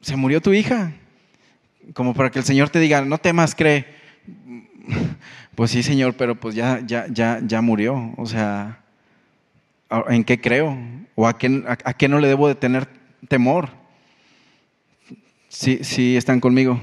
se 0.02 0.16
murió 0.16 0.42
tu 0.42 0.54
hija, 0.54 0.94
como 1.94 2.16
para 2.16 2.32
que 2.32 2.40
el 2.40 2.46
Señor 2.46 2.72
te 2.72 2.80
diga, 2.80 3.06
no 3.06 3.20
temas, 3.20 3.54
cree. 3.54 3.86
Pues 5.54 5.70
sí, 5.70 5.84
Señor, 5.84 6.16
pero 6.16 6.34
pues 6.34 6.56
ya, 6.56 6.80
ya, 6.84 7.06
ya, 7.12 7.42
ya 7.46 7.62
murió. 7.62 8.16
O 8.18 8.26
sea, 8.26 8.82
¿en 10.10 10.24
qué 10.24 10.42
creo? 10.42 10.76
¿O 11.14 11.28
a 11.28 11.38
qué, 11.38 11.64
a, 11.68 11.94
qué 11.94 12.08
no 12.08 12.18
le 12.18 12.28
debo 12.28 12.48
de 12.48 12.56
tener 12.56 12.88
temor? 13.28 13.70
Sí, 15.50 15.84
sí, 15.84 16.18
están 16.18 16.40
conmigo. 16.40 16.82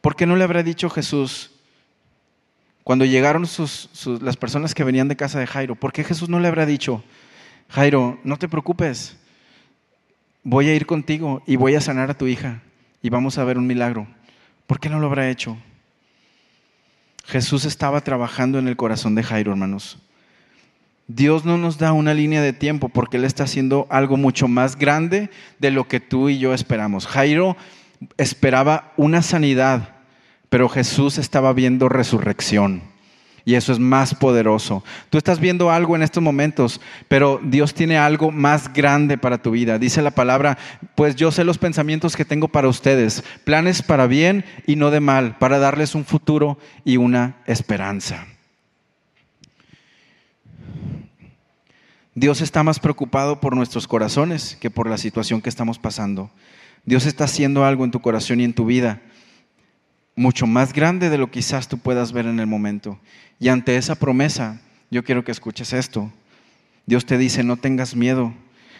¿Por 0.00 0.16
qué 0.16 0.26
no 0.26 0.36
le 0.36 0.44
habrá 0.44 0.62
dicho 0.62 0.88
Jesús 0.90 1.50
cuando 2.84 3.04
llegaron 3.04 3.46
sus, 3.46 3.90
las 4.22 4.36
personas 4.36 4.74
que 4.74 4.84
venían 4.84 5.08
de 5.08 5.16
casa 5.16 5.38
de 5.38 5.46
Jairo? 5.46 5.74
¿Por 5.74 5.92
qué 5.92 6.04
Jesús 6.04 6.28
no 6.28 6.40
le 6.40 6.48
habrá 6.48 6.66
dicho, 6.66 7.04
Jairo, 7.68 8.18
no 8.24 8.36
te 8.36 8.48
preocupes, 8.48 9.16
voy 10.42 10.68
a 10.68 10.74
ir 10.74 10.86
contigo 10.86 11.42
y 11.46 11.56
voy 11.56 11.74
a 11.74 11.80
sanar 11.80 12.10
a 12.10 12.18
tu 12.18 12.26
hija 12.26 12.62
y 13.02 13.10
vamos 13.10 13.38
a 13.38 13.44
ver 13.44 13.58
un 13.58 13.66
milagro. 13.66 14.06
¿Por 14.66 14.80
qué 14.80 14.88
no 14.88 14.98
lo 14.98 15.06
habrá 15.06 15.30
hecho? 15.30 15.56
Jesús 17.24 17.64
estaba 17.64 18.00
trabajando 18.00 18.58
en 18.58 18.68
el 18.68 18.76
corazón 18.76 19.14
de 19.14 19.22
Jairo, 19.22 19.52
hermanos. 19.52 19.98
Dios 21.06 21.44
no 21.44 21.58
nos 21.58 21.78
da 21.78 21.92
una 21.92 22.14
línea 22.14 22.40
de 22.40 22.52
tiempo 22.52 22.88
porque 22.88 23.16
Él 23.16 23.24
está 23.24 23.44
haciendo 23.44 23.86
algo 23.90 24.16
mucho 24.16 24.48
más 24.48 24.76
grande 24.76 25.30
de 25.58 25.70
lo 25.70 25.88
que 25.88 26.00
tú 26.00 26.28
y 26.28 26.38
yo 26.38 26.54
esperamos. 26.54 27.06
Jairo 27.06 27.56
esperaba 28.16 28.92
una 28.96 29.22
sanidad, 29.22 29.96
pero 30.48 30.68
Jesús 30.68 31.18
estaba 31.18 31.52
viendo 31.52 31.88
resurrección. 31.88 32.82
Y 33.44 33.54
eso 33.54 33.72
es 33.72 33.78
más 33.78 34.14
poderoso. 34.14 34.84
Tú 35.08 35.16
estás 35.16 35.40
viendo 35.40 35.70
algo 35.70 35.96
en 35.96 36.02
estos 36.02 36.22
momentos, 36.22 36.80
pero 37.08 37.40
Dios 37.42 37.72
tiene 37.72 37.96
algo 37.96 38.30
más 38.30 38.72
grande 38.72 39.16
para 39.16 39.40
tu 39.42 39.52
vida. 39.52 39.78
Dice 39.78 40.02
la 40.02 40.10
palabra, 40.10 40.58
pues 40.94 41.16
yo 41.16 41.32
sé 41.32 41.44
los 41.44 41.58
pensamientos 41.58 42.16
que 42.16 42.24
tengo 42.24 42.48
para 42.48 42.68
ustedes, 42.68 43.24
planes 43.44 43.82
para 43.82 44.06
bien 44.06 44.44
y 44.66 44.76
no 44.76 44.90
de 44.90 45.00
mal, 45.00 45.38
para 45.38 45.58
darles 45.58 45.94
un 45.94 46.04
futuro 46.04 46.58
y 46.84 46.98
una 46.98 47.36
esperanza. 47.46 48.26
Dios 52.14 52.42
está 52.42 52.62
más 52.62 52.78
preocupado 52.80 53.40
por 53.40 53.56
nuestros 53.56 53.86
corazones 53.88 54.56
que 54.60 54.70
por 54.70 54.88
la 54.88 54.98
situación 54.98 55.40
que 55.40 55.48
estamos 55.48 55.78
pasando. 55.78 56.30
Dios 56.84 57.06
está 57.06 57.24
haciendo 57.24 57.64
algo 57.64 57.84
en 57.84 57.90
tu 57.90 58.00
corazón 58.00 58.40
y 58.40 58.44
en 58.44 58.54
tu 58.54 58.64
vida, 58.64 59.00
mucho 60.16 60.46
más 60.46 60.72
grande 60.72 61.10
de 61.10 61.18
lo 61.18 61.30
quizás 61.30 61.68
tú 61.68 61.78
puedas 61.78 62.12
ver 62.12 62.26
en 62.26 62.40
el 62.40 62.46
momento. 62.46 62.98
Y 63.38 63.48
ante 63.48 63.76
esa 63.76 63.94
promesa, 63.94 64.60
yo 64.90 65.04
quiero 65.04 65.24
que 65.24 65.32
escuches 65.32 65.72
esto. 65.72 66.12
Dios 66.86 67.06
te 67.06 67.18
dice, 67.18 67.44
no 67.44 67.56
tengas 67.56 67.94
miedo, 67.94 68.34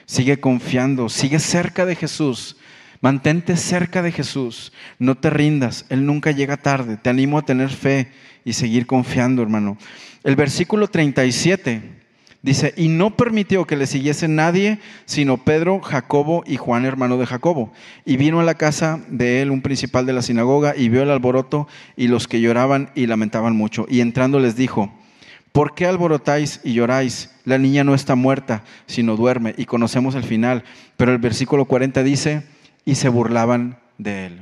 sigue 0.07 0.40
confiando, 0.40 1.09
sigue 1.09 1.38
cerca 1.38 1.86
de 1.86 1.94
Jesús, 1.94 2.57
mantente 3.01 3.57
cerca 3.57 4.03
de 4.03 4.12
Jesús, 4.12 4.72
no 4.98 5.16
te 5.16 5.30
rindas, 5.30 5.86
Él 5.88 6.05
nunca 6.05 6.32
llega 6.32 6.57
tarde, 6.57 6.96
te 6.96 7.11
animo 7.11 7.38
a 7.38 7.44
tener 7.44 7.70
fe 7.70 8.11
y 8.44 8.55
seguir 8.55 8.86
confiando, 8.86 9.42
hermano. 9.42 9.78
El 10.24 10.36
versículo 10.36 10.88
37 10.88 11.99
Dice, 12.43 12.72
y 12.74 12.88
no 12.88 13.16
permitió 13.16 13.66
que 13.66 13.76
le 13.76 13.86
siguiese 13.86 14.26
nadie, 14.26 14.78
sino 15.05 15.36
Pedro, 15.36 15.80
Jacobo 15.80 16.43
y 16.47 16.57
Juan, 16.57 16.86
hermano 16.86 17.18
de 17.18 17.26
Jacobo. 17.26 17.70
Y 18.07 18.16
vino 18.16 18.41
a 18.41 18.45
la 18.45 18.55
casa 18.55 19.01
de 19.09 19.43
él 19.43 19.51
un 19.51 19.61
principal 19.61 20.07
de 20.07 20.14
la 20.14 20.22
sinagoga 20.22 20.74
y 20.74 20.88
vio 20.88 21.03
el 21.03 21.11
alboroto 21.11 21.68
y 21.97 22.09
los 22.09 22.28
que 22.28 22.41
lloraban 22.41 22.91
y 22.95 23.07
lamentaban 23.07 23.55
mucho. 23.55 23.84
Y 23.91 24.01
entrando 24.01 24.41
les 24.41 24.57
dijo, 24.57 24.91
¿por 25.53 25.74
qué 25.74 25.84
alborotáis 25.84 26.61
y 26.64 26.72
lloráis? 26.72 27.30
La 27.45 27.59
niña 27.59 27.84
no 27.84 27.95
está 27.95 28.14
muerta, 28.14 28.64
sino 28.86 29.16
duerme. 29.16 29.55
Y 29.59 29.66
conocemos 29.66 30.14
el 30.14 30.24
final. 30.24 30.64
Pero 30.97 31.12
el 31.12 31.18
versículo 31.18 31.66
40 31.66 32.03
dice, 32.03 32.43
y 32.86 32.95
se 32.95 33.11
burlaban 33.11 33.78
de 33.99 34.26
él. 34.26 34.41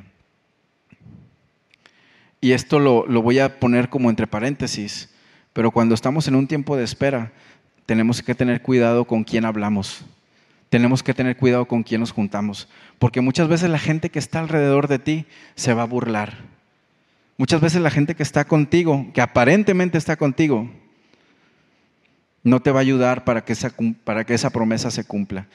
Y 2.40 2.52
esto 2.52 2.78
lo, 2.78 3.08
lo 3.08 3.22
voy 3.22 3.40
a 3.40 3.58
poner 3.58 3.88
como 3.88 4.08
entre 4.08 4.28
paréntesis. 4.28 5.12
Pero 5.52 5.72
cuando 5.72 5.96
estamos 5.96 6.28
en 6.28 6.36
un 6.36 6.46
tiempo 6.46 6.76
de 6.76 6.84
espera, 6.84 7.32
tenemos 7.88 8.22
que 8.22 8.34
tener 8.34 8.60
cuidado 8.60 9.06
con 9.06 9.24
quién 9.24 9.46
hablamos. 9.46 10.04
Tenemos 10.68 11.02
que 11.02 11.14
tener 11.14 11.38
cuidado 11.38 11.64
con 11.64 11.82
quién 11.82 12.02
nos 12.02 12.12
juntamos. 12.12 12.68
Porque 12.98 13.22
muchas 13.22 13.48
veces 13.48 13.70
la 13.70 13.78
gente 13.78 14.10
que 14.10 14.18
está 14.18 14.40
alrededor 14.40 14.88
de 14.88 14.98
ti 14.98 15.24
se 15.54 15.72
va 15.72 15.84
a 15.84 15.86
burlar. 15.86 16.34
Muchas 17.38 17.62
veces 17.62 17.80
la 17.80 17.88
gente 17.88 18.14
que 18.14 18.22
está 18.22 18.44
contigo, 18.44 19.06
que 19.14 19.22
aparentemente 19.22 19.96
está 19.96 20.16
contigo, 20.16 20.70
no 22.42 22.60
te 22.60 22.72
va 22.72 22.80
a 22.80 22.82
ayudar 22.82 23.24
para 23.24 23.46
que 23.46 23.54
esa, 23.54 23.72
para 24.04 24.24
que 24.24 24.34
esa 24.34 24.50
promesa 24.50 24.90
se 24.90 25.04
cumpla. 25.04 25.46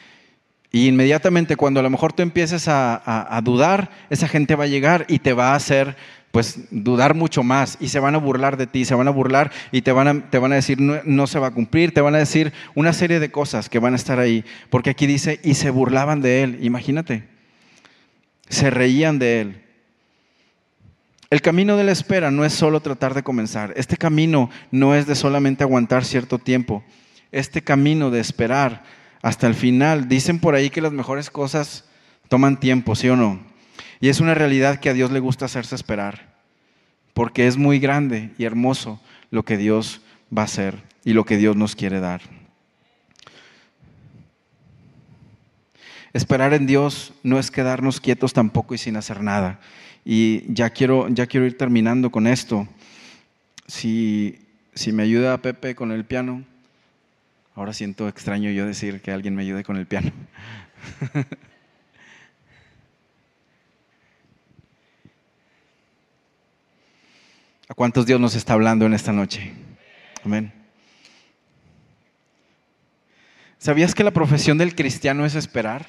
Y 0.72 0.88
inmediatamente 0.88 1.56
cuando 1.56 1.82
a 1.82 1.84
lo 1.84 1.92
mejor 1.92 2.14
tú 2.14 2.24
empieces 2.24 2.68
a, 2.68 3.38
a, 3.38 3.42
dudar, 3.42 3.92
esa 4.10 4.28
gente 4.28 4.56
va 4.56 4.64
a 4.64 4.68
llegar 4.68 5.06
y 5.08 5.20
te 5.20 5.34
va 5.34 5.52
a 5.52 5.56
hacer 5.56 5.96
pues 6.34 6.62
dudar 6.72 7.14
mucho 7.14 7.44
más 7.44 7.78
y 7.80 7.90
se 7.90 8.00
van 8.00 8.16
a 8.16 8.18
burlar 8.18 8.58
de 8.58 8.66
ti, 8.66 8.86
se 8.86 8.96
van 8.96 9.08
a 9.08 9.12
burlar 9.12 9.52
y 9.72 9.84
te 9.84 9.92
van 9.92 10.08
a, 10.08 10.30
te 10.32 10.40
van 10.40 10.52
a 10.52 10.56
decir 10.56 10.82
no, 10.82 10.96
no, 11.06 11.28
se 11.28 11.38
va 11.38 11.46
a 11.46 11.52
cumplir, 11.52 11.94
te 11.94 12.02
van 12.02 12.16
a 12.16 12.18
decir 12.18 12.54
una 12.74 12.92
serie 12.92 13.20
de 13.20 13.30
cosas 13.30 13.70
que 13.70 13.78
van 13.78 13.94
a 13.94 13.98
estar 13.98 14.18
ahí, 14.18 14.44
porque 14.72 14.90
aquí 14.90 15.06
dice 15.06 15.40
y 15.44 15.54
se 15.54 15.70
burlaban 15.70 16.24
de 16.24 16.42
él, 16.42 16.58
imagínate, 16.64 17.30
se 18.50 18.72
reían 18.72 19.20
de 19.20 19.42
él. 19.42 19.64
El 21.30 21.44
camino 21.44 21.78
de 21.78 21.84
la 21.84 21.92
espera 21.92 22.32
no 22.32 22.44
es 22.46 22.54
solo 22.54 22.80
tratar 22.80 23.14
de 23.14 23.22
comenzar, 23.22 23.72
este 23.78 23.96
camino 23.96 24.50
no 24.72 24.96
es 24.96 25.06
de 25.06 25.14
solamente 25.14 25.64
aguantar 25.64 26.04
cierto 26.04 26.40
tiempo, 26.40 26.84
este 27.32 27.62
camino 27.62 28.10
de 28.10 28.22
esperar 28.22 28.82
hasta 29.22 29.46
el 29.46 29.54
final, 29.54 30.08
dicen 30.08 30.40
por 30.40 30.56
ahí 30.56 30.72
que 30.72 30.82
las 30.82 30.94
mejores 30.94 31.30
cosas 31.30 31.86
toman 32.28 32.60
tiempo, 32.60 32.96
¿sí 32.96 33.08
o 33.08 33.16
no? 33.16 33.53
Y 34.04 34.10
es 34.10 34.20
una 34.20 34.34
realidad 34.34 34.82
que 34.82 34.90
a 34.90 34.94
Dios 34.94 35.14
le 35.14 35.22
gusta 35.22 35.46
hacerse 35.46 35.76
esperar, 35.76 36.36
porque 37.14 37.48
es 37.48 37.56
muy 37.56 37.80
grande 37.80 38.32
y 38.38 38.44
hermoso 38.44 39.00
lo 39.32 39.46
que 39.46 39.56
Dios 39.56 40.02
va 40.38 40.42
a 40.42 40.44
hacer 40.44 40.84
y 41.06 41.14
lo 41.14 41.24
que 41.24 41.38
Dios 41.38 41.56
nos 41.56 41.74
quiere 41.74 42.02
dar. 42.02 42.20
Esperar 46.12 46.54
en 46.54 46.66
Dios 46.66 47.14
no 47.24 47.40
es 47.40 47.50
quedarnos 47.50 48.02
quietos 48.02 48.34
tampoco 48.34 48.76
y 48.76 48.78
sin 48.78 48.98
hacer 48.98 49.24
nada. 49.24 49.62
Y 50.04 50.54
ya 50.54 50.70
quiero, 50.72 51.08
ya 51.08 51.26
quiero 51.26 51.46
ir 51.46 51.58
terminando 51.58 52.12
con 52.12 52.28
esto. 52.28 52.68
Si, 53.68 54.38
si 54.74 54.92
me 54.92 55.04
ayuda 55.04 55.42
Pepe 55.42 55.76
con 55.76 55.94
el 55.94 56.04
piano, 56.04 56.44
ahora 57.56 57.72
siento 57.72 58.10
extraño 58.10 58.52
yo 58.52 58.66
decir 58.66 59.00
que 59.00 59.12
alguien 59.14 59.34
me 59.34 59.44
ayude 59.44 59.64
con 59.64 59.78
el 59.78 59.86
piano. 59.86 60.12
¿A 67.70 67.74
cuántos 67.74 68.06
Dios 68.06 68.20
nos 68.20 68.36
está 68.36 68.54
hablando 68.54 68.86
en 68.86 68.94
esta 68.94 69.14
noche? 69.14 69.54
Amén. 70.24 70.52
¿Sabías 73.58 73.96
que 73.96 74.04
la 74.04 74.12
profesión 74.12 74.58
del 74.58 74.76
cristiano 74.76 75.26
es 75.26 75.36
esperar? 75.36 75.88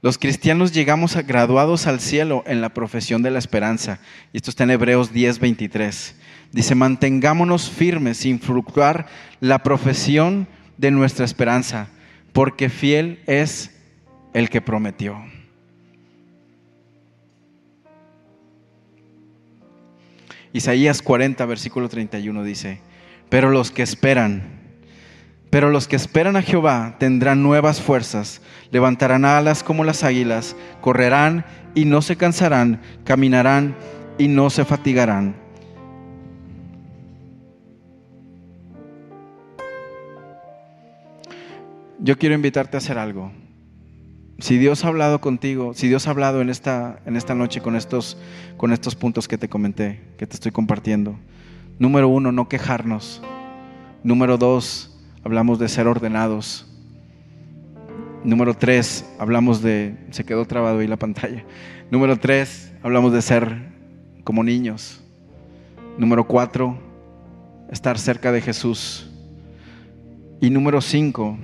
Los 0.00 0.16
cristianos 0.16 0.72
llegamos 0.72 1.16
graduados 1.26 1.88
al 1.88 1.98
cielo 1.98 2.44
en 2.46 2.60
la 2.60 2.68
profesión 2.68 3.22
de 3.22 3.32
la 3.32 3.40
esperanza. 3.40 3.98
Y 4.32 4.36
esto 4.36 4.50
está 4.50 4.62
en 4.62 4.70
Hebreos 4.70 5.12
10:23. 5.12 6.14
Dice, 6.52 6.76
mantengámonos 6.76 7.68
firmes 7.68 8.18
sin 8.18 8.38
fluctuar 8.38 9.08
la 9.40 9.64
profesión 9.64 10.46
de 10.76 10.92
nuestra 10.92 11.24
esperanza, 11.24 11.88
porque 12.32 12.68
fiel 12.68 13.20
es 13.26 13.76
el 14.32 14.48
que 14.48 14.60
prometió. 14.60 15.20
Isaías 20.52 21.02
40, 21.02 21.44
versículo 21.46 21.88
31 21.88 22.42
dice, 22.42 22.80
pero 23.28 23.50
los 23.50 23.70
que 23.70 23.82
esperan, 23.82 24.42
pero 25.50 25.70
los 25.70 25.88
que 25.88 25.96
esperan 25.96 26.36
a 26.36 26.42
Jehová 26.42 26.96
tendrán 26.98 27.42
nuevas 27.42 27.80
fuerzas, 27.80 28.40
levantarán 28.70 29.24
alas 29.24 29.62
como 29.62 29.84
las 29.84 30.04
águilas, 30.04 30.56
correrán 30.80 31.44
y 31.74 31.84
no 31.84 32.02
se 32.02 32.16
cansarán, 32.16 32.80
caminarán 33.04 33.76
y 34.18 34.28
no 34.28 34.50
se 34.50 34.64
fatigarán. 34.64 35.36
Yo 42.00 42.16
quiero 42.16 42.34
invitarte 42.34 42.76
a 42.76 42.78
hacer 42.78 42.96
algo 42.96 43.32
si 44.38 44.56
Dios 44.56 44.84
ha 44.84 44.88
hablado 44.88 45.20
contigo, 45.20 45.74
si 45.74 45.88
Dios 45.88 46.06
ha 46.06 46.10
hablado 46.10 46.40
en 46.40 46.48
esta, 46.48 47.00
en 47.06 47.16
esta 47.16 47.34
noche 47.34 47.60
con 47.60 47.74
estos, 47.74 48.16
con 48.56 48.72
estos 48.72 48.94
puntos 48.94 49.26
que 49.26 49.36
te 49.36 49.48
comenté, 49.48 50.00
que 50.16 50.26
te 50.26 50.34
estoy 50.34 50.52
compartiendo. 50.52 51.18
Número 51.78 52.08
uno, 52.08 52.30
no 52.30 52.48
quejarnos. 52.48 53.20
Número 54.04 54.38
dos, 54.38 54.96
hablamos 55.24 55.58
de 55.58 55.68
ser 55.68 55.88
ordenados. 55.88 56.66
Número 58.22 58.54
tres, 58.54 59.04
hablamos 59.18 59.60
de, 59.60 59.96
se 60.10 60.24
quedó 60.24 60.44
trabado 60.44 60.78
ahí 60.78 60.86
la 60.86 60.96
pantalla. 60.96 61.44
Número 61.90 62.16
tres, 62.16 62.72
hablamos 62.82 63.12
de 63.12 63.22
ser 63.22 63.72
como 64.22 64.44
niños. 64.44 65.02
Número 65.98 66.28
cuatro, 66.28 66.78
estar 67.72 67.98
cerca 67.98 68.30
de 68.30 68.40
Jesús. 68.40 69.10
Y 70.40 70.50
número 70.50 70.80
cinco, 70.80 71.36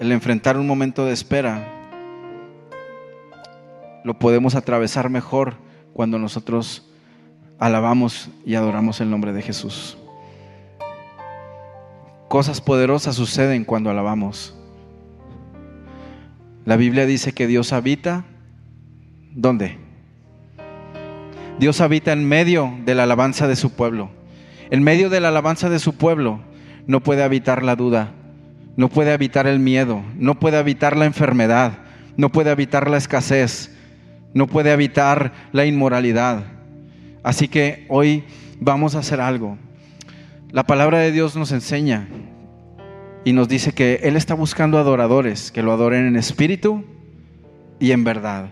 el 0.00 0.12
enfrentar 0.12 0.56
un 0.56 0.66
momento 0.66 1.04
de 1.04 1.12
espera 1.12 1.62
lo 4.02 4.18
podemos 4.18 4.54
atravesar 4.54 5.10
mejor 5.10 5.56
cuando 5.92 6.18
nosotros 6.18 6.90
alabamos 7.58 8.30
y 8.46 8.54
adoramos 8.54 9.02
el 9.02 9.10
nombre 9.10 9.34
de 9.34 9.42
Jesús. 9.42 9.98
Cosas 12.28 12.62
poderosas 12.62 13.14
suceden 13.16 13.66
cuando 13.66 13.90
alabamos. 13.90 14.56
La 16.64 16.76
Biblia 16.76 17.04
dice 17.04 17.32
que 17.32 17.46
Dios 17.46 17.74
habita, 17.74 18.24
¿dónde? 19.32 19.76
Dios 21.58 21.82
habita 21.82 22.12
en 22.12 22.26
medio 22.26 22.72
de 22.86 22.94
la 22.94 23.02
alabanza 23.02 23.46
de 23.48 23.56
su 23.56 23.72
pueblo. 23.72 24.08
En 24.70 24.82
medio 24.82 25.10
de 25.10 25.20
la 25.20 25.28
alabanza 25.28 25.68
de 25.68 25.78
su 25.78 25.96
pueblo 25.96 26.40
no 26.86 27.00
puede 27.00 27.22
habitar 27.22 27.62
la 27.62 27.76
duda, 27.76 28.14
no 28.76 28.88
puede 28.88 29.12
habitar 29.12 29.46
el 29.46 29.58
miedo, 29.58 30.02
no 30.16 30.38
puede 30.38 30.56
habitar 30.56 30.96
la 30.96 31.06
enfermedad, 31.06 31.78
no 32.16 32.30
puede 32.30 32.50
habitar 32.50 32.90
la 32.90 32.96
escasez, 32.96 33.76
no 34.34 34.46
puede 34.46 34.72
habitar 34.72 35.32
la 35.52 35.66
inmoralidad. 35.66 36.44
Así 37.22 37.48
que 37.48 37.86
hoy 37.88 38.24
vamos 38.60 38.94
a 38.94 39.00
hacer 39.00 39.20
algo. 39.20 39.58
La 40.52 40.64
palabra 40.64 40.98
de 40.98 41.12
Dios 41.12 41.36
nos 41.36 41.52
enseña 41.52 42.08
y 43.24 43.32
nos 43.32 43.48
dice 43.48 43.72
que 43.72 44.00
Él 44.02 44.16
está 44.16 44.34
buscando 44.34 44.78
adoradores 44.78 45.50
que 45.52 45.62
lo 45.62 45.72
adoren 45.72 46.06
en 46.06 46.16
espíritu 46.16 46.84
y 47.78 47.92
en 47.92 48.04
verdad. 48.04 48.50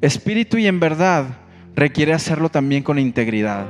Espíritu 0.00 0.58
y 0.58 0.66
en 0.66 0.80
verdad 0.80 1.26
requiere 1.74 2.12
hacerlo 2.12 2.48
también 2.48 2.82
con 2.82 2.98
integridad, 2.98 3.66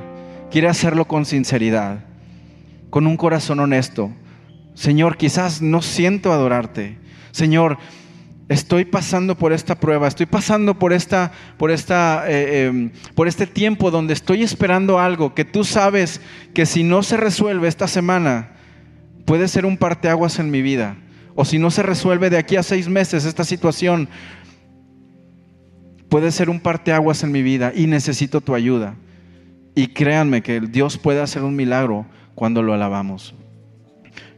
quiere 0.51 0.69
hacerlo 0.69 1.07
con 1.07 1.25
sinceridad, 1.25 2.05
con 2.91 3.07
un 3.07 3.17
corazón 3.17 3.61
honesto. 3.61 4.11
Señor, 4.75 5.17
quizás 5.17 5.63
no 5.63 5.83
siento 5.83 6.33
adorarte. 6.33 6.99
Señor, 7.33 7.79
estoy 8.49 8.85
pasando 8.85 9.37
por 9.37 9.53
esta 9.53 9.77
prueba, 9.77 10.09
estoy 10.09 10.27
pasando 10.27 10.79
por, 10.79 10.93
esta, 10.93 11.31
por, 11.57 11.71
esta, 11.71 12.29
eh, 12.29 12.67
em, 12.67 12.91
por 13.15 13.29
este 13.29 13.47
tiempo 13.47 13.91
donde 13.91 14.13
estoy 14.13 14.43
esperando 14.43 14.99
algo 14.99 15.35
que 15.35 15.45
tú 15.45 15.63
sabes 15.63 16.21
que 16.53 16.67
si 16.67 16.83
no 16.83 17.03
se 17.03 17.17
resuelve 17.17 17.69
esta 17.69 17.87
semana, 17.87 18.51
puede 19.25 19.47
ser 19.47 19.67
un 19.67 19.77
parteaguas 19.77 20.41
en 20.41 20.51
mi 20.51 20.63
vida. 20.63 20.97
O 21.37 21.45
si 21.45 21.59
no 21.59 21.71
se 21.71 21.85
resuelve 21.85 22.29
de 22.29 22.39
aquí 22.39 22.57
a 22.57 22.65
seis 22.65 22.89
meses 22.89 23.25
esta 23.25 23.45
situación, 23.45 24.09
puede 26.09 26.33
ser 26.33 26.51
un 26.51 26.59
parteaguas 26.59 27.23
en 27.23 27.31
mi 27.31 27.41
vida 27.41 27.73
y 27.75 27.87
necesito 27.87 28.41
tu 28.41 28.55
ayuda. 28.55 28.97
Y 29.77 29.87
créanme 29.89 30.43
que 30.43 30.61
Dios 30.61 30.99
puede 30.99 31.23
hacer 31.23 31.45
un 31.45 31.55
milagro 31.55 32.05
cuando 32.35 32.63
lo 32.63 32.75
alabamos. 32.75 33.35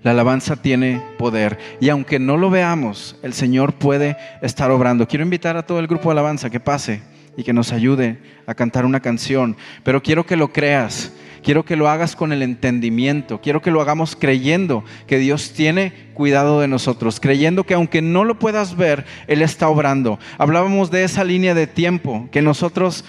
La 0.03 0.11
alabanza 0.11 0.57
tiene 0.57 1.01
poder 1.17 1.59
y 1.81 1.89
aunque 1.89 2.19
no 2.19 2.37
lo 2.37 2.51
veamos, 2.51 3.17
el 3.23 3.33
Señor 3.33 3.75
puede 3.75 4.17
estar 4.43 4.71
obrando. 4.71 5.07
Quiero 5.07 5.25
invitar 5.25 5.57
a 5.57 5.65
todo 5.65 5.79
el 5.79 5.87
grupo 5.87 6.09
de 6.09 6.13
alabanza 6.13 6.51
que 6.51 6.59
pase 6.59 7.03
y 7.37 7.45
que 7.45 7.53
nos 7.53 7.73
ayude 7.73 8.19
a 8.47 8.55
cantar 8.55 8.85
una 8.85 9.01
canción, 9.01 9.57
pero 9.85 10.03
quiero 10.03 10.27
que 10.27 10.37
lo 10.37 10.53
creas. 10.53 11.13
Quiero 11.43 11.65
que 11.65 11.75
lo 11.75 11.89
hagas 11.89 12.15
con 12.15 12.33
el 12.33 12.41
entendimiento. 12.41 13.41
Quiero 13.41 13.61
que 13.61 13.73
lo 13.73 13.81
hagamos 13.81 14.15
creyendo 14.15 14.85
que 15.09 15.19
Dios 15.19 15.53
tiene 15.53 15.93
cuidado 16.15 16.61
de 16.61 16.69
nosotros. 16.69 17.19
Creyendo 17.19 17.65
que 17.65 17.75
aunque 17.75 18.01
no 18.01 18.25
lo 18.25 18.39
puedas 18.39 18.77
ver, 18.77 19.05
Él 19.27 19.43
está 19.43 19.69
obrando. 19.69 20.21
Hablábamos 20.39 20.93
de 20.93 21.03
esa 21.03 21.25
línea 21.25 21.55
de 21.55 21.67
tiempo 21.67 22.29
que 22.31 22.43
nosotros 22.43 23.05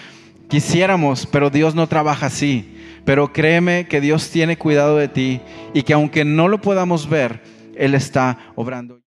quisiéramos, 0.48 1.28
pero 1.28 1.52
Dios 1.52 1.76
no 1.76 1.88
trabaja 1.88 2.26
así. 2.26 2.83
Pero 3.06 3.34
créeme 3.34 3.88
que 3.88 4.02
Dios 4.02 4.30
tiene 4.30 4.58
cuidado 4.58 4.98
de 4.98 5.08
ti 5.08 5.42
y 5.74 5.84
que 5.84 5.94
aunque 5.94 6.24
no 6.24 6.48
lo 6.48 6.62
podamos 6.62 7.10
ver, 7.10 7.42
Él 7.76 7.96
está 7.96 8.38
obrando. 8.56 9.00